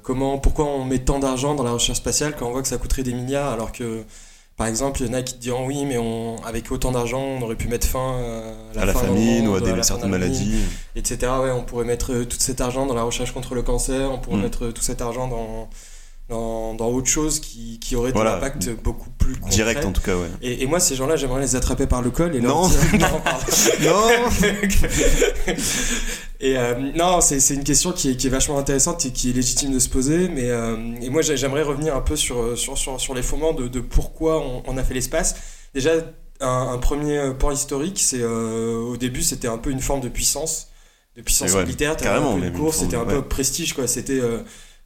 comment, 0.01 0.39
pourquoi 0.39 0.65
on 0.65 0.85
met 0.85 0.99
tant 0.99 1.19
d'argent 1.19 1.55
dans 1.55 1.63
la 1.63 1.73
recherche 1.73 1.97
spatiale 1.97 2.35
quand 2.39 2.47
on 2.47 2.51
voit 2.51 2.61
que 2.61 2.69
ça 2.69 2.77
coûterait 2.77 3.03
des 3.03 3.13
milliards 3.13 3.51
alors 3.51 3.73
que 3.73 4.05
par 4.57 4.67
exemple, 4.67 5.01
il 5.01 5.07
y 5.07 5.09
en 5.09 5.13
a 5.13 5.21
qui 5.21 5.33
te 5.33 5.41
diront 5.41 5.67
oui, 5.67 5.85
mais 5.85 5.97
on, 5.97 6.37
avec 6.45 6.71
autant 6.71 6.91
d'argent, 6.91 7.19
on 7.19 7.41
aurait 7.41 7.57
pu 7.57 7.67
mettre 7.67 7.87
fin 7.87 8.21
à 8.77 8.85
la, 8.85 8.93
famine 8.93 9.49
ou 9.49 9.55
à, 9.55 9.59
des, 9.59 9.83
certaines 9.83 10.09
maladies. 10.09 10.61
Etc. 10.95 11.17
Ouais, 11.23 11.51
on 11.51 11.63
pourrait 11.63 11.83
mettre 11.83 12.13
euh, 12.13 12.25
tout 12.25 12.37
cet 12.39 12.61
argent 12.61 12.85
dans 12.85 12.93
la 12.93 13.03
recherche 13.03 13.33
contre 13.33 13.53
le 13.53 13.63
cancer, 13.63 14.09
on 14.09 14.17
pourrait 14.17 14.37
mm. 14.37 14.41
mettre 14.41 14.65
euh, 14.65 14.71
tout 14.71 14.81
cet 14.81 15.01
argent 15.01 15.27
dans, 15.27 15.67
dans, 16.29 16.73
dans 16.73 16.87
autre 16.87 17.07
chose 17.07 17.41
qui, 17.41 17.79
qui 17.79 17.97
aurait 17.97 18.15
un 18.15 18.25
impact 18.25 18.69
beaucoup 18.81 19.09
plus 19.09 19.35
concret. 19.35 19.49
Direct 19.49 19.83
en 19.83 19.91
tout 19.91 20.01
cas, 20.01 20.15
ouais. 20.15 20.29
Et, 20.41 20.63
et 20.63 20.67
moi, 20.67 20.79
ces 20.79 20.95
gens-là, 20.95 21.17
j'aimerais 21.17 21.41
les 21.41 21.57
attraper 21.57 21.85
par 21.85 22.01
le 22.01 22.09
col 22.09 22.33
et 22.33 22.39
leur 22.39 22.55
non. 22.55 22.67
dire 22.69 22.79
non, 22.99 23.91
non 23.91 25.55
Et 26.45 26.59
euh, 26.59 26.75
non, 26.95 27.21
c'est 27.21 27.55
une 27.55 27.63
question 27.63 27.91
qui 27.91 28.11
est, 28.11 28.17
qui 28.17 28.27
est, 28.27 28.29
vachement 28.29 28.59
intéressante 28.59 29.03
et 29.07 29.11
qui 29.11 29.31
est 29.31 29.33
légitime 29.33 29.73
de 29.73 29.79
se 29.79 29.89
poser. 29.89 30.29
Mais 30.29 30.51
euh, 30.51 30.77
et 31.01 31.09
moi, 31.09 31.23
j'aimerais 31.23 31.63
revenir 31.63 31.95
un 31.95 32.01
peu 32.01 32.15
sur, 32.15 32.55
sur, 32.55 32.77
sur, 32.77 33.01
sur 33.01 33.15
les 33.15 33.23
fondements 33.23 33.53
de, 33.53 33.67
de 33.67 33.79
pourquoi 33.79 34.39
on, 34.45 34.61
on, 34.67 34.77
a 34.77 34.83
fait 34.83 34.93
l'espace. 34.93 35.35
Déjà, 35.73 35.93
un, 36.41 36.77
premier 36.77 37.31
point 37.39 37.51
historique, 37.51 37.99
c'est 37.99 38.21
euh, 38.21 38.75
au 38.75 38.95
début, 38.95 39.23
c'était 39.23 39.47
un 39.47 39.57
peu 39.57 39.71
une 39.71 39.79
forme 39.79 40.01
de 40.01 40.07
puissance, 40.07 40.67
de 41.17 41.23
puissance 41.23 41.55
militaire. 41.55 41.97
Carrément, 41.97 42.35
un 42.35 42.51
course, 42.51 42.77
c'était 42.77 42.95
un 42.95 43.05
peu 43.05 43.23
prestige, 43.23 43.73
quoi. 43.73 43.87
C'était 43.87 44.21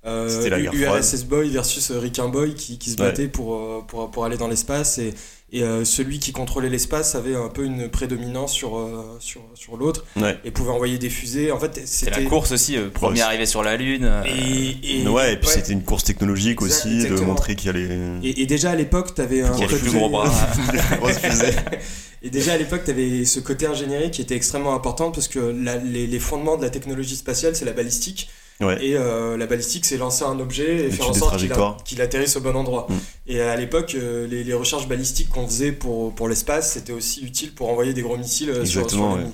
euh, 0.05 0.69
URSS 0.71 1.25
Boy 1.25 1.49
versus 1.49 1.91
Rick 1.91 2.19
Boy 2.31 2.55
qui, 2.55 2.77
qui 2.77 2.91
se 2.91 2.95
battait 2.95 3.27
pour, 3.27 3.85
pour, 3.87 4.09
pour 4.11 4.25
aller 4.25 4.37
dans 4.37 4.47
l'espace 4.47 4.97
et 4.97 5.13
et 5.51 5.63
euh, 5.63 5.83
celui 5.83 6.19
qui 6.19 6.31
contrôlait 6.31 6.69
l'espace 6.69 7.15
avait 7.15 7.35
un 7.35 7.47
peu 7.47 7.65
une 7.65 7.89
prédominance 7.89 8.53
sur, 8.53 8.77
euh, 8.77 9.17
sur, 9.19 9.41
sur 9.55 9.77
l'autre 9.77 10.05
et 10.43 10.51
pouvait 10.51 10.71
envoyer 10.71 10.99
des 10.99 11.09
fusées. 11.09 11.51
En 11.51 11.59
fait, 11.59 11.81
c'était 11.85 12.21
la 12.21 12.29
course 12.29 12.51
aussi, 12.51 12.77
euh, 12.77 12.89
premier 12.89 13.21
arrivé 13.21 13.47
sur 13.47 13.63
la 13.63 13.75
Lune. 13.75 14.09
Et, 14.25 15.07
ouais, 15.07 15.33
et 15.33 15.37
puis 15.37 15.49
c'était 15.49 15.73
une 15.73 15.83
course 15.83 16.03
technologique 16.03 16.61
aussi, 16.61 17.07
de 17.07 17.19
montrer 17.21 17.55
qu'il 17.55 17.69
allait. 17.71 17.89
Et, 18.23 18.43
et, 18.43 18.45
déjà 18.45 18.71
à 18.71 18.75
l'époque, 18.75 19.15
tu 19.15 19.21
avais 19.21 19.41
un. 19.41 19.49
Côté... 19.49 19.77
plus 19.77 19.91
gros 19.91 20.09
bras. 20.09 20.31
et 22.23 22.29
déjà 22.29 22.53
à 22.53 22.57
l'époque, 22.57 22.83
tu 22.85 22.91
avais 22.91 23.25
ce 23.25 23.39
côté 23.39 23.65
ingénierie 23.65 24.11
qui 24.11 24.21
était 24.21 24.35
extrêmement 24.35 24.75
important 24.75 25.11
parce 25.11 25.27
que 25.27 25.39
les, 25.83 26.05
les 26.05 26.19
fondements 26.19 26.57
de 26.57 26.61
la 26.61 26.69
technologie 26.69 27.15
spatiale, 27.15 27.55
c'est 27.55 27.65
la 27.65 27.73
balistique. 27.73 28.29
Et 28.61 28.95
euh, 28.95 29.37
la 29.37 29.45
balistique, 29.45 29.85
c'est 29.85 29.95
lancer 29.95 30.25
un 30.25 30.37
objet 30.39 30.87
et 30.87 30.91
faire 30.91 31.09
en 31.09 31.13
sorte 31.13 31.39
qu'il 31.85 32.01
atterrisse 32.01 32.35
au 32.35 32.41
bon 32.41 32.55
endroit. 32.55 32.87
Mm. 32.89 32.95
Et 33.27 33.41
à 33.41 33.55
l'époque, 33.55 33.95
euh, 33.95 34.27
les, 34.27 34.43
les, 34.43 34.53
recherches 34.53 34.87
balistiques 34.87 35.29
qu'on 35.29 35.47
faisait 35.47 35.71
pour, 35.71 36.13
pour 36.13 36.27
l'espace, 36.27 36.73
c'était 36.73 36.91
aussi 36.91 37.23
utile 37.23 37.53
pour 37.53 37.69
envoyer 37.69 37.93
des 37.93 38.01
gros 38.01 38.17
missiles 38.17 38.49
euh, 38.49 38.65
sur, 38.65 38.89
sur 38.89 39.15
l'ennemi. 39.15 39.33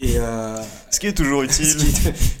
Et 0.00 0.14
ce 0.90 1.00
qui 1.00 1.08
est 1.08 1.16
toujours 1.16 1.42
utile. 1.42 1.76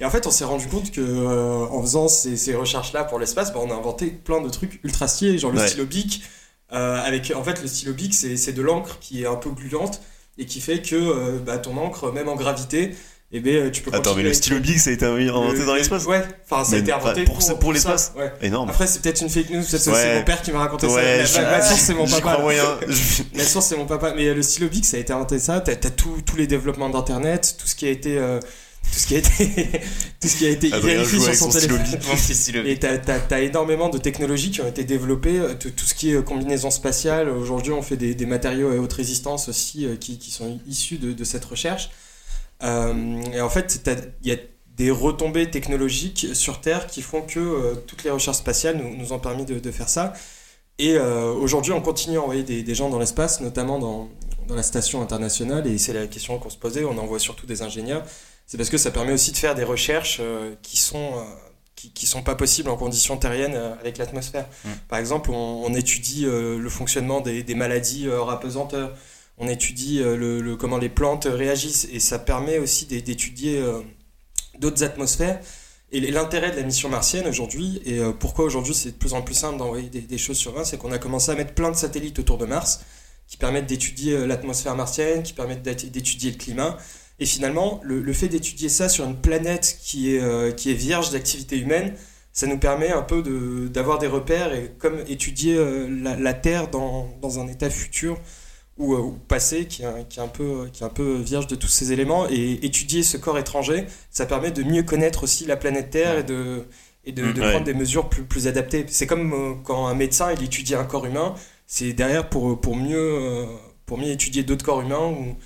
Et 0.00 0.04
en 0.04 0.10
fait, 0.10 0.26
on 0.26 0.30
s'est 0.30 0.44
rendu 0.44 0.68
compte 0.68 0.92
que 0.92 1.26
en 1.70 1.80
faisant 1.82 2.06
ces, 2.06 2.36
ces 2.36 2.54
recherches-là 2.54 3.04
pour 3.04 3.18
l'espace, 3.18 3.52
bah, 3.52 3.60
on 3.62 3.70
a 3.70 3.74
inventé 3.74 4.06
plein 4.06 4.40
de 4.40 4.48
trucs 4.48 4.78
ultra 4.84 5.08
stylés, 5.08 5.38
genre 5.38 5.52
le 5.52 5.66
stylo 5.66 5.86
bic. 5.86 6.22
avec, 6.70 7.32
en 7.34 7.42
fait, 7.42 7.60
le 7.62 7.66
stylo 7.66 7.94
bic, 7.94 8.14
c'est 8.14 8.52
de 8.52 8.62
l'encre 8.62 8.98
qui 9.00 9.22
est 9.22 9.26
un 9.26 9.36
peu 9.36 9.50
gluante 9.50 10.02
et 10.38 10.44
qui 10.44 10.60
fait 10.60 10.82
que 10.82 11.38
bah, 11.38 11.58
ton 11.58 11.76
encre, 11.78 12.12
même 12.12 12.28
en 12.28 12.36
gravité, 12.36 12.94
et 13.32 13.38
eh 13.38 13.40
ben, 13.40 13.56
euh, 13.56 13.70
tu 13.72 13.82
peux 13.82 13.92
Attends, 13.92 14.14
mais 14.14 14.22
le 14.22 14.32
stylo 14.32 14.60
Big, 14.60 14.78
ça 14.78 14.90
a 14.90 14.92
été 14.92 15.04
inventé 15.04 15.66
dans 15.66 15.74
l'espace 15.74 16.06
Ouais, 16.06 16.22
enfin, 16.48 16.62
ça 16.62 16.76
a 16.76 16.78
été 16.78 16.92
inventé 16.92 17.24
pour, 17.24 17.38
pour, 17.38 17.58
pour 17.58 17.72
l'espace 17.72 18.12
ouais. 18.16 18.32
Énorme. 18.40 18.70
Après, 18.70 18.86
c'est 18.86 19.02
peut-être 19.02 19.20
une 19.20 19.28
fake 19.28 19.50
news, 19.50 19.64
c'est 19.64 20.14
mon 20.14 20.22
père 20.22 20.42
qui 20.42 20.52
m'a 20.52 20.60
raconté 20.60 20.86
ouais, 20.86 21.26
ça. 21.26 21.42
La, 21.42 21.60
source, 21.60 21.80
c'est 21.80 21.94
mon 21.94 22.06
papa. 22.06 22.38
Moyen. 22.38 22.78
la 23.34 23.44
source, 23.44 23.66
c'est 23.66 23.76
mon 23.76 23.86
papa. 23.86 24.14
Mais 24.14 24.32
le 24.32 24.42
stylo 24.42 24.68
Big, 24.68 24.84
ça 24.84 24.96
a 24.96 25.00
été 25.00 25.12
inventé 25.12 25.40
ça. 25.40 25.60
T'as 25.60 25.72
as 25.72 25.90
tous 25.90 26.36
les 26.36 26.46
développements 26.46 26.88
d'Internet, 26.88 27.56
tout 27.58 27.66
ce 27.66 27.74
qui 27.74 27.86
a 27.86 27.90
été. 27.90 28.16
Euh, 28.16 28.38
tout 28.92 29.00
ce 29.00 29.06
qui 29.08 29.16
a 29.16 29.18
été, 29.18 29.30
tout 30.20 30.28
ce 30.28 30.36
qui 30.36 30.46
a 30.46 30.50
été 30.50 30.68
vérifié 30.68 31.18
sur 31.18 31.34
son, 31.34 31.48
téléphone. 31.48 31.84
Et 32.64 32.78
t'as 32.78 33.18
as, 33.28 33.40
énormément 33.40 33.88
de 33.88 33.98
technologies 33.98 34.52
qui 34.52 34.60
ont 34.60 34.68
été 34.68 34.84
développées, 34.84 35.40
euh, 35.40 35.54
tout 35.54 35.84
ce 35.84 35.94
qui 35.94 36.14
est 36.14 36.24
combinaison 36.24 36.70
spatiale. 36.70 37.28
Aujourd'hui, 37.28 37.72
on 37.72 37.82
fait 37.82 37.96
des, 37.96 38.14
des, 38.14 38.26
matériaux 38.26 38.70
à 38.70 38.76
haute 38.76 38.92
résistance 38.92 39.48
aussi 39.48 39.88
qui, 39.98 40.18
qui 40.18 40.30
sont 40.30 40.60
issus 40.68 40.98
de, 40.98 41.12
de 41.12 41.24
cette 41.24 41.44
recherche. 41.44 41.90
Euh, 42.62 43.22
et 43.32 43.40
en 43.40 43.50
fait, 43.50 43.80
il 44.22 44.28
y 44.28 44.32
a 44.32 44.38
des 44.76 44.90
retombées 44.90 45.50
technologiques 45.50 46.28
sur 46.34 46.60
Terre 46.60 46.86
qui 46.86 47.02
font 47.02 47.22
que 47.22 47.40
euh, 47.40 47.74
toutes 47.86 48.04
les 48.04 48.10
recherches 48.10 48.38
spatiales 48.38 48.76
nous, 48.76 48.96
nous 48.96 49.12
ont 49.12 49.18
permis 49.18 49.44
de, 49.44 49.58
de 49.58 49.70
faire 49.70 49.88
ça. 49.88 50.12
Et 50.78 50.94
euh, 50.96 51.32
aujourd'hui, 51.32 51.72
on 51.72 51.80
continue 51.80 52.18
à 52.18 52.22
envoyer 52.22 52.42
des, 52.42 52.62
des 52.62 52.74
gens 52.74 52.90
dans 52.90 52.98
l'espace, 52.98 53.40
notamment 53.40 53.78
dans, 53.78 54.08
dans, 54.46 54.54
la 54.54 54.62
station 54.62 55.00
internationale, 55.00 55.66
et 55.66 55.78
c'est 55.78 55.94
la 55.94 56.06
question 56.06 56.38
qu'on 56.38 56.50
se 56.50 56.58
posait, 56.58 56.84
on 56.84 56.98
envoie 56.98 57.18
surtout 57.18 57.46
des 57.46 57.62
ingénieurs. 57.62 58.04
C'est 58.46 58.58
parce 58.58 58.68
que 58.68 58.76
ça 58.76 58.90
permet 58.90 59.12
aussi 59.12 59.32
de 59.32 59.38
faire 59.38 59.54
des 59.54 59.64
recherches 59.64 60.20
qui 60.62 60.76
sont 60.76 61.14
qui, 61.74 61.90
qui 61.92 62.06
sont 62.06 62.22
pas 62.22 62.36
possibles 62.36 62.70
en 62.70 62.76
conditions 62.76 63.16
terriennes 63.16 63.56
avec 63.80 63.98
l'atmosphère. 63.98 64.46
Mmh. 64.64 64.68
Par 64.88 64.98
exemple, 64.98 65.30
on, 65.30 65.64
on 65.64 65.74
étudie 65.74 66.26
le 66.26 66.68
fonctionnement 66.68 67.20
des, 67.20 67.42
des 67.42 67.54
maladies 67.54 68.08
hors 68.08 68.30
apesanteur 68.30 68.92
on 69.38 69.48
étudie 69.48 70.00
euh, 70.00 70.56
comment 70.56 70.78
les 70.78 70.88
plantes 70.88 71.26
réagissent 71.30 71.88
et 71.92 72.00
ça 72.00 72.18
permet 72.18 72.58
aussi 72.58 72.86
d'étudier 72.86 73.58
euh, 73.58 73.80
d'autres 74.58 74.82
atmosphères. 74.82 75.40
Et 75.92 76.00
l'intérêt 76.00 76.50
de 76.50 76.56
la 76.56 76.62
mission 76.62 76.88
martienne 76.88 77.28
aujourd'hui, 77.28 77.80
et 77.84 78.00
euh, 78.00 78.12
pourquoi 78.12 78.44
aujourd'hui 78.44 78.74
c'est 78.74 78.92
de 78.92 78.96
plus 78.96 79.14
en 79.14 79.22
plus 79.22 79.34
simple 79.34 79.58
d'envoyer 79.58 79.88
des, 79.88 80.18
choses 80.18 80.36
sur 80.36 80.52
Mars, 80.52 80.70
c'est 80.70 80.78
qu'on 80.78 80.90
a 80.90 80.98
commencé 80.98 81.30
à 81.30 81.34
mettre 81.34 81.54
plein 81.54 81.70
de 81.70 81.76
satellites 81.76 82.18
autour 82.18 82.38
de 82.38 82.46
Mars 82.46 82.80
qui 83.28 83.36
permettent 83.36 83.66
d'étudier 83.66 84.26
l'atmosphère 84.26 84.76
martienne, 84.76 85.22
qui 85.22 85.32
permettent 85.32 85.62
d'étudier 85.62 86.30
le 86.30 86.36
climat. 86.36 86.76
Et 87.18 87.26
finalement, 87.26 87.80
le, 87.82 88.12
fait 88.12 88.28
d'étudier 88.28 88.68
ça 88.68 88.88
sur 88.88 89.04
une 89.04 89.16
planète 89.16 89.78
qui 89.82 90.14
est, 90.14 90.72
vierge 90.74 91.10
d'activité 91.10 91.58
humaine, 91.58 91.94
ça 92.32 92.46
nous 92.46 92.58
permet 92.58 92.90
un 92.90 93.02
peu 93.02 93.24
d'avoir 93.68 93.98
des 93.98 94.06
repères 94.06 94.54
et 94.54 94.70
comme 94.78 95.00
étudier 95.08 95.56
la, 95.88 96.34
Terre 96.34 96.68
dans, 96.68 97.40
un 97.40 97.48
état 97.48 97.68
futur 97.68 98.16
ou, 98.78 98.94
euh, 98.94 99.12
passé 99.28 99.66
qui 99.66 99.82
est, 99.82 100.08
qui, 100.08 100.18
est 100.18 100.22
un 100.22 100.28
peu, 100.28 100.68
qui 100.72 100.82
est 100.82 100.86
un 100.86 100.90
peu 100.90 101.16
vierge 101.16 101.46
de 101.46 101.54
tous 101.54 101.68
ces 101.68 101.92
éléments. 101.92 102.26
Et 102.28 102.64
étudier 102.64 103.02
ce 103.02 103.16
corps 103.16 103.38
étranger, 103.38 103.86
ça 104.10 104.26
permet 104.26 104.50
de 104.50 104.62
mieux 104.62 104.82
connaître 104.82 105.24
aussi 105.24 105.46
la 105.46 105.56
planète 105.56 105.90
Terre 105.90 106.18
et 106.18 106.22
de, 106.22 106.64
et 107.04 107.12
de, 107.12 107.24
mm. 107.24 107.34
prendre 107.34 107.64
des 107.64 107.74
mesures 107.74 108.08
plus, 108.08 108.24
plus 108.24 108.46
adaptées. 108.48 108.84
C'est 108.88 109.06
comme 109.06 109.32
euh, 109.32 109.54
quand 109.64 109.86
un 109.86 109.94
médecin 109.94 110.32
il 110.32 110.42
étudie 110.42 110.74
un 110.74 110.84
corps 110.84 111.06
humain, 111.06 111.34
c'est 111.66 111.92
derrière 111.92 112.28
pour, 112.28 112.60
pour, 112.60 112.76
mieux, 112.76 113.46
pour 113.86 113.98
mieux 113.98 114.10
étudier 114.10 114.42
d'autres 114.42 114.64
corps 114.64 114.82
humains. 114.82 115.06
Où 115.06 115.36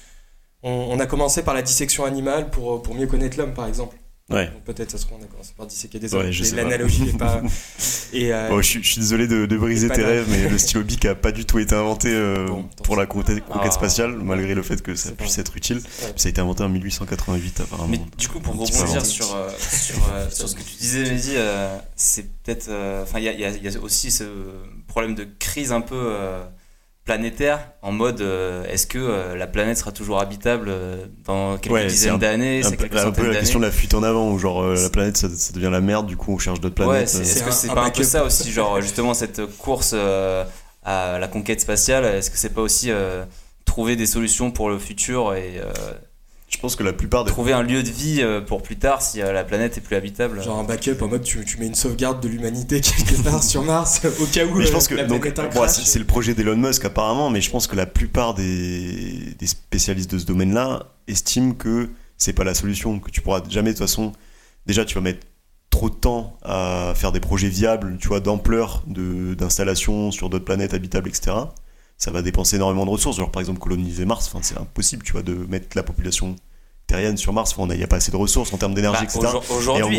on, 0.62 1.00
a 1.00 1.06
commencé 1.06 1.42
par 1.42 1.54
la 1.54 1.62
dissection 1.62 2.04
animale 2.04 2.50
pour, 2.50 2.82
pour 2.82 2.94
mieux 2.94 3.06
connaître 3.06 3.38
l'homme, 3.38 3.54
par 3.54 3.66
exemple. 3.66 3.96
Ouais. 4.30 4.50
Peut-être 4.64 4.92
ça 4.92 4.98
se 4.98 5.06
trouve 5.06 5.18
on 5.20 5.24
a 5.24 5.26
commencé 5.26 5.52
par 5.56 5.66
disséquer 5.66 5.98
des 5.98 6.14
hommes. 6.14 6.30
L'analogie 6.54 7.02
n'est 7.02 7.18
pas. 7.18 7.42
Et, 8.12 8.32
euh, 8.32 8.62
je, 8.62 8.78
suis, 8.80 9.00
désolé 9.00 9.26
de, 9.26 9.56
briser 9.56 9.88
tes 9.88 10.02
rêves, 10.02 10.26
mais 10.28 10.48
le 10.48 10.58
stylo 10.58 10.82
bic 10.84 11.04
a 11.04 11.14
pas 11.14 11.32
du 11.32 11.44
tout 11.44 11.58
été 11.58 11.74
inventé 11.74 12.08
euh, 12.12 12.46
pour 12.82 12.96
la 12.96 13.06
conquête, 13.06 13.42
ah. 13.50 13.70
spatiale, 13.70 14.16
malgré 14.16 14.54
le 14.54 14.62
fait 14.62 14.82
que 14.82 14.94
ça 14.94 15.12
puisse 15.12 15.38
être 15.38 15.56
utile. 15.56 15.80
Ça 16.16 16.26
a 16.26 16.28
été 16.28 16.40
inventé 16.40 16.62
en 16.62 16.68
1888 16.68 17.60
apparemment. 17.60 17.88
Mais 17.88 18.00
du 18.18 18.28
coup, 18.28 18.40
pour 18.40 18.54
rebondir 18.54 19.04
sur, 19.04 19.34
euh, 19.34 19.48
sur, 19.58 19.96
sur, 20.30 20.48
ce 20.48 20.54
que 20.54 20.62
tu 20.62 20.74
disais, 20.76 21.02
Mehdi, 21.04 21.34
c'est 21.96 22.26
peut-être. 22.42 22.70
Enfin, 23.02 23.18
il 23.18 23.24
y, 23.24 23.62
y, 23.62 23.68
a 23.68 23.80
aussi 23.80 24.10
ce 24.10 24.24
problème 24.86 25.14
de 25.14 25.26
crise 25.38 25.72
un 25.72 25.80
peu 25.80 26.14
planétaire 27.04 27.72
en 27.82 27.92
mode 27.92 28.20
euh, 28.20 28.64
est-ce 28.66 28.86
que 28.86 28.98
euh, 28.98 29.34
la 29.34 29.46
planète 29.46 29.78
sera 29.78 29.90
toujours 29.90 30.20
habitable 30.20 30.68
euh, 30.68 31.06
dans 31.24 31.56
quelques 31.56 31.88
dizaines 31.88 32.18
d'années 32.18 32.62
c'est 32.62 32.74
un 32.74 33.10
peu 33.10 33.30
la 33.30 33.36
question 33.38 33.58
de 33.58 33.64
la 33.64 33.70
fuite 33.70 33.94
en 33.94 34.02
avant 34.02 34.30
où 34.30 34.38
genre 34.38 34.62
la 34.62 34.90
planète 34.90 35.16
ça, 35.16 35.28
devient 35.52 35.70
la 35.72 35.80
merde 35.80 36.06
du 36.06 36.16
coup 36.16 36.32
on 36.32 36.38
cherche 36.38 36.60
d'autres 36.60 36.74
planètes 36.74 37.12
ouais, 37.14 37.20
est-ce 37.22 37.42
que 37.42 37.50
c'est 37.50 37.68
pas 37.68 37.84
un 37.84 37.90
peu 37.90 38.02
ça 38.02 38.24
aussi 38.24 38.52
genre 38.52 38.80
justement 38.80 39.14
cette 39.14 39.44
course 39.56 39.94
à 39.94 41.18
la 41.18 41.28
conquête 41.28 41.60
spatiale 41.60 42.04
est-ce 42.04 42.30
que 42.30 42.36
c'est 42.36 42.54
pas 42.54 42.62
aussi 42.62 42.90
trouver 43.64 43.96
des 43.96 44.06
solutions 44.06 44.50
pour 44.50 44.68
le 44.68 44.78
futur 44.78 45.34
et 45.34 45.60
je 46.50 46.58
pense 46.58 46.74
que 46.74 46.82
la 46.82 46.92
plupart 46.92 47.24
des... 47.24 47.30
Trouver 47.30 47.52
un 47.52 47.62
lieu 47.62 47.82
de 47.82 47.88
vie 47.88 48.20
euh, 48.20 48.40
pour 48.40 48.62
plus 48.62 48.76
tard 48.76 49.00
si 49.00 49.22
euh, 49.22 49.32
la 49.32 49.44
planète 49.44 49.78
est 49.78 49.80
plus 49.80 49.94
habitable. 49.94 50.42
Genre 50.42 50.58
un 50.58 50.64
backup 50.64 51.00
en 51.00 51.06
mode 51.06 51.22
tu, 51.22 51.44
tu 51.44 51.58
mets 51.58 51.66
une 51.66 51.76
sauvegarde 51.76 52.20
de 52.20 52.28
l'humanité 52.28 52.80
quelque 52.80 53.22
part 53.22 53.42
sur 53.42 53.62
Mars 53.62 54.02
au 54.20 54.26
cas 54.26 54.44
où 54.44 54.56
mais 54.56 54.66
je 54.66 54.72
pense 54.72 54.88
que, 54.88 54.96
c'est 55.68 55.98
le 56.00 56.04
projet 56.04 56.34
d'Elon 56.34 56.56
Musk 56.56 56.84
apparemment, 56.84 57.30
mais 57.30 57.40
je 57.40 57.50
pense 57.50 57.68
que 57.68 57.76
la 57.76 57.86
plupart 57.86 58.34
des, 58.34 59.34
des 59.38 59.46
spécialistes 59.46 60.10
de 60.10 60.18
ce 60.18 60.26
domaine-là 60.26 60.86
estiment 61.06 61.54
que 61.54 61.88
c'est 62.18 62.32
pas 62.32 62.44
la 62.44 62.54
solution, 62.54 62.98
que 62.98 63.10
tu 63.10 63.20
pourras 63.20 63.42
jamais 63.48 63.72
de 63.72 63.78
toute 63.78 63.86
façon... 63.86 64.12
Déjà 64.66 64.84
tu 64.84 64.96
vas 64.96 65.00
mettre 65.00 65.26
trop 65.70 65.88
de 65.88 65.94
temps 65.94 66.36
à 66.42 66.92
faire 66.96 67.12
des 67.12 67.20
projets 67.20 67.48
viables, 67.48 67.96
tu 67.98 68.08
vois, 68.08 68.20
d'ampleur 68.20 68.82
d'installation 68.86 70.10
sur 70.10 70.28
d'autres 70.28 70.44
planètes 70.44 70.74
habitables, 70.74 71.08
etc 71.08 71.32
ça 72.00 72.10
va 72.10 72.22
dépenser 72.22 72.56
énormément 72.56 72.86
de 72.86 72.90
ressources. 72.90 73.18
Genre 73.18 73.30
par 73.30 73.40
exemple 73.40 73.60
coloniser 73.60 74.06
Mars, 74.06 74.34
c'est 74.42 74.58
impossible, 74.58 75.04
tu 75.04 75.12
vois, 75.12 75.22
de 75.22 75.34
mettre 75.34 75.76
la 75.76 75.84
population 75.84 76.34
terrienne 76.86 77.18
sur 77.18 77.32
Mars. 77.32 77.54
Il 77.56 77.66
n'y 77.66 77.84
a 77.84 77.86
pas 77.86 77.96
assez 77.96 78.10
de 78.10 78.16
ressources 78.16 78.52
en 78.52 78.56
termes 78.56 78.74
d'énergie, 78.74 79.06
bah, 79.06 79.30
etc. 79.30 79.38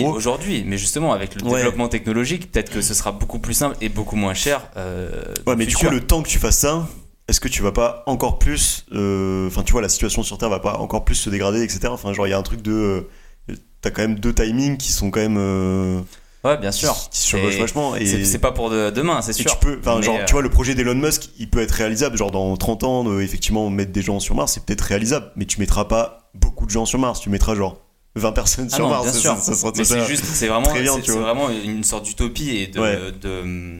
Aujourd'hui, 0.03 0.65
mais 0.65 0.77
justement 0.77 1.13
avec 1.13 1.35
le 1.35 1.41
développement 1.41 1.87
technologique, 1.87 2.51
peut-être 2.51 2.71
que 2.71 2.81
ce 2.81 2.95
sera 2.95 3.11
beaucoup 3.11 3.39
plus 3.39 3.53
simple 3.53 3.77
et 3.81 3.87
beaucoup 3.87 4.15
moins 4.15 4.33
cher. 4.33 4.67
Euh, 4.75 5.33
ouais, 5.45 5.55
mais 5.55 5.67
du 5.67 5.75
coup, 5.75 5.89
le 5.89 6.01
temps 6.01 6.23
que 6.23 6.27
tu 6.27 6.39
fasses 6.39 6.57
ça, 6.57 6.89
est-ce 7.27 7.39
que 7.39 7.47
tu 7.47 7.61
vas 7.61 7.71
pas 7.71 8.03
encore 8.07 8.39
plus, 8.39 8.85
euh, 8.93 9.47
enfin, 9.47 9.61
tu 9.61 9.71
vois, 9.71 9.83
la 9.83 9.89
situation 9.89 10.23
sur 10.23 10.39
Terre 10.39 10.49
va 10.49 10.59
pas 10.59 10.79
encore 10.79 11.05
plus 11.05 11.15
se 11.15 11.29
dégrader, 11.29 11.63
etc. 11.63 11.81
Enfin, 11.89 12.13
genre, 12.13 12.25
il 12.25 12.31
y 12.31 12.33
a 12.33 12.37
un 12.37 12.43
truc 12.43 12.63
de, 12.63 13.07
euh, 13.49 13.55
t'as 13.81 13.91
quand 13.91 14.01
même 14.01 14.19
deux 14.19 14.33
timings 14.33 14.77
qui 14.77 14.91
sont 14.91 15.11
quand 15.11 15.21
même 15.21 16.03
Ouais, 16.43 16.57
bien 16.57 16.71
sûr. 16.71 16.95
Qui 17.11 17.59
vachement. 17.59 17.95
Et 17.95 18.25
c'est 18.25 18.39
pas 18.39 18.51
pour 18.51 18.69
demain, 18.69 19.21
c'est 19.21 19.33
sûr. 19.33 19.51
Tu 19.51 19.57
peux, 19.65 19.79
enfin, 19.79 20.01
genre, 20.01 20.19
tu 20.25 20.33
vois, 20.33 20.41
le 20.41 20.49
projet 20.49 20.75
d'Elon 20.75 20.95
Musk, 20.95 21.29
il 21.39 21.49
peut 21.49 21.61
être 21.61 21.71
réalisable. 21.71 22.17
Genre, 22.17 22.31
dans 22.31 22.55
30 22.57 22.83
ans, 22.83 23.19
effectivement, 23.19 23.69
mettre 23.69 23.91
des 23.91 24.01
gens 24.01 24.19
sur 24.19 24.35
Mars, 24.35 24.53
c'est 24.53 24.65
peut-être 24.65 24.81
réalisable. 24.81 25.31
Mais 25.35 25.45
tu 25.45 25.59
mettras 25.59 25.85
pas 25.85 26.29
beaucoup 26.33 26.65
de 26.65 26.71
gens 26.71 26.85
sur 26.85 26.99
Mars. 26.99 27.19
Tu 27.19 27.29
mettras 27.29 27.55
genre 27.55 27.77
20 28.15 28.31
personnes 28.33 28.69
ah 28.71 28.75
sur 28.75 28.89
Mars. 28.89 29.03
Bien 29.03 29.13
sûr. 29.13 29.37
mais 29.75 29.83
c'est 29.83 30.05
juste, 30.05 30.25
c'est 30.25 30.47
vraiment, 30.47 30.73
c'est 30.73 31.11
vraiment 31.11 31.49
une 31.49 31.83
sorte 31.83 32.05
d'utopie 32.05 32.57
et 32.57 32.67
de, 32.67 33.11
de, 33.11 33.79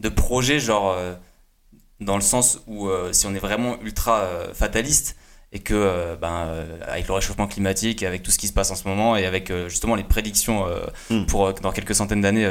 de, 0.00 0.08
projet, 0.08 0.60
genre, 0.60 0.92
euh, 0.92 1.14
dans 2.00 2.16
le 2.16 2.22
sens 2.22 2.60
où 2.66 2.88
euh, 2.88 3.12
si 3.12 3.26
on 3.26 3.34
est 3.34 3.40
vraiment 3.40 3.76
ultra 3.82 4.20
euh, 4.20 4.54
fataliste, 4.54 5.16
et 5.52 5.60
que 5.60 5.74
euh, 5.74 6.16
ben, 6.16 6.46
euh, 6.48 6.78
avec 6.86 7.06
le 7.06 7.14
réchauffement 7.14 7.46
climatique, 7.46 8.02
avec 8.02 8.22
tout 8.22 8.30
ce 8.30 8.38
qui 8.38 8.48
se 8.48 8.52
passe 8.52 8.70
en 8.70 8.74
ce 8.74 8.86
moment 8.86 9.16
et 9.16 9.26
avec 9.26 9.50
euh, 9.50 9.68
justement 9.68 9.94
les 9.94 10.04
prédictions 10.04 10.66
hmm. 11.10 11.26
pour 11.26 11.52
dans 11.54 11.72
quelques 11.72 11.94
centaines 11.94 12.20
d'années 12.20 12.48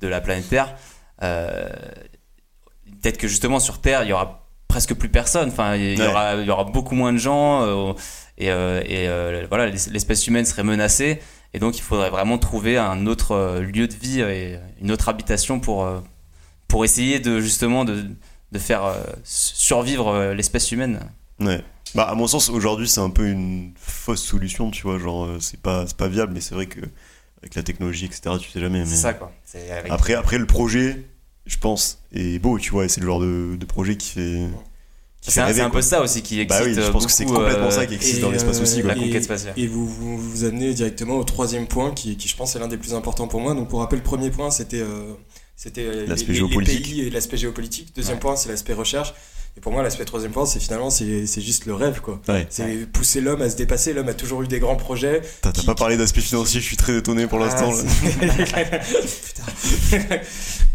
de 0.00 0.08
la 0.08 0.20
planète 0.20 0.48
Terre, 0.48 0.74
peut-être 1.20 3.18
que 3.18 3.28
justement 3.28 3.60
sur 3.60 3.80
Terre 3.80 4.02
il 4.04 4.08
y 4.08 4.12
aura 4.12 4.48
presque 4.68 4.94
plus 4.94 5.08
personne. 5.08 5.48
Enfin, 5.48 5.76
il 5.76 5.98
y, 5.98 6.02
aura, 6.02 6.34
il 6.34 6.46
y 6.46 6.50
aura 6.50 6.64
beaucoup 6.64 6.94
moins 6.94 7.12
de 7.12 7.18
gens 7.18 7.94
et, 8.38 8.48
et 8.48 9.46
voilà, 9.48 9.66
l'espèce 9.66 10.26
humaine 10.26 10.44
serait 10.44 10.64
menacée. 10.64 11.20
Et 11.54 11.58
donc, 11.58 11.78
il 11.78 11.82
faudrait 11.82 12.10
vraiment 12.10 12.36
trouver 12.36 12.76
un 12.76 13.06
autre 13.06 13.60
lieu 13.60 13.88
de 13.88 13.94
vie 13.94 14.20
et 14.20 14.58
une 14.82 14.90
autre 14.90 15.08
habitation 15.08 15.58
pour, 15.60 15.88
pour 16.68 16.84
essayer 16.84 17.18
de 17.20 17.40
justement 17.40 17.86
de, 17.86 18.04
de 18.52 18.58
faire 18.58 18.92
survivre 19.24 20.32
l'espèce 20.34 20.72
humaine. 20.72 21.00
Ouais. 21.40 21.62
Bah, 21.96 22.04
à 22.04 22.14
mon 22.14 22.26
sens, 22.26 22.50
aujourd'hui, 22.50 22.86
c'est 22.86 23.00
un 23.00 23.08
peu 23.08 23.26
une 23.26 23.72
fausse 23.74 24.22
solution, 24.22 24.70
tu 24.70 24.82
vois. 24.82 24.98
Genre, 24.98 25.24
euh, 25.24 25.38
c'est 25.40 25.58
pas, 25.58 25.86
pas 25.96 26.08
viable, 26.08 26.34
mais 26.34 26.40
c'est 26.40 26.54
vrai 26.54 26.66
que 26.66 26.80
avec 27.40 27.54
la 27.54 27.62
technologie, 27.62 28.04
etc., 28.04 28.36
tu 28.38 28.50
sais 28.50 28.60
jamais. 28.60 28.84
C'est 28.84 28.96
ça, 28.96 29.14
quoi. 29.14 29.32
Après, 29.88 30.12
après, 30.12 30.36
le 30.36 30.46
projet, 30.46 31.06
je 31.46 31.56
pense, 31.56 32.02
est 32.12 32.38
beau, 32.38 32.58
tu 32.58 32.70
vois. 32.70 32.86
C'est 32.88 33.00
le 33.00 33.06
genre 33.06 33.20
de, 33.20 33.56
de 33.56 33.66
projet 33.66 33.96
qui 33.96 34.10
fait. 34.10 34.42
C'est 35.22 35.40
un, 35.40 35.70
peu 35.70 35.82
ça 35.82 36.02
aussi 36.02 36.22
qui 36.22 36.38
existe. 36.40 36.60
Bah 36.60 36.66
oui, 36.68 36.74
je 36.74 36.90
pense 36.90 37.06
que 37.06 37.10
c'est 37.10 37.24
complètement 37.24 37.70
ça 37.70 37.86
qui 37.86 37.94
euh, 37.94 37.96
existe 37.96 38.20
dans 38.20 38.30
l'espace 38.30 38.60
aussi. 38.60 38.82
Quoi. 38.82 38.94
La 38.94 39.00
conquête 39.00 39.24
spatiale. 39.24 39.54
Et 39.56 39.66
vous, 39.66 39.88
vous, 39.88 40.18
vous 40.18 40.44
amenez 40.44 40.72
directement 40.72 41.16
au 41.16 41.24
troisième 41.24 41.66
point 41.66 41.92
qui, 41.92 42.16
qui, 42.16 42.28
je 42.28 42.36
pense, 42.36 42.54
est 42.54 42.58
l'un 42.58 42.68
des 42.68 42.76
plus 42.76 42.94
importants 42.94 43.26
pour 43.26 43.40
moi. 43.40 43.54
Donc, 43.54 43.68
pour 43.68 43.80
rappel, 43.80 43.98
le 43.98 44.04
premier 44.04 44.30
point, 44.30 44.50
c'était 44.50 44.82
euh, 44.82 45.14
c'était 45.56 46.06
l'aspect 46.06 46.34
géopolitique. 46.34 46.84
pays 46.84 47.00
et 47.00 47.10
l'aspect 47.10 47.38
géopolitique. 47.38 47.96
Deuxième 47.96 48.18
point, 48.18 48.36
c'est 48.36 48.50
l'aspect 48.50 48.74
recherche. 48.74 49.14
Et 49.56 49.60
pour 49.60 49.72
moi, 49.72 49.82
l'aspect 49.82 50.04
troisième 50.04 50.32
point, 50.32 50.44
c'est 50.44 50.60
finalement, 50.60 50.90
c'est 50.90 51.40
juste 51.40 51.64
le 51.64 51.72
rêve, 51.72 52.02
quoi. 52.02 52.20
C'est 52.50 52.86
pousser 52.92 53.22
l'homme 53.22 53.40
à 53.40 53.48
se 53.48 53.56
dépasser. 53.56 53.94
L'homme 53.94 54.08
a 54.08 54.14
toujours 54.14 54.42
eu 54.42 54.48
des 54.48 54.58
grands 54.58 54.76
projets. 54.76 55.22
T'as 55.40 55.52
pas 55.64 55.74
parlé 55.74 55.96
d'aspect 55.96 56.20
financier, 56.20 56.60
je 56.60 56.66
suis 56.66 56.76
très 56.76 56.98
étonné 56.98 57.26
pour 57.26 57.42
ah, 57.42 57.46
l'instant. 57.46 57.72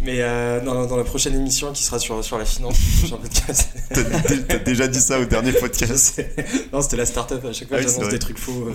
Mais 0.03 0.21
euh, 0.21 0.65
dans, 0.65 0.87
dans, 0.87 0.97
la 0.97 1.03
prochaine 1.03 1.35
émission 1.35 1.71
qui 1.73 1.83
sera 1.83 1.99
sur, 1.99 2.23
sur 2.23 2.39
la 2.39 2.45
finance, 2.45 2.75
T'as 3.93 4.57
déjà 4.59 4.87
dit 4.87 4.99
ça 4.99 5.19
au 5.19 5.25
dernier 5.25 5.51
podcast. 5.51 6.19
non, 6.73 6.81
c'était 6.81 6.97
la 6.97 7.05
start-up. 7.05 7.45
À 7.45 7.53
chaque 7.53 7.67
fois, 7.67 7.77
ah 7.79 7.83
j'annonce 7.83 8.09
des 8.09 8.17
trucs 8.17 8.39
faux. 8.39 8.67
Euh, 8.67 8.73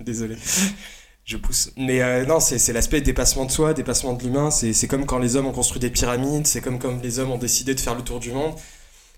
désolé 0.00 0.36
je 1.26 1.38
pousse. 1.38 1.70
Mais 1.78 2.02
euh, 2.02 2.26
non, 2.26 2.38
c'est 2.38 2.72
l'aspect 2.74 3.00
dépassement 3.00 3.46
de 3.46 3.50
soi, 3.50 3.72
dépassement 3.72 4.12
de 4.12 4.22
l'humain. 4.22 4.50
C'est 4.50 4.86
comme 4.88 5.06
quand 5.06 5.18
les 5.18 5.36
hommes 5.36 5.46
ont 5.46 5.52
construit 5.52 5.80
des 5.80 5.88
pyramides, 5.88 6.46
c'est 6.46 6.60
comme 6.60 6.78
quand 6.78 7.02
les 7.02 7.18
hommes 7.18 7.30
ont 7.30 7.38
décidé 7.38 7.74
de 7.74 7.80
faire 7.80 7.94
le 7.94 8.02
tour 8.02 8.20
du 8.20 8.30
monde 8.30 8.52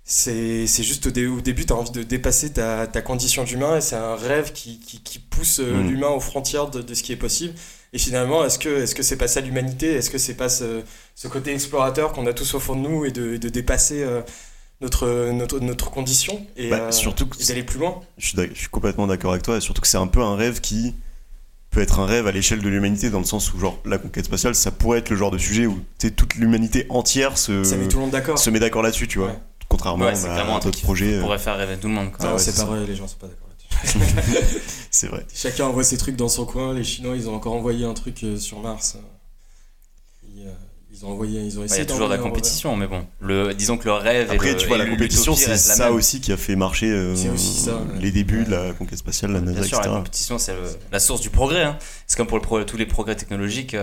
c'est 0.09 0.83
juste 0.85 1.07
au, 1.07 1.11
au 1.37 1.41
début, 1.41 1.67
tu 1.67 1.73
as 1.73 1.77
envie 1.77 1.91
de 1.91 2.05
dépasser 2.05 2.53
ta, 2.53 2.87
ta 2.87 3.03
condition 3.03 3.43
d'humain 3.43 3.79
et 3.79 3.81
c'est 3.81 3.97
un 3.97 4.15
rêve 4.15 4.53
qui, 4.53 4.79
qui, 4.79 5.01
qui 5.01 5.19
pousse 5.19 5.59
euh, 5.59 5.83
mm. 5.83 5.89
l'humain 5.89 6.09
aux 6.09 6.21
frontières 6.21 6.71
de, 6.71 6.81
de, 6.81 6.95
ce 6.95 7.03
qui 7.03 7.13
est 7.13 7.17
possible. 7.17 7.55
Et 7.93 7.99
finalement, 7.99 8.45
est-ce 8.45 8.61
que 8.61 8.69
est-ce 8.69 8.95
que 8.95 9.03
c'est 9.03 9.17
pas 9.17 9.27
ça 9.27 9.41
l'humanité? 9.41 9.95
Est-ce 9.95 10.11
que 10.11 10.19
c'est 10.19 10.35
pas 10.35 10.49
ce, 10.49 10.83
ce, 11.17 11.27
côté 11.27 11.53
explorateur 11.53 12.13
qu'on 12.13 12.27
a 12.27 12.33
tous 12.33 12.55
au 12.55 12.61
fond 12.61 12.77
de 12.77 12.89
nous 12.89 13.05
et 13.05 13.11
de, 13.11 13.37
de 13.37 13.49
dépasser 13.49 14.05
euh, 14.05 14.23
notre, 14.81 15.33
notre, 15.33 15.59
notre 15.59 15.91
condition 15.91 16.47
et, 16.57 16.71
bah, 16.71 16.93
surtout 16.93 17.29
d'aller 17.49 17.65
plus 17.65 17.81
loin? 17.81 18.01
Je 18.17 18.29
suis, 18.29 18.37
je 18.55 18.59
suis 18.59 18.69
complètement 18.69 19.09
d'accord 19.09 19.33
avec 19.33 19.43
toi 19.43 19.57
et 19.57 19.61
surtout 19.61 19.83
que 19.83 19.89
c'est 19.89 19.99
un 19.99 20.07
peu 20.07 20.23
un 20.23 20.37
rêve 20.37 20.61
qui 20.61 20.95
peut 21.71 21.81
être 21.83 21.99
un 21.99 22.07
rêve 22.07 22.29
à 22.29 22.33
l'échelle 22.33 22.63
de 22.63 22.69
l'humanité 22.69 23.11
dans 23.11 23.19
le 23.19 23.25
sens 23.25 23.53
où 23.53 23.59
genre 23.59 23.81
la 23.85 23.99
conquête 23.99 24.27
spatiale 24.27 24.55
ça 24.55 24.71
pourrait 24.71 25.01
être 25.01 25.11
le 25.11 25.17
genre 25.17 25.33
de 25.33 25.39
sujet 25.39 25.67
où 25.67 25.81
toute 25.99 26.37
l'humanité 26.37 26.87
entière 26.91 27.37
se, 27.37 27.53
met 27.75 27.89
tout 27.89 27.99
le 27.99 28.07
monde 28.07 28.37
se 28.37 28.51
met 28.51 28.61
d'accord 28.61 28.83
là-dessus 28.83 29.09
tu 29.09 29.19
vois 29.19 29.37
contrairement 29.69 30.07
à 30.07 30.61
d'autres 30.61 30.83
projets. 30.83 31.19
On 31.19 31.23
pourrait 31.23 31.39
faire 31.39 31.57
rêver 31.57 31.77
tout 31.77 31.89
le 31.89 31.95
monde. 31.95 32.11
c'est 32.39 32.57
pas 32.57 32.65
vrai, 32.65 32.87
les 32.87 32.97
gens 32.97 33.09
sont 33.09 33.17
pas 33.19 33.29
d'accord 33.29 33.49
là-dessus. 33.49 34.11
c'est 34.91 35.09
vrai. 35.09 35.27
Chacun 35.35 35.67
envoie 35.67 35.85
ses 35.85 35.97
trucs 35.97 36.17
dans 36.17 36.29
son 36.29 36.45
coin. 36.45 36.75
Les 36.75 36.85
Chinois, 36.85 37.17
ils 37.17 37.29
ont 37.29 37.35
encore 37.35 37.55
envoyé 37.55 37.85
un 37.85 37.95
truc 37.95 38.23
euh, 38.25 38.39
sur 38.39 38.61
Mars. 38.61 38.97
Euh, 40.39 40.53
ils 40.93 41.05
ont 41.05 41.11
envoyé, 41.11 41.43
ils 41.43 41.59
ont 41.59 41.65
essayé. 41.65 41.83
Il 41.83 41.85
y 41.85 41.87
a 41.87 41.93
toujours 41.93 42.09
de 42.09 42.15
la 42.15 42.19
compétition, 42.19 42.75
mais 42.75 42.87
bon, 42.87 43.07
le, 43.21 43.53
disons 43.53 43.77
que 43.77 43.85
le 43.85 43.93
rêve. 43.93 44.31
Après, 44.31 44.57
tu 44.57 44.67
vois, 44.67 44.79
la 44.79 44.87
compétition, 44.87 45.35
c'est 45.35 45.57
ça 45.59 45.93
aussi 45.93 46.21
qui 46.21 46.33
a 46.33 46.39
fait 46.39 46.57
marcher 46.57 46.91
euh, 46.91 47.15
les 48.01 48.11
débuts 48.11 48.45
de 48.45 48.51
la 48.51 48.73
conquête 48.73 48.99
spatiale, 48.99 49.33
la 49.33 49.41
NASA, 49.41 49.61
Bien 49.61 49.69
sûr, 49.69 49.81
La 49.81 49.89
compétition, 49.89 50.39
c'est 50.39 50.55
la 50.91 51.01
source 51.01 51.21
du 51.21 51.31
progrès. 51.31 51.65
Hein. 51.65 51.79
C'est 52.07 52.17
comme 52.17 52.27
pour 52.27 52.41
tous 52.65 52.77
les 52.77 52.87
progrès 52.87 53.17
technologiques. 53.17 53.77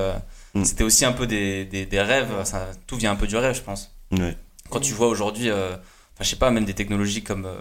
Mm. 0.56 0.66
C'était 0.66 0.84
aussi 0.84 1.06
un 1.06 1.12
peu 1.12 1.28
des, 1.28 1.66
des, 1.66 2.02
rêves. 2.02 2.30
Ça, 2.46 2.68
tout 2.88 2.96
vient 2.96 3.12
un 3.12 3.16
peu 3.16 3.28
du 3.28 3.38
rêve, 3.38 3.56
je 3.56 3.62
pense. 3.62 3.92
Ouais. 4.12 4.36
Quand 4.74 4.80
tu 4.80 4.94
vois 4.94 5.08
aujourd'hui 5.08 5.52
enfin 5.52 6.24
je 6.24 6.30
sais 6.30 6.36
pas 6.36 6.52
même 6.52 6.66
des 6.66 6.74
technologies 6.74 7.24
comme 7.24 7.46
euh, 7.46 7.56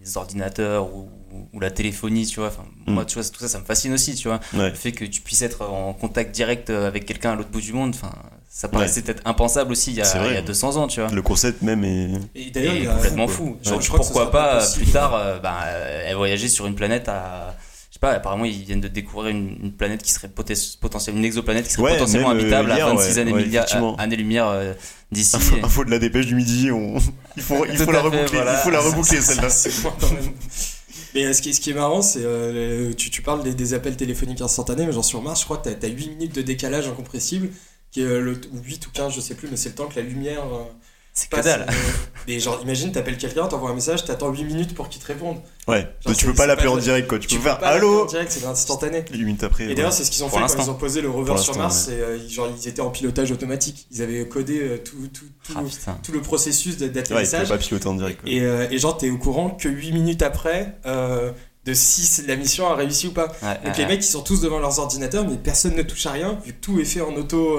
les 0.00 0.16
ordinateurs 0.16 0.94
ou, 0.94 1.08
ou, 1.52 1.60
la 1.60 1.70
téléphonie 1.70 2.26
tu 2.26 2.40
vois 2.40 2.48
enfin 2.48 2.64
moi 2.86 3.02
mm. 3.02 3.06
tu 3.06 3.14
vois 3.14 3.24
tout 3.24 3.40
ça 3.40 3.48
ça 3.48 3.58
me 3.58 3.64
fascine 3.64 3.92
aussi 3.92 4.14
tu 4.14 4.28
vois. 4.28 4.40
Le 4.52 4.70
fait 4.72 4.92
que 4.92 5.04
tu 5.04 5.20
puisses 5.20 5.42
être 5.42 5.62
en 5.62 5.92
contact 5.92 6.34
direct 6.34 6.70
avec 6.70 7.06
quelqu'un 7.06 7.32
à 7.32 7.34
l'autre 7.34 7.50
bout 7.50 7.60
du 7.60 7.72
monde 7.72 7.94
enfin 7.94 8.12
ça 8.48 8.68
paraissait 8.68 9.02
peut-être 9.02 9.22
impensable 9.24 9.72
aussi 9.72 9.90
il 9.90 9.96
y, 9.96 10.02
a, 10.02 10.28
il 10.28 10.34
y, 10.34 10.36
a, 10.36 10.42
200 10.42 10.76
ans 10.76 10.86
tu 10.86 11.00
vois. 11.00 11.10
Le 11.10 11.22
concept 11.22 11.62
même 11.62 11.82
est, 11.82 12.20
et 12.36 12.50
d'ailleurs 12.50 12.94
complètement 12.94 13.26
fou. 13.26 13.58
Pourquoi 13.88 14.30
pas 14.30 14.64
plus 14.74 14.86
tard 14.86 15.14
euh, 15.14 15.40
bah, 15.40 15.64
voyager 16.14 16.48
sur 16.48 16.66
une 16.66 16.76
planète 16.76 17.08
à 17.08 17.56
sais 17.94 18.00
pas, 18.00 18.12
apparemment 18.12 18.44
ils 18.44 18.64
viennent 18.64 18.80
de 18.80 18.88
découvrir 18.88 19.28
une, 19.28 19.72
planète 19.72 20.02
qui 20.02 20.12
serait 20.12 20.28
potentiellement 20.28 21.20
une 21.20 21.24
exoplanète 21.24 21.66
qui 21.66 21.72
serait 21.72 21.92
potentiellement 21.92 22.30
habitable 22.30 22.70
à 22.72 22.86
26 22.86 23.18
années, 23.18 23.32
lumière 24.16 24.74
d'ici. 25.10 25.36
Info, 25.62 25.84
de 25.84 25.90
la 25.90 25.98
dépêche 25.98 26.26
du 26.26 26.34
midi, 26.34 26.68
il 27.36 27.42
faut, 27.42 27.64
il 27.66 27.76
faut 27.76 27.92
la 27.92 28.02
reboucler, 28.02 28.40
il 28.40 28.58
faut 28.62 28.70
la 28.70 28.80
reboucler 28.80 29.20
celle-là. 29.20 29.48
Mais 31.14 31.32
ce 31.32 31.40
qui, 31.40 31.54
ce 31.54 31.60
qui, 31.60 31.70
est 31.70 31.74
marrant, 31.74 32.02
c'est 32.02 32.26
tu, 32.96 33.10
tu, 33.10 33.22
parles 33.22 33.44
des, 33.44 33.54
des, 33.54 33.72
appels 33.72 33.96
téléphoniques 33.96 34.40
instantanés, 34.40 34.84
mais 34.84 34.92
genre 34.92 35.04
sur 35.04 35.22
Mars, 35.22 35.40
je 35.40 35.44
crois 35.44 35.58
que 35.58 35.68
tu 35.68 35.86
as, 35.86 35.88
8 35.88 36.08
minutes 36.08 36.34
de 36.34 36.42
décalage 36.42 36.88
incompressible, 36.88 37.50
qui 37.92 38.00
est 38.00 38.20
le, 38.20 38.40
ou 38.52 38.60
8 38.60 38.86
ou 38.88 38.90
15, 38.90 39.14
je 39.14 39.20
sais 39.20 39.36
plus, 39.36 39.46
mais 39.48 39.56
c'est 39.56 39.68
le 39.68 39.74
temps 39.76 39.86
que 39.86 39.94
la 39.94 40.02
lumière 40.02 40.42
c'est 41.14 41.30
que 41.30 41.40
dalle. 41.40 41.66
mais 42.26 42.40
genre, 42.40 42.60
imagine, 42.60 42.90
t'appelles 42.90 43.16
quelqu'un, 43.16 43.46
t'envoies 43.46 43.70
un 43.70 43.74
message, 43.74 44.04
t'attends 44.04 44.32
8 44.32 44.44
minutes 44.44 44.74
pour 44.74 44.88
qu'il 44.88 45.00
te 45.00 45.06
réponde. 45.06 45.36
Ouais, 45.68 45.88
tu 46.18 46.26
peux 46.26 46.34
pas 46.34 46.46
l'appeler 46.46 46.66
en 46.66 46.76
direct 46.76 47.08
quoi. 47.08 47.20
Tu, 47.20 47.28
peux, 47.28 47.42
faire 47.42 47.62
allô 47.62 48.02
en 48.02 48.06
direct, 48.06 48.32
c'est 48.32 48.44
instantané. 48.44 49.04
8 49.12 49.24
minutes 49.24 49.44
après. 49.44 49.70
Et 49.70 49.74
d'ailleurs, 49.76 49.92
c'est 49.92 50.02
ce 50.02 50.10
qu'ils 50.10 50.24
ont 50.24 50.28
fait 50.28 50.40
quand 50.40 50.64
ils 50.64 50.70
ont 50.70 50.74
posé 50.74 51.00
le 51.00 51.08
rover 51.08 51.38
sur 51.38 51.56
Mars. 51.56 51.88
Euh, 51.88 52.18
genre, 52.28 52.48
ils 52.58 52.68
étaient 52.68 52.82
en 52.82 52.90
pilotage 52.90 53.30
automatique. 53.30 53.86
Ils 53.92 54.02
avaient 54.02 54.26
codé 54.28 54.60
euh, 54.60 54.78
tout, 54.78 55.08
tout, 55.12 55.24
tout, 55.44 55.54
ah, 55.86 55.96
tout 56.02 56.10
le 56.10 56.20
processus 56.20 56.78
d'atterrissage. 56.78 57.42
Ouais, 57.42 57.46
ils 57.46 57.58
pas 57.58 57.64
piloter 57.64 57.86
en 57.86 57.94
direct. 57.94 58.20
Et, 58.26 58.40
euh, 58.40 58.66
et, 58.70 58.78
genre, 58.78 58.98
t'es 58.98 59.10
au 59.10 59.18
courant 59.18 59.50
que 59.50 59.68
8 59.68 59.92
minutes 59.92 60.22
après. 60.22 60.76
de 60.84 61.72
si 61.72 62.26
la 62.26 62.34
mission 62.34 62.66
a 62.66 62.74
réussi 62.74 63.06
ou 63.06 63.12
pas. 63.12 63.28
Donc 63.64 63.78
les 63.78 63.86
mecs 63.86 64.00
ils 64.00 64.10
sont 64.10 64.20
tous 64.20 64.42
devant 64.42 64.58
leurs 64.58 64.80
ordinateurs 64.80 65.26
mais 65.26 65.36
personne 65.36 65.74
ne 65.74 65.82
touche 65.82 66.04
à 66.04 66.10
rien 66.10 66.38
vu 66.44 66.52
que 66.52 66.60
tout 66.60 66.78
est 66.78 66.84
fait 66.84 67.00
en 67.00 67.14
auto 67.14 67.58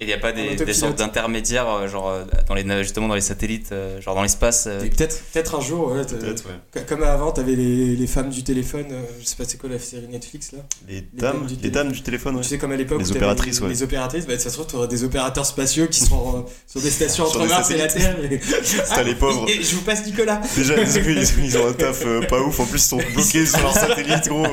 et 0.00 0.04
il 0.04 0.06
n'y 0.06 0.12
a 0.12 0.18
pas 0.18 0.30
des, 0.30 0.54
des 0.54 0.74
sortes 0.74 0.96
d'intermédiaires, 0.96 1.68
euh, 1.68 1.88
genre 1.88 2.08
euh, 2.08 2.22
dans 2.46 2.54
les, 2.54 2.64
justement 2.84 3.08
dans 3.08 3.16
les 3.16 3.20
satellites, 3.20 3.72
euh, 3.72 4.00
genre 4.00 4.14
dans 4.14 4.22
l'espace 4.22 4.68
Peut-être 4.80 5.20
peut 5.32 5.56
un 5.56 5.60
jour, 5.60 5.90
ouais, 5.90 6.02
ouais. 6.02 6.84
Comme 6.86 7.02
avant, 7.02 7.32
tu 7.32 7.40
avais 7.40 7.56
les, 7.56 7.96
les, 7.96 8.06
femmes 8.06 8.30
du 8.30 8.44
téléphone, 8.44 8.86
je 9.18 9.26
sais 9.26 9.34
pas 9.34 9.42
c'est 9.44 9.58
quoi 9.58 9.68
la 9.68 9.80
série 9.80 10.06
Netflix 10.06 10.52
là? 10.52 10.60
Les, 10.88 11.00
dames, 11.00 11.48
les 11.60 11.70
dames 11.70 11.90
du 11.90 12.02
téléphone, 12.02 12.36
ouais. 12.36 12.42
Tu 12.42 12.48
sais, 12.48 12.58
comme 12.58 12.70
à 12.70 12.76
l'époque, 12.76 13.00
les 13.00 13.10
opératrices, 13.10 13.60
ouais. 13.60 13.68
Les 13.68 13.82
opératrices, 13.82 14.24
bah, 14.24 14.38
ça 14.38 14.50
se 14.50 14.54
trouve, 14.54 14.68
tu 14.68 14.76
aurais 14.76 14.86
des 14.86 15.02
opérateurs 15.02 15.44
spatiaux 15.44 15.88
qui 15.88 15.98
sont 15.98 16.46
sur 16.68 16.80
des 16.80 16.90
stations 16.90 17.24
entre 17.24 17.44
Mars 17.46 17.68
et 17.72 17.76
la 17.76 17.88
Terre. 17.88 18.16
C'est 18.40 19.04
les 19.04 19.16
pauvres. 19.16 19.50
Et, 19.50 19.64
je 19.64 19.74
vous 19.74 19.82
passe 19.82 20.06
Nicolas. 20.06 20.40
Déjà, 20.54 20.74
ils, 20.76 21.58
ont 21.58 21.66
un 21.66 21.72
taf 21.72 22.04
pas 22.28 22.40
ouf, 22.40 22.60
en 22.60 22.66
plus, 22.66 22.78
ils 22.78 22.88
sont 22.88 23.00
bloqués 23.14 23.46
sur 23.46 23.62
leur 23.62 23.74
satellite, 23.74 24.28
gros. 24.28 24.46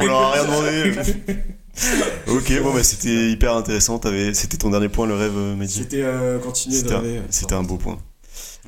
On 0.00 0.04
leur 0.04 0.20
a 0.20 0.32
rien 0.32 0.44
demandé 0.44 0.92
ok, 2.26 2.62
bon, 2.62 2.74
bah 2.74 2.84
c'était 2.84 3.30
hyper 3.30 3.54
intéressant. 3.54 4.00
C'était 4.34 4.56
ton 4.56 4.70
dernier 4.70 4.88
point, 4.88 5.06
le 5.06 5.14
rêve, 5.14 5.36
euh, 5.36 5.56
Mehdi 5.56 5.74
C'était 5.74 6.02
euh, 6.02 6.38
continuer 6.38 6.82
de 6.82 6.94
rêver. 6.94 7.22
C'était 7.30 7.54
un 7.54 7.62
beau 7.62 7.76
point. 7.76 7.98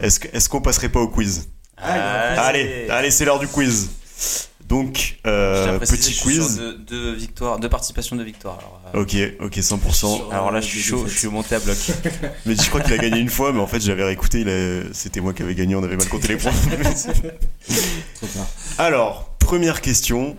Est-ce 0.00 0.48
qu'on 0.48 0.60
passerait 0.60 0.88
pas 0.88 1.00
au 1.00 1.08
quiz? 1.08 1.48
Ah, 1.76 2.46
Allez, 2.46 2.88
allez 2.88 3.10
c'est 3.10 3.24
l'heure 3.24 3.38
du 3.38 3.48
quiz. 3.48 3.90
Donc, 4.68 5.18
euh, 5.26 5.78
petit 5.78 6.14
quiz. 6.14 6.56
De, 6.56 7.12
victoire, 7.12 7.58
de 7.58 7.68
participation 7.68 8.16
de 8.16 8.24
victoire. 8.24 8.58
Alors, 8.58 9.04
ok, 9.04 9.16
ok, 9.40 9.58
100%. 9.58 10.30
Alors 10.30 10.50
là, 10.50 10.60
je 10.60 10.66
suis 10.66 10.80
chaud, 10.80 11.04
je 11.06 11.16
suis 11.16 11.28
monté 11.28 11.54
à 11.54 11.58
bloc. 11.58 11.76
mais 12.46 12.54
je 12.54 12.68
crois 12.68 12.80
qu'il 12.80 12.94
a 12.94 12.98
gagné 12.98 13.20
une 13.20 13.28
fois, 13.28 13.52
mais 13.52 13.60
en 13.60 13.66
fait, 13.66 13.80
j'avais 13.80 14.04
réécouté, 14.04 14.44
c'était 14.92 15.20
moi 15.20 15.34
qui 15.34 15.42
avais 15.42 15.54
gagné, 15.54 15.76
on 15.76 15.84
avait 15.84 15.96
mal 15.96 16.08
compté 16.08 16.28
les 16.28 16.36
points. 16.38 16.50
Alors, 18.78 19.28
première 19.38 19.82
question. 19.82 20.36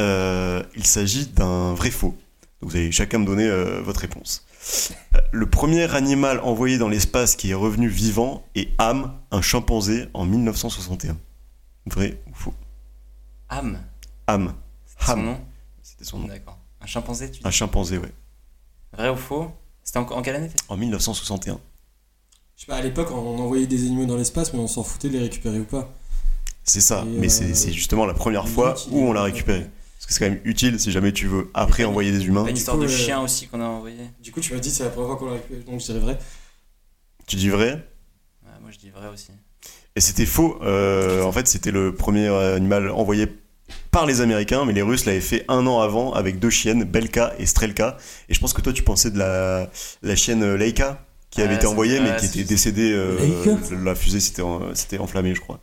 Euh, 0.00 0.62
il 0.76 0.86
s'agit 0.86 1.26
d'un 1.26 1.74
vrai 1.74 1.90
faux. 1.90 2.16
vous 2.62 2.74
allez 2.74 2.90
chacun 2.90 3.18
me 3.18 3.26
donner 3.26 3.46
euh, 3.46 3.82
votre 3.82 4.00
réponse. 4.00 4.46
Euh, 5.14 5.18
le 5.30 5.48
premier 5.48 5.94
animal 5.94 6.40
envoyé 6.40 6.78
dans 6.78 6.88
l'espace 6.88 7.36
qui 7.36 7.50
est 7.50 7.54
revenu 7.54 7.88
vivant 7.88 8.42
est 8.54 8.70
Ham, 8.78 9.12
un 9.30 9.42
chimpanzé, 9.42 10.08
en 10.14 10.24
1961. 10.24 11.18
Vrai 11.86 12.18
ou 12.30 12.34
faux? 12.34 12.54
Ham 13.50 13.78
Ham. 14.26 14.54
Ham. 15.00 15.06
Son 15.06 15.16
nom? 15.16 15.40
C'était 15.82 16.04
son 16.04 16.18
nom. 16.20 16.28
D'accord. 16.28 16.58
Un 16.80 16.86
chimpanzé, 16.86 17.30
tu 17.30 17.40
Un 17.44 17.50
chimpanzé, 17.50 17.98
ouais. 17.98 18.12
Vrai 18.96 19.10
ou 19.10 19.16
faux? 19.16 19.50
C'était 19.82 19.98
en, 19.98 20.22
quelle 20.22 20.36
année 20.36 20.50
En 20.70 20.78
1961. 20.78 21.60
Je 22.56 22.60
sais 22.60 22.66
pas, 22.66 22.76
à 22.76 22.82
l'époque, 22.82 23.10
on 23.10 23.38
envoyait 23.38 23.66
des 23.66 23.84
animaux 23.84 24.06
dans 24.06 24.16
l'espace, 24.16 24.54
mais 24.54 24.60
on 24.60 24.66
s'en 24.66 24.82
foutait 24.82 25.08
de 25.08 25.14
les 25.14 25.20
récupérer 25.20 25.58
ou 25.58 25.64
pas. 25.64 25.90
C'est 26.64 26.80
ça, 26.80 27.04
mais 27.04 27.28
c'est 27.28 27.72
justement 27.72 28.06
la 28.06 28.14
première 28.14 28.48
fois 28.48 28.74
où 28.90 29.00
on 29.00 29.12
l'a 29.12 29.24
récupéré 29.24 29.66
c'est 30.08 30.18
quand 30.18 30.30
même 30.30 30.40
utile 30.44 30.80
si 30.80 30.90
jamais 30.90 31.12
tu 31.12 31.26
veux 31.26 31.50
après 31.54 31.84
envoyer 31.84 32.10
des 32.10 32.26
humains. 32.26 32.46
Une 32.46 32.56
histoire 32.56 32.78
de 32.78 32.88
chien 32.88 33.20
aussi 33.22 33.46
qu'on 33.46 33.60
a 33.60 33.64
envoyé. 33.66 33.98
Du 34.22 34.32
coup, 34.32 34.40
tu 34.40 34.52
m'as 34.52 34.60
dit 34.60 34.70
c'est 34.70 34.84
la 34.84 34.90
première 34.90 35.08
fois 35.08 35.16
qu'on 35.18 35.26
l'a 35.26 35.34
récupéré, 35.34 35.60
donc 35.62 35.80
je 35.80 35.86
dirais 35.86 35.98
vrai. 36.00 36.18
Tu 37.26 37.36
dis 37.36 37.48
vrai? 37.48 37.86
Moi 38.60 38.70
je 38.72 38.78
dis 38.78 38.90
vrai 38.90 39.08
aussi. 39.08 39.28
Et 39.96 40.00
c'était 40.00 40.26
faux. 40.26 40.58
Euh, 40.62 41.22
en 41.22 41.32
fait, 41.32 41.48
c'était 41.48 41.70
le 41.70 41.94
premier 41.94 42.28
animal 42.28 42.90
envoyé 42.90 43.26
par 43.90 44.06
les 44.06 44.20
Américains, 44.20 44.64
mais 44.64 44.72
les 44.72 44.82
Russes 44.82 45.04
l'avaient 45.04 45.20
fait 45.20 45.44
un 45.48 45.66
an 45.66 45.80
avant 45.80 46.12
avec 46.12 46.38
deux 46.38 46.50
chiennes, 46.50 46.84
Belka 46.84 47.34
et 47.38 47.46
Strelka. 47.46 47.96
Et 48.28 48.34
je 48.34 48.40
pense 48.40 48.52
que 48.52 48.60
toi, 48.60 48.72
tu 48.72 48.82
pensais 48.82 49.10
de 49.10 49.18
la, 49.18 49.70
la 50.02 50.16
chienne 50.16 50.54
Leica? 50.54 51.04
Qui 51.30 51.42
avait 51.42 51.54
été 51.54 51.66
envoyé 51.66 52.00
mais 52.00 52.16
qui 52.16 52.26
était 52.26 52.44
décédé. 52.44 52.92
Euh, 52.92 53.16
la 53.84 53.94
fusée 53.94 54.20
s'était 54.20 54.42
c'était 54.74 54.98
enflammée, 54.98 55.34
je 55.34 55.40
crois. 55.40 55.60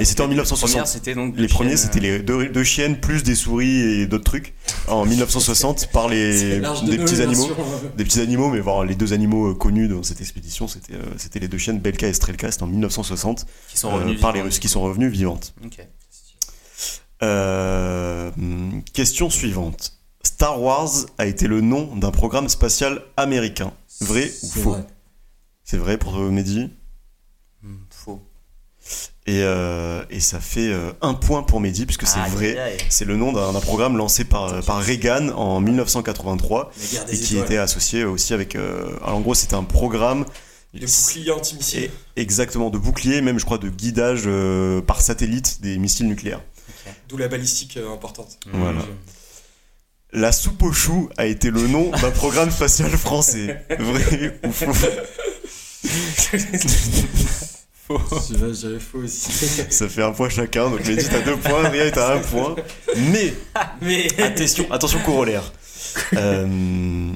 et 0.00 0.04
c'était 0.04 0.22
en 0.22 0.28
1960. 0.28 1.06
les 1.36 1.48
premiers, 1.48 1.76
c'était 1.76 2.00
les 2.00 2.18
deux, 2.18 2.48
deux, 2.48 2.64
chiennes 2.64 2.98
plus 2.98 3.22
des 3.22 3.36
souris 3.36 3.80
et 3.80 4.06
d'autres 4.06 4.24
trucs. 4.24 4.54
En 4.88 5.06
1960, 5.16 5.90
par 5.92 6.08
les 6.08 6.60
des 6.60 6.98
petits 6.98 7.22
animaux, 7.22 7.48
des 7.96 8.04
petits 8.04 8.20
animaux, 8.20 8.50
mais 8.50 8.60
voir 8.60 8.84
les 8.84 8.94
deux 8.94 9.12
animaux 9.12 9.50
euh, 9.50 9.54
connus 9.54 9.88
dans 9.88 10.02
cette 10.02 10.20
expédition, 10.20 10.66
c'était 10.66 10.94
euh, 10.94 11.02
c'était 11.16 11.38
les 11.38 11.48
deux 11.48 11.58
chiennes 11.58 11.78
Belka 11.78 12.08
et 12.08 12.12
Strelka. 12.12 12.50
C'était 12.50 12.64
en 12.64 12.68
1960 12.68 13.46
qui 13.68 13.78
sont 13.78 13.90
revenus 13.90 14.20
par 14.20 14.32
les 14.32 14.42
Russes, 14.42 14.58
qui 14.58 14.68
sont 14.68 14.82
revenus 14.82 15.12
vivantes. 15.12 15.54
question 18.92 19.30
suivante. 19.30 19.92
Star 20.24 20.60
Wars 20.60 20.90
a 21.18 21.26
été 21.26 21.46
le 21.46 21.60
nom 21.60 21.94
d'un 21.94 22.10
programme 22.10 22.48
spatial 22.48 23.00
américain. 23.16 23.72
Vrai 24.00 24.30
ou 24.42 24.48
faux 24.48 24.76
c'est 25.66 25.76
vrai 25.76 25.98
pour 25.98 26.16
Mehdi? 26.16 26.70
Hmm, 27.62 27.76
Faux. 27.90 28.22
Et, 29.26 29.42
euh, 29.42 30.04
et, 30.08 30.20
ça 30.20 30.38
fait 30.38 30.72
euh, 30.72 30.92
un 31.02 31.14
point 31.14 31.42
pour 31.42 31.60
Mehdi, 31.60 31.84
puisque 31.84 32.06
c'est 32.06 32.20
vrai. 32.30 32.78
C'est 32.88 33.04
le 33.04 33.16
nom 33.16 33.32
d'un 33.32 33.60
programme 33.60 33.96
lancé 33.96 34.22
par, 34.24 34.64
par 34.64 34.80
Reagan 34.80 35.30
en 35.30 35.60
1983 35.60 36.70
et 37.10 37.18
qui 37.18 37.36
était 37.36 37.56
associé 37.58 38.04
aussi 38.04 38.32
avec. 38.32 38.54
Euh, 38.54 38.96
alors 39.02 39.16
en 39.16 39.20
gros, 39.20 39.34
c'était 39.34 39.56
un 39.56 39.64
programme. 39.64 40.24
De 40.72 40.86
bouclier 40.86 41.32
anti-missile. 41.32 41.90
Exactement, 42.14 42.70
de 42.70 42.78
bouclier, 42.78 43.20
même 43.20 43.40
je 43.40 43.44
crois 43.44 43.58
de 43.58 43.68
guidage 43.68 44.28
par 44.86 45.00
satellite 45.00 45.60
des 45.60 45.78
missiles 45.78 46.06
nucléaires. 46.06 46.42
D'où 47.08 47.16
la 47.16 47.26
balistique 47.26 47.78
importante. 47.92 48.38
Voilà. 48.52 48.82
La 50.12 50.30
soupe 50.30 50.62
aux 50.62 50.72
choux 50.72 51.08
a 51.16 51.26
été 51.26 51.50
le 51.50 51.66
nom 51.66 51.90
d'un 51.90 52.12
programme 52.12 52.50
spatial 52.52 52.90
français. 52.90 53.66
Vrai 53.78 54.38
ou 54.44 54.52
faux? 54.52 54.72
Faux. 57.86 58.00
J'avais 58.52 58.80
faux 58.80 58.98
aussi. 58.98 59.30
Ça 59.70 59.88
fait 59.88 60.02
un 60.02 60.12
point 60.12 60.28
chacun, 60.28 60.70
donc 60.70 60.86
Mehdi 60.86 61.08
t'as 61.08 61.22
deux 61.22 61.36
points, 61.36 61.68
Ria 61.68 61.90
t'as 61.90 62.16
un 62.16 62.20
point. 62.20 62.56
Mais, 62.96 63.34
Mais... 63.80 64.08
attention, 64.20 64.70
attention 64.70 65.00
corollaire. 65.00 65.52
Euh, 66.14 67.12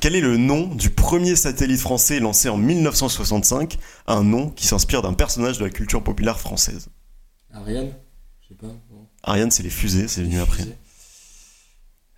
quel 0.00 0.14
est 0.14 0.20
le 0.20 0.36
nom 0.36 0.66
du 0.74 0.90
premier 0.90 1.36
satellite 1.36 1.80
français 1.80 2.20
lancé 2.20 2.48
en 2.48 2.56
1965 2.56 3.78
Un 4.06 4.22
nom 4.22 4.50
qui 4.50 4.66
s'inspire 4.66 5.02
d'un 5.02 5.14
personnage 5.14 5.58
de 5.58 5.64
la 5.64 5.70
culture 5.70 6.02
populaire 6.02 6.38
française. 6.38 6.88
Ariane? 7.52 7.92
Je 8.42 8.48
sais 8.48 8.54
pas. 8.54 8.72
Ariane, 9.22 9.50
c'est 9.50 9.62
les 9.62 9.70
fusées, 9.70 10.06
c'est 10.06 10.22
venu 10.22 10.38
après. 10.40 10.64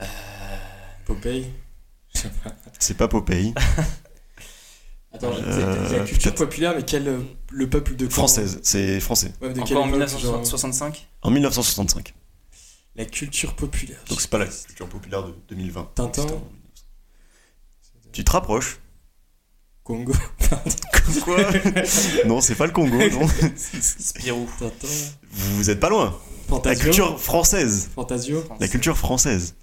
Euh... 0.03 0.07
Popeye? 1.07 1.47
C'est 2.79 2.97
pas 2.97 3.09
Popeye. 3.09 3.55
Attends, 5.17 5.33
euh, 5.35 5.99
la 5.99 6.05
culture 6.05 6.35
populaire, 6.35 6.75
mais 6.77 6.83
quel 6.83 7.09
euh, 7.09 7.19
le 7.51 7.69
peuple 7.69 7.97
de 7.97 8.07
Française, 8.09 8.61
c'est 8.63 9.01
français. 9.01 9.33
Encore 9.43 9.85
en 9.85 9.87
1965 9.87 11.09
En 11.23 11.31
1965. 11.31 12.15
La 12.97 13.05
culture 13.07 13.55
populaire. 13.55 13.99
Donc 14.09 14.21
c'est 14.21 14.31
pas 14.31 14.39
la 14.39 14.47
culture 14.47 14.89
populaire 14.89 15.23
de 15.23 15.35
2020. 15.49 15.91
Tintin. 15.95 16.27
Tu 18.13 18.25
te 18.25 18.31
rapproches. 18.31 18.79
Congo. 19.85 20.13
Quoi 21.25 21.37
Non, 22.27 22.41
c'est 22.41 22.57
pas 22.57 22.67
le 22.67 22.73
Congo, 22.73 22.97
non. 22.97 23.29
Spirou. 23.57 24.49
Vous 25.31 25.71
êtes 25.71 25.81
pas 25.81 25.91
loin. 25.91 26.19
Fantasio. 26.49 26.79
La 26.79 26.85
culture 26.85 27.21
française. 27.21 27.91
Fantasio. 27.95 28.45
La 28.61 28.69
culture 28.69 28.97
française. 28.97 29.55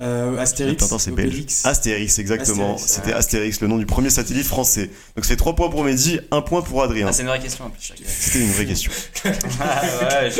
Euh, 0.00 0.38
Astérix. 0.38 0.82
c'est 0.98 1.66
Astérix, 1.68 2.18
exactement. 2.18 2.78
C'était 2.78 3.12
Astérix, 3.12 3.60
le 3.60 3.68
nom 3.68 3.76
du 3.76 3.84
premier 3.86 4.08
satellite 4.08 4.46
français. 4.46 4.90
Donc 5.14 5.26
c'est 5.26 5.36
3 5.36 5.54
points 5.54 5.68
pour 5.68 5.84
Mehdi, 5.84 6.20
1 6.30 6.40
point 6.42 6.62
pour 6.62 6.82
Adrien. 6.82 7.08
Ah, 7.08 7.12
c'est 7.12 7.22
une 7.22 7.28
vraie 7.28 7.40
question 7.40 7.66
en 7.66 7.70
plus. 7.70 7.92
C'était 8.06 8.40
une 8.40 8.50
vraie 8.50 8.66
question. 8.66 8.90
Ah, 9.60 9.82
ouais, 10.22 10.32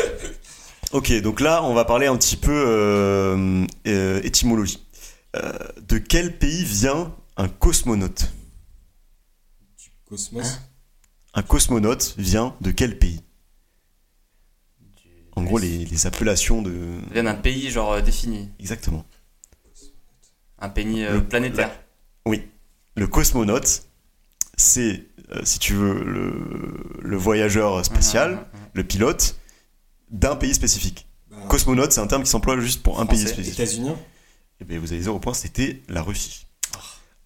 Ok, 0.93 1.13
donc 1.21 1.41
là, 1.41 1.63
on 1.63 1.75
va 1.75 1.85
parler 1.85 2.07
un 2.07 2.17
petit 2.17 2.37
peu 2.37 2.51
euh, 2.53 3.65
euh, 3.87 4.21
étymologie. 4.25 4.85
Euh, 5.37 5.53
de 5.87 5.99
quel 5.99 6.37
pays 6.37 6.65
vient 6.65 7.15
un 7.37 7.49
cosmonaute? 7.49 8.33
Du 9.79 9.91
cosmos 10.09 10.59
Un 11.35 11.43
cosmonaute 11.43 12.15
vient 12.19 12.57
de 12.61 12.71
quel 12.73 12.99
pays? 12.99 13.21
En 15.37 15.45
gros, 15.45 15.59
les, 15.59 15.85
les 15.85 16.07
appellations 16.07 16.61
de. 16.61 16.73
viennent 17.13 17.27
d'un 17.27 17.35
pays 17.35 17.71
genre 17.71 18.03
défini. 18.03 18.49
Exactement. 18.59 19.05
Un 20.61 20.69
pays 20.69 21.07
planétaire. 21.29 21.71
Oui. 22.27 22.47
Le 22.97 23.07
cosmonaute, 23.07 23.85
c'est, 24.57 25.07
si 25.45 25.59
tu 25.59 25.75
veux, 25.75 26.03
le, 26.05 27.01
le 27.01 27.17
voyageur 27.17 27.85
spatial, 27.85 28.39
ah, 28.41 28.45
ah, 28.53 28.57
ah, 28.57 28.69
le 28.75 28.85
pilote, 28.85 29.37
d'un 30.11 30.37
pays 30.37 30.55
spécifique. 30.55 31.07
Bah, 31.31 31.37
cosmonaute, 31.49 31.93
c'est 31.93 32.01
un 32.01 32.07
terme 32.07 32.25
qui 32.25 32.31
s'emploie 32.31 32.59
juste 32.61 32.83
pour 32.83 33.01
un 33.01 33.07
pays 33.07 33.27
spécifique. 33.27 33.55
États-Unis 33.55 33.93
Eh 34.61 34.65
bien, 34.65 34.79
vous 34.79 34.93
avez 34.93 35.01
zéro 35.03 35.19
point, 35.19 35.35
c'était 35.35 35.83
la 35.89 36.03
Russie. 36.03 36.47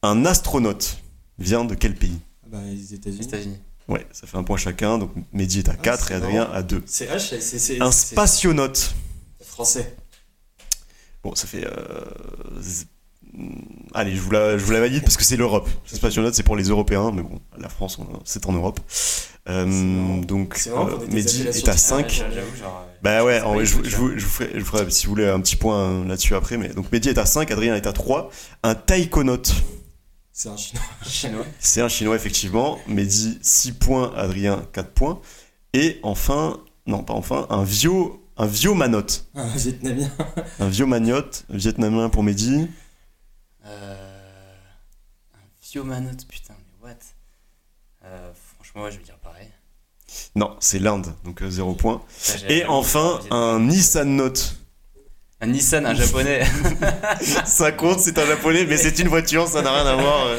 Un 0.03 0.27
astronaute 0.27 0.99
vient 1.39 1.65
de 1.65 1.75
quel 1.75 1.95
pays? 1.95 2.21
Bah, 2.47 2.59
Les 2.63 2.95
États-Unis. 2.95 3.25
États 3.27 3.39
ouais, 3.89 4.07
ça 4.13 4.27
fait 4.27 4.37
un 4.37 4.45
point 4.45 4.57
chacun. 4.57 4.99
Donc 4.99 5.13
Mehdi 5.33 5.61
est 5.61 5.69
à 5.69 5.75
4 5.75 6.13
et 6.13 6.15
Adrien 6.15 6.45
à 6.53 6.63
2. 6.63 6.83
C'est 6.87 7.07
H, 7.07 7.41
c'est. 7.41 7.81
Un 7.81 7.91
spationaute. 7.91 8.95
Français. 9.43 9.97
Bon, 11.23 11.35
ça 11.35 11.47
fait. 11.47 11.67
Euh, 11.67 12.05
Allez, 13.95 14.15
je 14.15 14.21
vous 14.21 14.31
la, 14.31 14.59
je 14.59 14.65
vous 14.65 14.73
la 14.73 14.81
valide 14.81 15.03
parce 15.03 15.17
que 15.17 15.25
c'est 15.25 15.37
l'Europe. 15.37 15.69
Le 15.91 15.97
spationaute, 15.97 16.35
c'est 16.35 16.43
pour 16.43 16.57
les 16.57 16.65
Européens, 16.65 17.11
mais 17.13 17.23
bon, 17.23 17.41
la 17.59 17.69
France, 17.69 17.99
c'est 18.25 18.47
en 18.47 18.53
Europe. 18.53 18.81
Euh, 19.49 20.23
donc, 20.23 20.59
euh, 20.67 21.07
Mehdi 21.11 21.47
est 21.49 21.69
à 21.69 21.77
5. 21.77 22.25
bah 23.03 23.25
ouais, 23.25 23.41
je, 23.65 23.83
je, 23.83 23.91
je, 23.91 23.97
vous, 23.97 24.19
ferai, 24.21 24.51
je, 24.55 24.59
vous 24.61 24.65
ferai, 24.65 24.91
si 24.91 25.07
vous 25.07 25.11
voulez, 25.11 25.27
un 25.27 25.41
petit 25.41 25.57
point 25.57 26.05
là-dessus 26.05 26.35
après. 26.35 26.57
Mais, 26.57 26.69
donc, 26.69 26.91
Mehdi 26.93 27.11
est 27.11 27.19
à 27.19 27.27
5, 27.27 27.51
Adrien 27.51 27.75
est 27.75 27.87
à 27.87 27.93
3. 27.93 28.31
Un 28.63 28.75
taïkonote. 28.75 29.53
C'est 30.33 30.49
un 30.49 30.57
chinois. 31.07 31.45
c'est 31.59 31.81
un 31.81 31.89
chinois, 31.89 32.17
effectivement. 32.17 32.79
Mehdi, 32.89 33.39
6 33.43 33.73
points, 33.73 34.13
Adrien, 34.17 34.63
4 34.73 34.91
points. 34.91 35.21
Et 35.75 36.01
enfin, 36.03 36.59
non, 36.87 37.03
pas 37.03 37.15
enfin, 37.15 37.47
un 37.51 37.65
vieux, 37.65 37.93
un 38.37 38.47
viomanote. 38.47 39.27
Un 39.35 39.49
vietnamien. 39.49 40.11
un 40.61 40.69
viomanote, 40.69 41.45
vietnamien 41.51 42.09
pour 42.09 42.23
Mehdi. 42.23 42.69
Euh, 43.67 44.55
un 45.35 45.39
viomanote, 45.63 46.27
putain, 46.29 46.55
mais 46.59 46.89
what? 46.89 46.97
Euh, 48.05 48.33
Franchement, 48.55 48.85
ouais, 48.85 48.93
je 48.93 48.99
vais 48.99 49.05
dire 49.05 49.19
pareil. 49.19 49.49
Non, 50.37 50.57
c'est 50.61 50.79
l'Inde, 50.79 51.15
donc 51.25 51.43
0 51.43 51.71
euh, 51.71 51.75
point. 51.75 52.03
Et 52.49 52.65
enfin, 52.67 53.21
un 53.31 53.61
Nissan 53.61 54.17
Note. 54.17 54.57
Un 55.41 55.49
Nissan, 55.49 55.85
un 55.87 55.95
japonais. 55.95 56.43
ça 57.45 57.73
compte, 57.73 58.01
c'est 58.01 58.19
un 58.19 58.27
japonais, 58.27 58.67
mais 58.67 58.77
c'est 58.77 58.99
une 58.99 59.09
voiture, 59.09 59.49
ça 59.49 59.63
n'a 59.63 59.73
rien 59.73 59.87
à 59.87 59.95
voir 59.97 60.27
euh, 60.27 60.39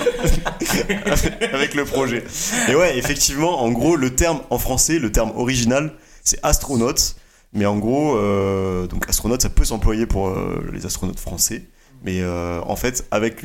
avec 1.53 1.73
le 1.73 1.85
projet. 1.85 2.23
Et 2.69 2.75
ouais, 2.75 2.97
effectivement, 2.97 3.61
en 3.61 3.71
gros, 3.71 3.95
le 3.95 4.15
terme 4.15 4.41
en 4.49 4.57
français, 4.57 4.99
le 4.99 5.11
terme 5.11 5.31
original, 5.35 5.93
c'est 6.23 6.39
astronaute. 6.43 7.15
Mais 7.53 7.65
en 7.65 7.77
gros, 7.77 8.17
euh, 8.17 8.85
donc 8.87 9.07
astronaute, 9.09 9.41
ça 9.41 9.49
peut 9.49 9.63
s'employer 9.63 10.05
pour 10.05 10.27
euh, 10.27 10.63
les 10.73 10.85
astronautes 10.85 11.19
français. 11.19 11.63
Mais 12.05 12.23
en 12.23 12.75
fait, 12.75 13.07
avec 13.11 13.43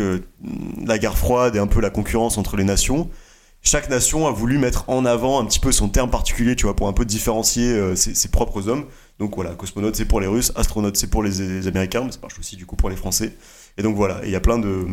la 0.85 0.99
guerre 0.99 1.17
froide 1.17 1.57
et 1.57 1.59
un 1.59 1.67
peu 1.67 1.81
la 1.81 1.91
concurrence 1.91 2.37
entre 2.37 2.57
les 2.57 2.65
nations, 2.65 3.09
chaque 3.63 3.89
nation 3.91 4.27
a 4.27 4.31
voulu 4.31 4.59
mettre 4.59 4.85
en 4.89 5.05
avant 5.05 5.41
un 5.41 5.47
petit 5.47 5.61
peu 5.61 5.73
son 5.73 5.89
terme 5.89 6.11
particulier, 6.11 6.57
tu 6.57 6.67
vois, 6.67 6.77
pour 6.77 6.87
un 6.87 6.93
peu 6.93 7.05
différencier 7.05 7.97
ses, 7.97 8.29
propres 8.29 8.69
hommes. 8.69 8.85
Donc 9.19 9.35
voilà, 9.35 9.55
cosmonaute 9.55 9.97
c'est 9.97 10.05
pour 10.05 10.21
les 10.21 10.27
Russes, 10.27 10.53
astronaute 10.57 10.97
c'est 10.97 11.09
pour 11.09 11.23
les, 11.23 11.67
Américains, 11.67 12.05
mais 12.05 12.13
ça 12.13 12.19
marche 12.21 12.39
aussi 12.39 12.57
du 12.57 12.67
coup 12.67 12.77
pour 12.77 12.91
les 12.91 12.97
Français. 12.97 13.35
Et 13.79 13.83
donc 13.83 13.97
voilà, 13.97 14.21
il 14.25 14.31
y 14.31 14.37
a 14.37 14.41
plein 14.41 14.59
de, 14.59 14.87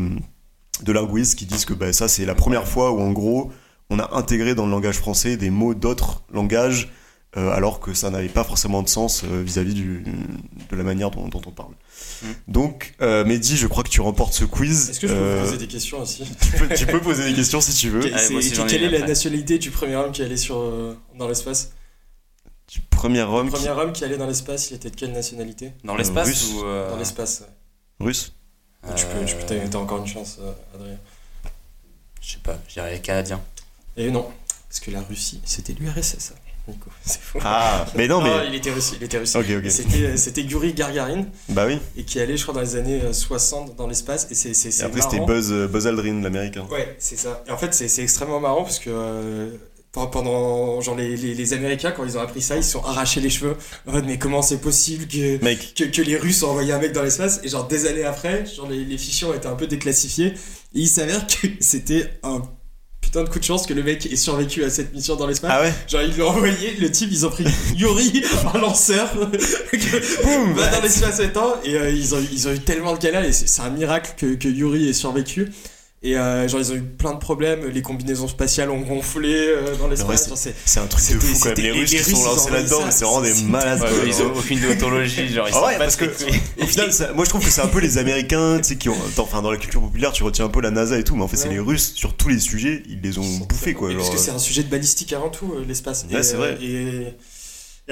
de 0.82 0.92
linguistes 0.92 1.38
qui 1.38 1.46
disent 1.46 1.64
que 1.64 1.74
bah, 1.74 1.92
ça 1.92 2.08
c'est 2.08 2.24
la 2.24 2.34
première 2.34 2.66
fois 2.66 2.92
où 2.92 3.00
en 3.00 3.12
gros 3.12 3.50
on 3.90 3.98
a 3.98 4.16
intégré 4.16 4.54
dans 4.54 4.66
le 4.66 4.70
langage 4.70 4.98
français 4.98 5.36
des 5.36 5.50
mots 5.50 5.74
d'autres 5.74 6.22
langages 6.32 6.90
euh, 7.36 7.50
alors 7.50 7.80
que 7.80 7.92
ça 7.92 8.10
n'avait 8.10 8.28
pas 8.28 8.44
forcément 8.44 8.82
de 8.82 8.88
sens 8.88 9.22
euh, 9.24 9.42
vis-à-vis 9.42 9.74
de 9.74 10.02
la 10.76 10.82
manière 10.82 11.10
dont, 11.10 11.28
on 11.34 11.50
parle. 11.50 11.72
Mm. 12.22 12.26
Donc, 12.48 12.94
euh, 13.02 13.24
Mehdi, 13.24 13.56
je 13.56 13.66
crois 13.66 13.84
que 13.84 13.90
tu 13.90 14.00
remportes 14.00 14.32
ce 14.32 14.44
quiz. 14.44 14.90
Est-ce 14.90 15.00
que 15.00 15.08
je 15.08 15.12
peux 15.12 15.18
euh, 15.18 15.44
poser 15.44 15.58
des 15.58 15.68
questions 15.68 16.00
aussi 16.00 16.24
tu 16.76 16.86
peux, 16.86 17.00
poser 17.00 17.28
des 17.28 17.34
questions 17.34 17.60
si 17.60 17.74
tu 17.74 17.90
veux. 17.90 18.00
quelle 18.66 18.84
est 18.84 18.98
la 18.98 19.06
nationalité 19.06 19.58
du 19.58 19.70
premier 19.70 19.96
homme 19.96 20.12
qui 20.12 20.22
allait 20.22 20.36
sur, 20.36 20.96
dans 21.16 21.28
l'espace? 21.28 21.72
Du 22.68 22.80
premier 22.82 23.22
homme. 23.22 23.46
Le 23.46 23.52
premier 23.52 23.70
homme 23.70 23.92
qui 23.92 24.04
allait 24.04 24.18
dans 24.18 24.26
l'espace, 24.26 24.70
il 24.70 24.74
était 24.74 24.90
de 24.90 24.96
quelle 24.96 25.12
nationalité? 25.12 25.72
Dans 25.84 25.96
l'espace 25.96 26.50
ou 26.50 26.64
euh, 26.64 26.90
Dans 26.90 26.98
l'espace, 26.98 27.40
ouais. 27.40 28.06
Russe 28.06 28.34
Tu 28.94 29.06
peux, 29.06 29.24
tu 29.24 29.36
peux 29.36 29.68
t'as 29.70 29.78
encore 29.78 29.98
une 29.98 30.06
chance, 30.06 30.38
euh, 30.40 30.52
Adrien. 30.74 30.98
Je 32.20 32.32
sais 32.32 32.38
pas, 32.42 32.58
je 32.68 32.74
dirais 32.74 33.00
canadien. 33.00 33.40
Et 33.96 34.10
non, 34.10 34.30
parce 34.68 34.80
que 34.80 34.90
la 34.90 35.00
Russie, 35.00 35.40
c'était 35.44 35.72
l'URSS, 35.72 36.34
Nico. 36.68 36.90
C'est 37.04 37.20
faux. 37.20 37.38
Ah, 37.42 37.86
mais 37.96 38.08
non, 38.08 38.20
mais. 38.22 38.46
il 38.48 38.54
était 38.54 38.70
russe, 38.70 38.94
il 38.96 39.04
était 39.04 39.18
russe. 39.18 39.34
Ok, 39.34 39.46
ok. 39.56 39.70
C'était, 39.70 40.16
c'était 40.16 40.42
Yuri 40.42 40.72
Gagarin. 40.74 41.26
Bah 41.48 41.64
oui. 41.66 41.78
Et 41.96 42.04
qui 42.04 42.20
allait, 42.20 42.36
je 42.36 42.42
crois, 42.42 42.54
dans 42.54 42.60
les 42.60 42.76
années 42.76 43.00
60 43.12 43.70
euh, 43.70 43.72
dans 43.74 43.86
l'espace. 43.86 44.28
Et, 44.30 44.34
c'est, 44.34 44.54
c'est, 44.54 44.82
et 44.82 44.84
après, 44.84 45.00
c'était 45.00 45.20
Buzz, 45.20 45.52
Buzz 45.70 45.86
Aldrin, 45.86 46.22
l'américain. 46.22 46.66
Ouais, 46.70 46.96
c'est 46.98 47.16
ça. 47.18 47.42
Et 47.46 47.50
en 47.50 47.56
fait, 47.56 47.74
c'est, 47.74 47.88
c'est 47.88 48.02
extrêmement 48.02 48.40
marrant 48.40 48.62
parce 48.62 48.78
que 48.78 49.50
pendant 50.06 50.80
genre 50.80 50.96
les, 50.96 51.16
les, 51.16 51.52
Américains 51.54 51.90
quand 51.90 52.04
ils 52.04 52.16
ont 52.16 52.20
appris 52.20 52.42
ça 52.42 52.56
ils 52.56 52.64
se 52.64 52.72
sont 52.72 52.84
arrachés 52.84 53.20
les 53.20 53.30
cheveux 53.30 53.56
en 53.86 53.92
fait 53.92 54.02
mais 54.02 54.18
comment 54.18 54.42
c'est 54.42 54.60
possible 54.60 55.06
que, 55.06 55.38
que, 55.74 55.84
que 55.84 56.02
les 56.02 56.16
Russes 56.16 56.42
ont 56.42 56.50
envoyé 56.50 56.72
un 56.72 56.78
mec 56.78 56.92
dans 56.92 57.02
l'espace? 57.02 57.40
Et 57.42 57.48
genre 57.48 57.66
des 57.66 57.86
années 57.86 58.04
après 58.04 58.46
genre 58.46 58.68
les, 58.68 58.84
les 58.84 58.98
fichiers 58.98 59.26
ont 59.26 59.34
été 59.34 59.48
un 59.48 59.56
peu 59.56 59.66
déclassifiés 59.66 60.26
et 60.28 60.34
il 60.74 60.88
s'avère 60.88 61.26
que 61.26 61.48
c'était 61.60 62.10
un 62.22 62.42
putain 63.08 63.24
de 63.24 63.30
coup 63.30 63.38
de 63.38 63.44
chance 63.44 63.66
que 63.66 63.72
le 63.72 63.82
mec 63.82 64.04
ait 64.04 64.16
survécu 64.16 64.64
à 64.64 64.70
cette 64.70 64.92
mission 64.92 65.16
dans 65.16 65.26
l'espace. 65.26 65.50
Ah 65.54 65.62
ouais 65.62 65.72
Genre 65.88 66.02
ils 66.02 66.14
l'ont 66.18 66.28
envoyé, 66.28 66.76
le 66.78 66.90
type 66.90 67.08
ils 67.10 67.24
ont 67.24 67.30
pris 67.30 67.44
Yuri, 67.74 68.22
un 68.54 68.58
lanceur, 68.58 69.08
Boum, 69.14 70.52
va 70.52 70.68
dans 70.68 70.82
l'espace 70.82 71.22
temps 71.32 71.54
et 71.64 71.74
euh, 71.74 71.90
ils, 71.90 72.14
ont, 72.14 72.22
ils 72.30 72.48
ont 72.48 72.52
eu 72.52 72.58
tellement 72.58 72.92
de 72.92 72.98
galères 72.98 73.24
et 73.24 73.32
c'est 73.32 73.62
un 73.62 73.70
miracle 73.70 74.12
que, 74.18 74.34
que 74.34 74.48
Yuri 74.48 74.90
ait 74.90 74.92
survécu. 74.92 75.50
Et 76.00 76.16
euh, 76.16 76.46
genre, 76.46 76.60
ils 76.60 76.70
ont 76.72 76.76
eu 76.76 76.82
plein 76.82 77.12
de 77.12 77.18
problèmes, 77.18 77.66
les 77.66 77.82
combinaisons 77.82 78.28
spatiales 78.28 78.70
ont 78.70 78.80
gonflé 78.80 79.34
euh, 79.34 79.74
dans 79.76 79.88
l'espace. 79.88 80.30
c'est 80.64 80.78
un 80.78 80.86
truc 80.86 81.04
de 81.08 81.18
fou 81.18 81.38
quand 81.42 81.48
même. 81.48 81.58
Les 81.58 81.72
Russes 81.72 81.90
qui 81.90 81.98
sont 82.04 82.24
lancés 82.24 82.50
là-dedans, 82.52 82.82
c'est 82.90 83.04
vraiment 83.04 83.22
des 83.22 83.34
malades. 83.42 83.82
ils 84.06 84.22
ont 84.22 84.32
aucune 84.36 84.60
déontologie. 84.60 85.28
Genre, 85.28 85.48
ils 85.48 85.54
ah 85.56 85.66
ouais, 85.66 85.78
parce 85.78 85.96
que 85.96 86.04
au 86.04 86.66
final, 86.66 86.90
moi 87.16 87.24
je 87.24 87.30
trouve 87.30 87.44
que 87.44 87.50
c'est 87.50 87.62
un 87.62 87.66
peu 87.66 87.80
les 87.80 87.98
Américains, 87.98 88.58
tu 88.58 88.68
sais, 88.68 88.76
qui 88.76 88.88
ont. 88.88 88.96
Enfin, 89.16 89.42
dans 89.42 89.50
la 89.50 89.56
culture 89.56 89.80
populaire, 89.80 90.12
tu 90.12 90.22
retiens 90.22 90.44
un 90.44 90.50
peu 90.50 90.60
la 90.60 90.70
NASA 90.70 90.96
et 90.96 91.02
tout, 91.02 91.16
mais 91.16 91.24
en 91.24 91.28
fait, 91.28 91.36
c'est 91.36 91.48
les 91.48 91.58
Russes 91.58 91.92
sur 91.94 92.14
tous 92.14 92.28
les 92.28 92.38
sujets, 92.38 92.84
ils 92.88 93.00
les 93.00 93.18
ont 93.18 93.38
bouffés 93.48 93.74
quoi. 93.74 93.90
Parce 93.92 94.10
que 94.10 94.18
c'est 94.18 94.30
un 94.30 94.38
sujet 94.38 94.62
de 94.62 94.68
balistique 94.68 95.12
avant 95.12 95.30
tout, 95.30 95.52
euh, 95.52 95.64
l'espace. 95.66 96.06
Ouais, 96.12 96.22
c'est 96.22 96.36
vrai. 96.36 96.58
Et 96.62 97.08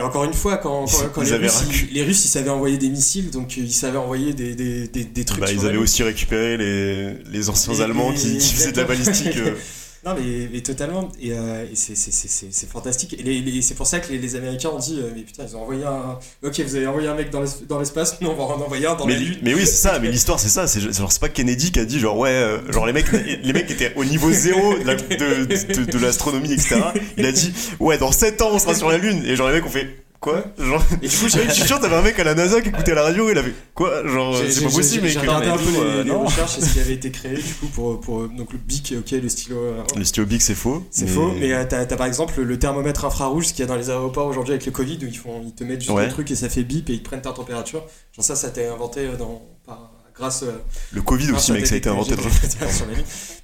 encore 0.02 0.24
une 0.24 0.34
fois, 0.34 0.58
quand, 0.58 0.86
quand, 1.14 1.22
les, 1.22 1.36
Russes, 1.36 1.64
ils, 1.70 1.94
les, 1.94 2.02
Russes, 2.04 2.24
ils, 2.24 2.28
savaient 2.28 2.50
envoyer 2.50 2.76
des 2.76 2.88
missiles, 2.88 3.30
donc 3.30 3.54
euh, 3.56 3.62
ils 3.62 3.72
savaient 3.72 3.98
envoyer 3.98 4.34
des, 4.34 4.54
des, 4.54 4.88
des, 4.88 5.04
des 5.04 5.24
trucs. 5.24 5.40
Bah, 5.40 5.50
ils 5.50 5.64
avaient 5.64 5.78
aussi 5.78 6.02
récupéré 6.02 6.56
les, 6.56 7.14
les 7.30 7.48
anciens 7.48 7.80
Allemands 7.80 8.12
qui, 8.12 8.36
qui 8.38 8.54
faisaient 8.54 8.72
de 8.72 8.76
la 8.80 8.84
balistique. 8.84 9.38
Non, 10.06 10.14
mais, 10.14 10.48
mais 10.52 10.60
totalement. 10.60 11.08
Et, 11.20 11.32
euh, 11.32 11.66
et 11.70 11.74
c'est 11.74 12.70
fantastique. 12.70 13.16
Et, 13.18 13.60
c'est 13.60 13.74
pour 13.74 13.88
ça 13.88 13.98
que 13.98 14.12
les, 14.12 14.18
les, 14.18 14.36
Américains 14.36 14.68
ont 14.68 14.78
dit 14.78 15.00
euh, 15.00 15.10
Mais 15.12 15.22
putain, 15.22 15.44
ils 15.48 15.56
ont 15.56 15.62
envoyé 15.62 15.84
un. 15.84 16.18
Ok, 16.44 16.60
vous 16.60 16.76
avez 16.76 16.86
envoyé 16.86 17.08
un 17.08 17.14
mec 17.14 17.30
dans 17.30 17.78
l'espace, 17.80 18.20
nous 18.20 18.28
on 18.28 18.34
va 18.34 18.44
en 18.44 18.60
envoyer 18.60 18.86
un 18.86 18.94
dans 18.94 19.04
mais, 19.04 19.14
la 19.14 19.18
Lune. 19.18 19.38
Mais 19.42 19.52
oui, 19.52 19.62
c'est 19.66 19.88
ça. 19.88 19.98
Mais 20.02 20.08
l'histoire, 20.08 20.38
c'est 20.38 20.48
ça. 20.48 20.68
C'est 20.68 20.80
genre, 20.80 21.10
c'est 21.10 21.20
pas 21.20 21.28
Kennedy 21.28 21.72
qui 21.72 21.80
a 21.80 21.84
dit 21.84 21.98
Genre, 21.98 22.16
ouais, 22.16 22.30
euh, 22.30 22.70
genre 22.70 22.86
les 22.86 22.92
mecs, 22.92 23.10
les 23.10 23.52
mecs 23.52 23.68
étaient 23.68 23.92
au 23.96 24.04
niveau 24.04 24.30
zéro 24.30 24.74
de, 24.78 25.74
de, 25.74 25.90
de 25.90 25.98
l'astronomie, 25.98 26.52
etc. 26.52 26.76
Il 27.16 27.26
a 27.26 27.32
dit 27.32 27.52
Ouais, 27.80 27.98
dans 27.98 28.12
7 28.12 28.42
ans, 28.42 28.50
on 28.52 28.60
sera 28.60 28.76
sur 28.76 28.88
la 28.88 28.98
Lune. 28.98 29.24
Et 29.26 29.34
genre, 29.34 29.48
les 29.48 29.54
mecs 29.54 29.66
ont 29.66 29.70
fait 29.70 30.05
Quoi 30.26 30.42
Genre, 30.58 30.84
et 31.02 31.06
du 31.06 31.16
coup, 31.16 31.28
je 31.28 31.52
suis 31.52 31.62
sûr, 31.62 31.78
t'avais 31.78 31.94
un 31.94 32.02
mec 32.02 32.18
à 32.18 32.24
la 32.24 32.34
NASA 32.34 32.60
qui 32.60 32.70
écoutait 32.70 32.96
la 32.96 33.04
radio, 33.04 33.30
il 33.30 33.38
avait 33.38 33.54
quoi 33.74 34.04
Genre, 34.04 34.36
c'est 34.50 34.64
pas 34.64 34.70
possible, 34.70 35.04
mais 35.04 35.08
j'ai 35.08 35.20
regardé 35.20 35.46
un 35.46 35.56
peu 35.56 35.70
les, 35.70 36.02
les 36.02 36.10
recherches 36.10 36.58
et 36.58 36.62
ce 36.62 36.72
qui 36.72 36.80
avait 36.80 36.94
été 36.94 37.12
créé 37.12 37.36
du 37.36 37.54
coup 37.54 37.68
pour, 37.68 38.00
pour 38.00 38.28
donc 38.28 38.52
le 38.52 38.58
BIC, 38.58 38.94
ok, 38.98 39.12
le 39.12 39.28
stylo. 39.28 39.56
Euh, 39.56 39.82
le 39.96 40.04
stylo 40.04 40.26
BIC, 40.26 40.42
c'est 40.42 40.56
faux. 40.56 40.84
C'est 40.90 41.06
faux, 41.06 41.30
mais 41.38 41.52
euh, 41.52 41.64
t'as 41.64 41.82
as 41.82 41.86
par 41.96 42.08
exemple 42.08 42.42
le 42.42 42.58
thermomètre 42.58 43.04
infrarouge, 43.04 43.46
ce 43.46 43.52
qu'il 43.52 43.60
y 43.60 43.62
a 43.62 43.66
dans 43.66 43.76
les 43.76 43.88
aéroports 43.88 44.26
aujourd'hui 44.26 44.52
avec 44.52 44.66
le 44.66 44.72
Covid, 44.72 44.98
où 45.02 45.06
ils, 45.06 45.16
font, 45.16 45.42
ils 45.44 45.54
te 45.54 45.62
mettent 45.62 45.82
juste 45.82 45.92
ouais. 45.92 46.08
truc 46.08 46.28
et 46.32 46.34
ça 46.34 46.48
fait 46.48 46.64
bip 46.64 46.90
et 46.90 46.94
ils 46.94 47.02
te 47.02 47.04
prennent 47.04 47.22
ta 47.22 47.30
température. 47.30 47.86
Genre, 48.12 48.24
ça, 48.24 48.34
ça 48.34 48.48
été 48.48 48.66
inventé 48.66 49.02
euh, 49.02 49.16
dans, 49.16 49.46
par, 49.64 49.92
grâce. 50.12 50.44
Le 50.92 51.02
Covid 51.02 51.30
aussi, 51.30 51.52
mec, 51.52 51.68
ça 51.68 51.76
a 51.76 51.78
été 51.78 51.88
inventé 51.88 52.16
dans 52.16 52.22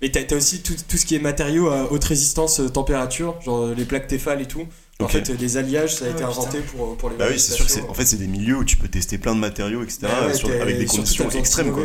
Mais 0.02 0.10
t'as 0.10 0.34
aussi 0.34 0.62
tout, 0.62 0.74
tout, 0.88 0.96
ce 0.96 1.06
qui 1.06 1.14
est 1.14 1.20
matériaux 1.20 1.68
à 1.68 1.92
haute 1.92 2.02
résistance 2.02 2.60
température, 2.74 3.40
genre 3.40 3.68
les 3.68 3.84
plaques 3.84 4.08
Tefal 4.08 4.40
et 4.40 4.46
tout. 4.46 4.66
En 5.04 5.08
fait, 5.08 5.28
les 5.28 5.56
alliages, 5.56 5.96
ça 5.96 6.04
a 6.04 6.08
ah 6.08 6.10
été 6.12 6.22
inventé 6.22 6.58
pour, 6.60 6.96
pour 6.96 7.10
les 7.10 7.16
Bah 7.16 7.26
oui, 7.30 7.38
c'est 7.38 7.52
sûr 7.52 7.66
que 7.66 7.90
en 7.90 7.94
fait, 7.94 8.04
c'est 8.04 8.16
des 8.16 8.26
milieux 8.26 8.56
où 8.56 8.64
tu 8.64 8.76
peux 8.76 8.88
tester 8.88 9.18
plein 9.18 9.34
de 9.34 9.40
matériaux, 9.40 9.82
etc. 9.82 10.00
Bah 10.02 10.30
avec 10.60 10.78
des 10.78 10.86
conditions 10.86 11.28
extrêmes. 11.30 11.72
Quoi. 11.72 11.84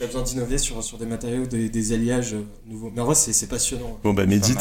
T'as 0.00 0.06
besoin 0.06 0.22
d'innover 0.22 0.56
sur, 0.56 0.82
sur 0.82 0.96
des 0.96 1.04
matériaux, 1.04 1.44
des, 1.44 1.68
des, 1.68 1.92
alliages 1.92 2.32
euh, 2.32 2.46
nouveaux. 2.66 2.90
Mais 2.90 3.02
en 3.02 3.04
vrai, 3.04 3.14
c'est 3.14 3.46
passionnant. 3.48 4.00
Bon, 4.02 4.14
bah, 4.14 4.24
Mehdi, 4.24 4.54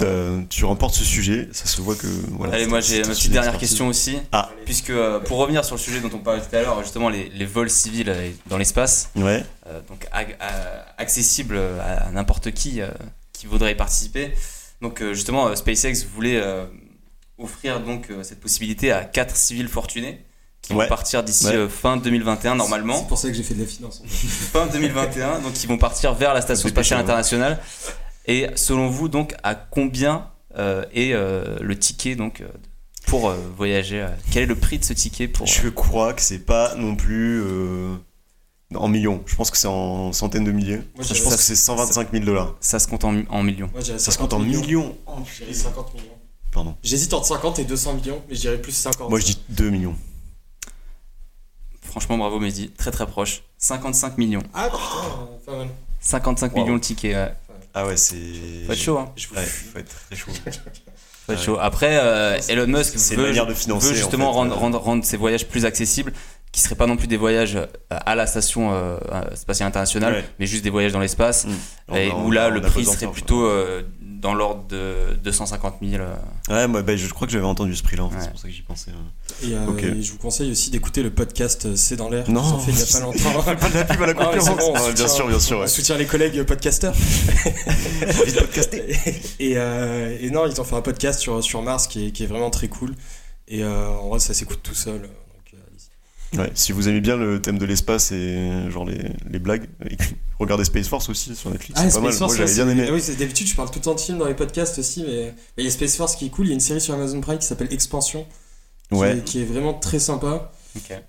tu 0.49 0.65
remportes 0.65 0.95
ce 0.95 1.05
sujet. 1.05 1.47
Ça 1.53 1.65
se 1.65 1.81
voit 1.81 1.95
que. 1.95 2.07
Voilà, 2.31 2.55
Allez, 2.55 2.67
moi, 2.67 2.81
j'ai 2.81 3.03
ma 3.03 3.07
petite 3.07 3.31
dernière 3.31 3.57
question 3.57 3.87
aussi. 3.87 4.17
Ah. 4.33 4.49
Puisque, 4.65 4.89
euh, 4.89 5.21
pour 5.21 5.37
revenir 5.37 5.63
sur 5.63 5.75
le 5.75 5.79
sujet 5.79 6.01
dont 6.01 6.09
on 6.13 6.17
parlait 6.17 6.41
tout 6.41 6.53
à 6.53 6.61
l'heure, 6.61 6.83
justement, 6.83 7.07
les, 7.07 7.29
les, 7.29 7.45
vols 7.45 7.69
civils 7.69 8.09
euh, 8.09 8.29
dans 8.47 8.57
l'espace. 8.57 9.11
Ouais. 9.15 9.45
donc, 9.87 10.05
accessible 10.97 11.57
à 11.57 12.11
n'importe 12.11 12.51
qui 12.51 12.81
qui 13.31 13.47
voudrait 13.47 13.71
y 13.71 13.75
participer. 13.75 14.33
Donc, 14.81 15.01
justement, 15.13 15.55
SpaceX 15.55 16.05
voulait 16.13 16.43
offrir 17.39 17.79
donc 17.81 18.07
cette 18.23 18.39
possibilité 18.39 18.91
à 18.91 19.03
quatre 19.03 19.35
civils 19.35 19.67
fortunés 19.67 20.25
qui 20.61 20.73
vont 20.73 20.85
partir 20.87 21.23
d'ici 21.23 21.47
fin 21.69 21.97
2021 21.97 22.55
normalement. 22.55 22.99
C'est 22.99 23.07
pour 23.07 23.17
ça 23.17 23.29
que 23.29 23.33
j'ai 23.33 23.43
fait 23.43 23.53
de 23.55 23.61
la 23.61 23.67
finance. 23.67 24.01
fin 24.07 24.67
2021, 24.67 25.39
donc 25.39 25.63
ils 25.63 25.67
vont 25.67 25.77
partir 25.77 26.13
vers 26.13 26.33
la 26.33 26.41
station 26.41 26.67
spatiale 26.69 26.99
internationale. 26.99 27.59
Et 28.25 28.47
selon 28.55 28.89
vous, 28.89 29.07
donc, 29.07 29.33
à 29.43 29.55
combien 29.55 30.27
est 30.55 31.13
le 31.13 31.79
ticket 31.79 32.15
donc 32.15 32.43
pour 33.05 33.31
voyager 33.57 34.05
Quel 34.31 34.43
est 34.43 34.47
le 34.47 34.55
prix 34.55 34.77
de 34.77 34.83
ce 34.83 34.93
ticket 34.93 35.27
pour 35.27 35.47
Je 35.47 35.69
crois 35.69 36.13
que 36.13 36.21
c'est 36.21 36.45
pas 36.45 36.75
non 36.75 36.95
plus 36.95 37.43
en 38.75 38.87
millions. 38.87 39.23
Je 39.25 39.35
pense 39.35 39.49
que 39.49 39.57
c'est 39.57 39.67
en 39.67 40.11
centaines 40.13 40.43
de 40.43 40.51
milliers. 40.51 40.81
je 40.99 41.23
pense 41.23 41.35
que 41.35 41.41
c'est 41.41 41.55
125 41.55 42.11
000 42.11 42.25
dollars. 42.25 42.55
Ça 42.59 42.79
se 42.79 42.87
compte 42.87 43.03
en, 43.03 43.11
millions. 43.43 43.69
ça 43.81 44.11
se 44.11 44.17
compte 44.17 44.33
en 44.33 44.39
millions. 44.39 44.95
Oh, 45.07 45.11
50 45.51 45.93
millions. 45.95 46.18
Pardon. 46.51 46.75
J'hésite 46.83 47.13
entre 47.13 47.27
50 47.27 47.59
et 47.59 47.65
200 47.65 47.93
millions, 47.93 48.21
mais 48.27 48.35
je 48.35 48.41
dirais 48.41 48.57
plus 48.57 48.71
50. 48.71 49.09
Moi 49.09 49.19
je 49.19 49.25
dis 49.25 49.39
2 49.49 49.69
millions. 49.69 49.95
Franchement, 51.81 52.17
bravo 52.17 52.39
Mehdi, 52.39 52.69
très 52.71 52.91
très 52.91 53.07
proche. 53.07 53.43
55 53.57 54.17
millions. 54.17 54.43
Ah 54.53 54.69
putain, 54.69 55.27
pas 55.45 55.57
mal. 55.57 55.67
55 56.01 56.55
millions 56.55 56.75
le 56.75 56.79
ticket. 56.79 57.15
Ah 57.73 57.85
ouais, 57.85 57.97
c'est. 57.97 58.15
Faut 58.65 58.73
être 58.73 58.79
chaud, 58.79 58.97
hein. 58.97 59.11
Ouais, 59.35 59.43
faut 59.43 59.79
être 59.79 60.05
très 60.07 60.15
chaud. 60.15 60.31
faut 61.25 61.33
être 61.33 61.41
chaud. 61.41 61.57
Après, 61.59 61.99
euh, 62.01 62.39
Elon 62.47 62.67
Musk 62.67 62.95
veut, 63.15 63.33
de 63.33 63.53
financer, 63.53 63.89
veut 63.89 63.95
justement 63.95 64.31
rendre, 64.31 64.55
rendre, 64.55 64.79
rendre, 64.79 65.05
ses 65.05 65.17
voyages 65.17 65.47
plus 65.47 65.65
accessibles 65.65 66.13
qui 66.51 66.61
seraient 66.61 66.75
pas 66.75 66.87
non 66.87 66.97
plus 66.97 67.07
des 67.07 67.17
voyages 67.17 67.55
euh, 67.55 67.65
à 67.89 68.15
la 68.15 68.25
station 68.25 68.73
euh, 68.73 68.97
spatiale 69.35 69.67
internationale, 69.67 70.23
mais 70.39 70.47
juste 70.47 70.63
des 70.63 70.69
voyages 70.69 70.91
dans 70.91 70.99
l'espace, 70.99 71.45
mm. 71.45 71.95
où 72.25 72.31
là 72.31 72.49
le 72.49 72.61
prix 72.61 72.85
serait 72.85 73.11
plutôt 73.11 73.45
euh, 73.45 73.83
dans 74.19 74.33
l'ordre 74.33 74.65
de 74.67 75.15
250 75.23 75.75
000. 75.81 76.03
Ouais, 76.49 76.67
moi, 76.67 76.81
bah, 76.81 76.95
je 76.95 77.07
crois 77.07 77.25
que 77.25 77.33
j'avais 77.33 77.45
entendu 77.45 77.75
ce 77.75 77.83
prix-là, 77.83 78.09
c'est 78.19 78.29
pour 78.29 78.39
ça 78.39 78.47
que 78.47 78.53
j'y 78.53 78.61
pensais. 78.61 78.91
Et, 79.43 79.49
je 80.01 80.11
vous 80.11 80.17
conseille 80.17 80.51
aussi 80.51 80.69
d'écouter 80.69 81.03
le 81.03 81.09
podcast 81.09 81.75
C'est 81.75 81.95
dans 81.95 82.09
l'air. 82.09 82.29
Non, 82.29 82.59
fait 82.59 82.71
il 82.71 82.77
n'y 82.77 82.83
a 82.83 82.85
pas 82.85 82.99
longtemps. 82.99 83.43
pas 83.55 83.69
de 83.69 83.75
la 83.75 83.85
pub 83.85 84.01
à 84.01 84.05
la 84.07 84.13
concurrence. 84.13 84.93
bien 84.93 85.07
sûr, 85.07 85.27
bien 85.27 85.39
sûr. 85.39 85.59
On 85.59 85.67
soutient 85.67 85.97
les 85.97 86.05
collègues 86.05 86.43
podcasteurs. 86.43 86.93
envie 88.21 88.33
de 88.33 88.39
podcaster. 88.39 88.83
et, 89.39 89.51
et, 89.53 90.29
non, 90.29 90.45
ils 90.47 90.59
ont 90.59 90.65
fait 90.65 90.75
un 90.75 90.81
podcast 90.81 91.19
sur, 91.19 91.43
sur 91.43 91.61
Mars 91.61 91.87
qui 91.87 92.07
est, 92.07 92.11
qui 92.11 92.23
est 92.23 92.27
vraiment 92.27 92.49
très 92.49 92.67
cool. 92.67 92.95
Et 93.47 93.63
en 93.63 94.09
vrai, 94.09 94.19
ça 94.19 94.33
s'écoute 94.33 94.59
tout 94.61 94.75
seul. 94.75 95.09
Ouais, 96.37 96.51
si 96.53 96.71
vous 96.71 96.87
aimez 96.87 97.01
bien 97.01 97.17
le 97.17 97.41
thème 97.41 97.57
de 97.57 97.65
l'espace 97.65 98.11
et 98.11 98.69
genre 98.69 98.85
les, 98.85 99.01
les 99.29 99.39
blagues, 99.39 99.67
regardez 100.39 100.63
Space 100.63 100.87
Force 100.87 101.09
aussi 101.09 101.35
sur 101.35 101.49
Netflix. 101.49 101.79
Ah, 101.81 101.89
c'est 101.89 101.99
pas 101.99 102.05
mal. 102.05 102.15
Moi 102.19 102.35
j'avais 102.35 102.53
bien 102.53 102.69
aimé. 102.69 102.85
Ah 102.87 102.93
oui, 102.93 103.01
d'habitude 103.17 103.47
je 103.47 103.55
parle 103.55 103.71
tout 103.71 103.79
le 103.79 103.83
temps 103.83 103.95
de 103.95 103.99
films 103.99 104.19
dans 104.19 104.27
les 104.27 104.35
podcasts 104.35 104.77
aussi, 104.77 105.03
mais 105.07 105.33
il 105.57 105.63
y 105.63 105.67
a 105.67 105.71
Space 105.71 105.95
Force 105.95 106.15
qui 106.15 106.27
est 106.27 106.29
cool. 106.29 106.45
Il 106.45 106.49
y 106.49 106.51
a 106.51 106.53
une 106.53 106.59
série 106.59 106.81
sur 106.81 106.93
Amazon 106.93 107.19
Prime 107.21 107.39
qui 107.39 107.47
s'appelle 107.47 107.73
Expansion, 107.73 108.27
qui, 108.91 108.97
ouais. 108.97 109.17
est, 109.17 109.23
qui, 109.23 109.41
est, 109.41 109.45
vraiment 109.45 109.73
très 109.73 109.97
sympa, 109.97 110.51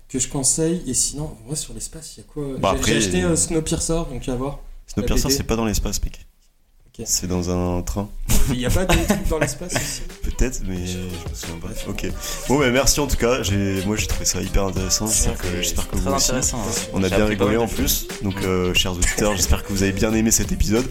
que 0.09 0.17
je 0.17 0.27
conseille. 0.27 0.81
Et 0.87 0.95
sinon, 0.95 1.25
en 1.25 1.47
vrai, 1.47 1.55
sur 1.55 1.75
l'espace, 1.75 2.17
il 2.17 2.21
y 2.21 2.23
a 2.23 2.25
quoi? 2.25 2.57
Bah 2.57 2.75
J'ai 2.83 2.97
acheté 2.97 3.23
euh, 3.23 3.35
Snowpiercer, 3.35 4.01
donc 4.11 4.27
à 4.27 4.35
voir. 4.35 4.59
Snowpiercer, 4.87 5.29
c'est 5.29 5.43
pas 5.43 5.55
dans 5.55 5.65
l'espace, 5.65 6.01
mec. 6.03 6.25
C'est 7.05 7.27
dans 7.27 7.49
un 7.49 7.81
train. 7.81 8.09
Il 8.49 8.57
n'y 8.57 8.65
a 8.65 8.69
pas 8.69 8.85
de 8.85 8.93
trucs 8.93 9.27
dans 9.29 9.39
l'espace 9.39 9.73
aussi? 9.75 10.01
Peut-être, 10.23 10.61
mais 10.67 10.85
je 10.85 10.97
me 10.97 11.33
souviens 11.33 11.59
pas. 11.61 11.69
Ok. 11.89 12.07
Bon, 12.47 12.59
bah, 12.59 12.69
merci 12.69 12.99
en 12.99 13.07
tout 13.07 13.17
cas. 13.17 13.41
Moi, 13.85 13.95
j'ai 13.95 14.07
trouvé 14.07 14.25
ça 14.25 14.41
hyper 14.41 14.65
intéressant. 14.65 15.07
J'espère 15.07 15.37
que, 15.89 15.95
vous 15.95 16.11
aussi. 16.11 16.31
Hein. 16.31 16.41
On 16.93 17.03
a 17.03 17.09
bien 17.09 17.25
rigolé 17.25 17.57
en 17.57 17.67
plus. 17.67 18.07
Donc, 18.21 18.35
euh, 18.43 18.73
chers 18.75 18.93
auditeurs, 18.93 19.35
j'espère 19.35 19.63
que 19.63 19.71
vous 19.71 19.83
avez 19.83 19.93
bien 19.93 20.13
aimé 20.13 20.31
cet 20.31 20.51
épisode. 20.51 20.85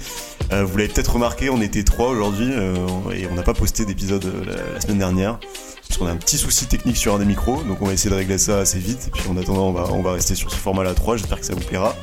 Euh, 0.53 0.65
vous 0.65 0.77
l'avez 0.79 0.89
peut-être 0.89 1.13
remarqué, 1.13 1.51
on 1.51 1.61
était 1.61 1.85
trois 1.85 2.09
aujourd'hui 2.09 2.51
euh, 2.51 2.75
et 3.15 3.27
on 3.31 3.35
n'a 3.35 3.43
pas 3.43 3.55
posté 3.55 3.85
d'épisode 3.85 4.25
la, 4.47 4.81
semaine 4.81 4.99
dernière. 4.99 5.39
Parce 5.87 5.99
qu'on 5.99 6.07
a 6.07 6.13
un 6.13 6.17
petit 6.17 6.39
souci 6.39 6.67
technique 6.67 6.97
sur 6.97 7.15
un 7.15 7.19
des 7.19 7.25
micros, 7.25 7.63
donc 7.65 7.83
on 7.83 7.87
va 7.87 7.93
essayer 7.93 8.11
de 8.11 8.15
régler 8.15 8.39
ça 8.39 8.59
assez 8.59 8.79
vite. 8.79 9.09
Et 9.09 9.11
puis 9.11 9.29
en 9.29 9.37
attendant, 9.37 9.69
on 9.69 9.73
va, 9.73 9.93
on 9.93 10.03
va 10.03 10.13
rester 10.13 10.35
sur 10.35 10.51
ce 10.51 10.57
format-là 10.57 10.95
3. 10.95 11.19
J'espère 11.19 11.41
que 11.41 11.47
ça 11.47 11.55
vous 11.55 11.61
plaira. 11.61 11.95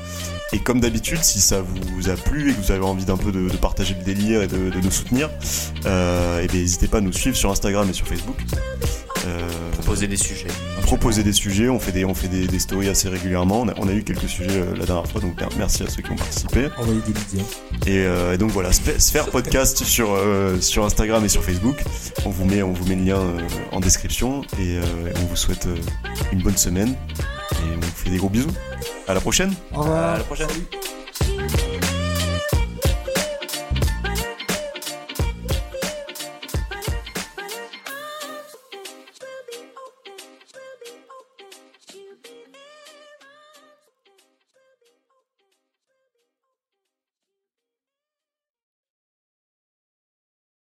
Et 0.54 0.60
comme 0.60 0.80
d'habitude, 0.80 1.24
si 1.24 1.42
ça 1.42 1.62
vous 1.62 2.10
a 2.10 2.16
plu 2.16 2.52
et 2.52 2.54
que 2.54 2.62
vous 2.62 2.72
avez 2.72 2.86
envie 2.86 3.06
d'un 3.06 3.18
peu 3.18 3.32
de, 3.32 3.50
partager 3.58 3.96
le 3.96 4.04
délire 4.04 4.42
et 4.42 4.48
de, 4.48 4.80
nous 4.82 4.92
soutenir, 4.92 5.30
euh, 5.86 6.42
et 6.42 6.48
eh 6.52 6.58
n'hésitez 6.58 6.88
pas 6.88 7.00
à 7.00 7.02
nous 7.02 7.12
suivre 7.12 7.36
sur 7.36 7.52
Instagram 7.52 7.90
et 7.90 7.94
sur 7.94 8.08
Facebook. 8.08 8.38
Euh, 9.28 9.72
proposer 9.74 10.08
des 10.08 10.18
sujets. 10.18 10.48
Proposer 10.84 11.24
des 11.24 11.34
sujets, 11.34 11.70
on 11.70 11.80
fait 11.80 11.92
des, 11.92 12.06
on 12.06 12.14
fait 12.14 12.28
des, 12.28 12.60
stories 12.60 12.88
assez 12.88 13.10
régulièrement. 13.10 13.66
On 13.78 13.88
a, 13.88 13.92
eu 13.92 14.04
quelques 14.04 14.30
sujets 14.30 14.62
euh, 14.62 14.76
la 14.78 14.86
dernière 14.86 15.08
fois, 15.08 15.20
donc 15.20 15.34
merci 15.58 15.84
à 15.84 15.90
ceux 15.90 16.02
qui 16.02 16.12
ont 16.12 16.16
participé. 16.16 16.70
Envoyez 16.78 17.02
des 17.02 17.92
Et, 17.92 18.06
euh, 18.06 18.34
et, 18.34 18.38
donc 18.38 18.52
voilà, 18.52 18.72
Sphère 18.72 19.30
Podcast 19.30 19.84
sur, 19.84 20.18
sur 20.62 20.86
Instagram 20.86 21.26
et 21.26 21.30
sur 21.30 21.44
Facebook. 21.44 21.84
On 22.26 22.30
vous 22.30 22.46
met, 22.46 22.64
on 22.64 22.72
vous 22.72 22.86
met 22.86 22.96
le 22.96 23.04
lien 23.04 23.22
en 23.72 23.80
description 23.80 24.44
et 24.60 24.78
on 25.16 25.26
vous 25.26 25.36
souhaite 25.36 25.68
une 26.32 26.42
bonne 26.42 26.58
semaine 26.58 26.90
et 26.90 27.76
on 27.76 27.80
vous 27.80 27.92
fait 27.96 28.10
des 28.10 28.18
gros 28.18 28.30
bisous. 28.30 28.52
À 29.08 29.14
la 29.14 29.20
prochaine. 29.20 29.54
Au 29.74 29.82
revoir. 29.82 30.16
À 30.16 30.18
la 30.18 30.24
prochaine. 30.24 30.48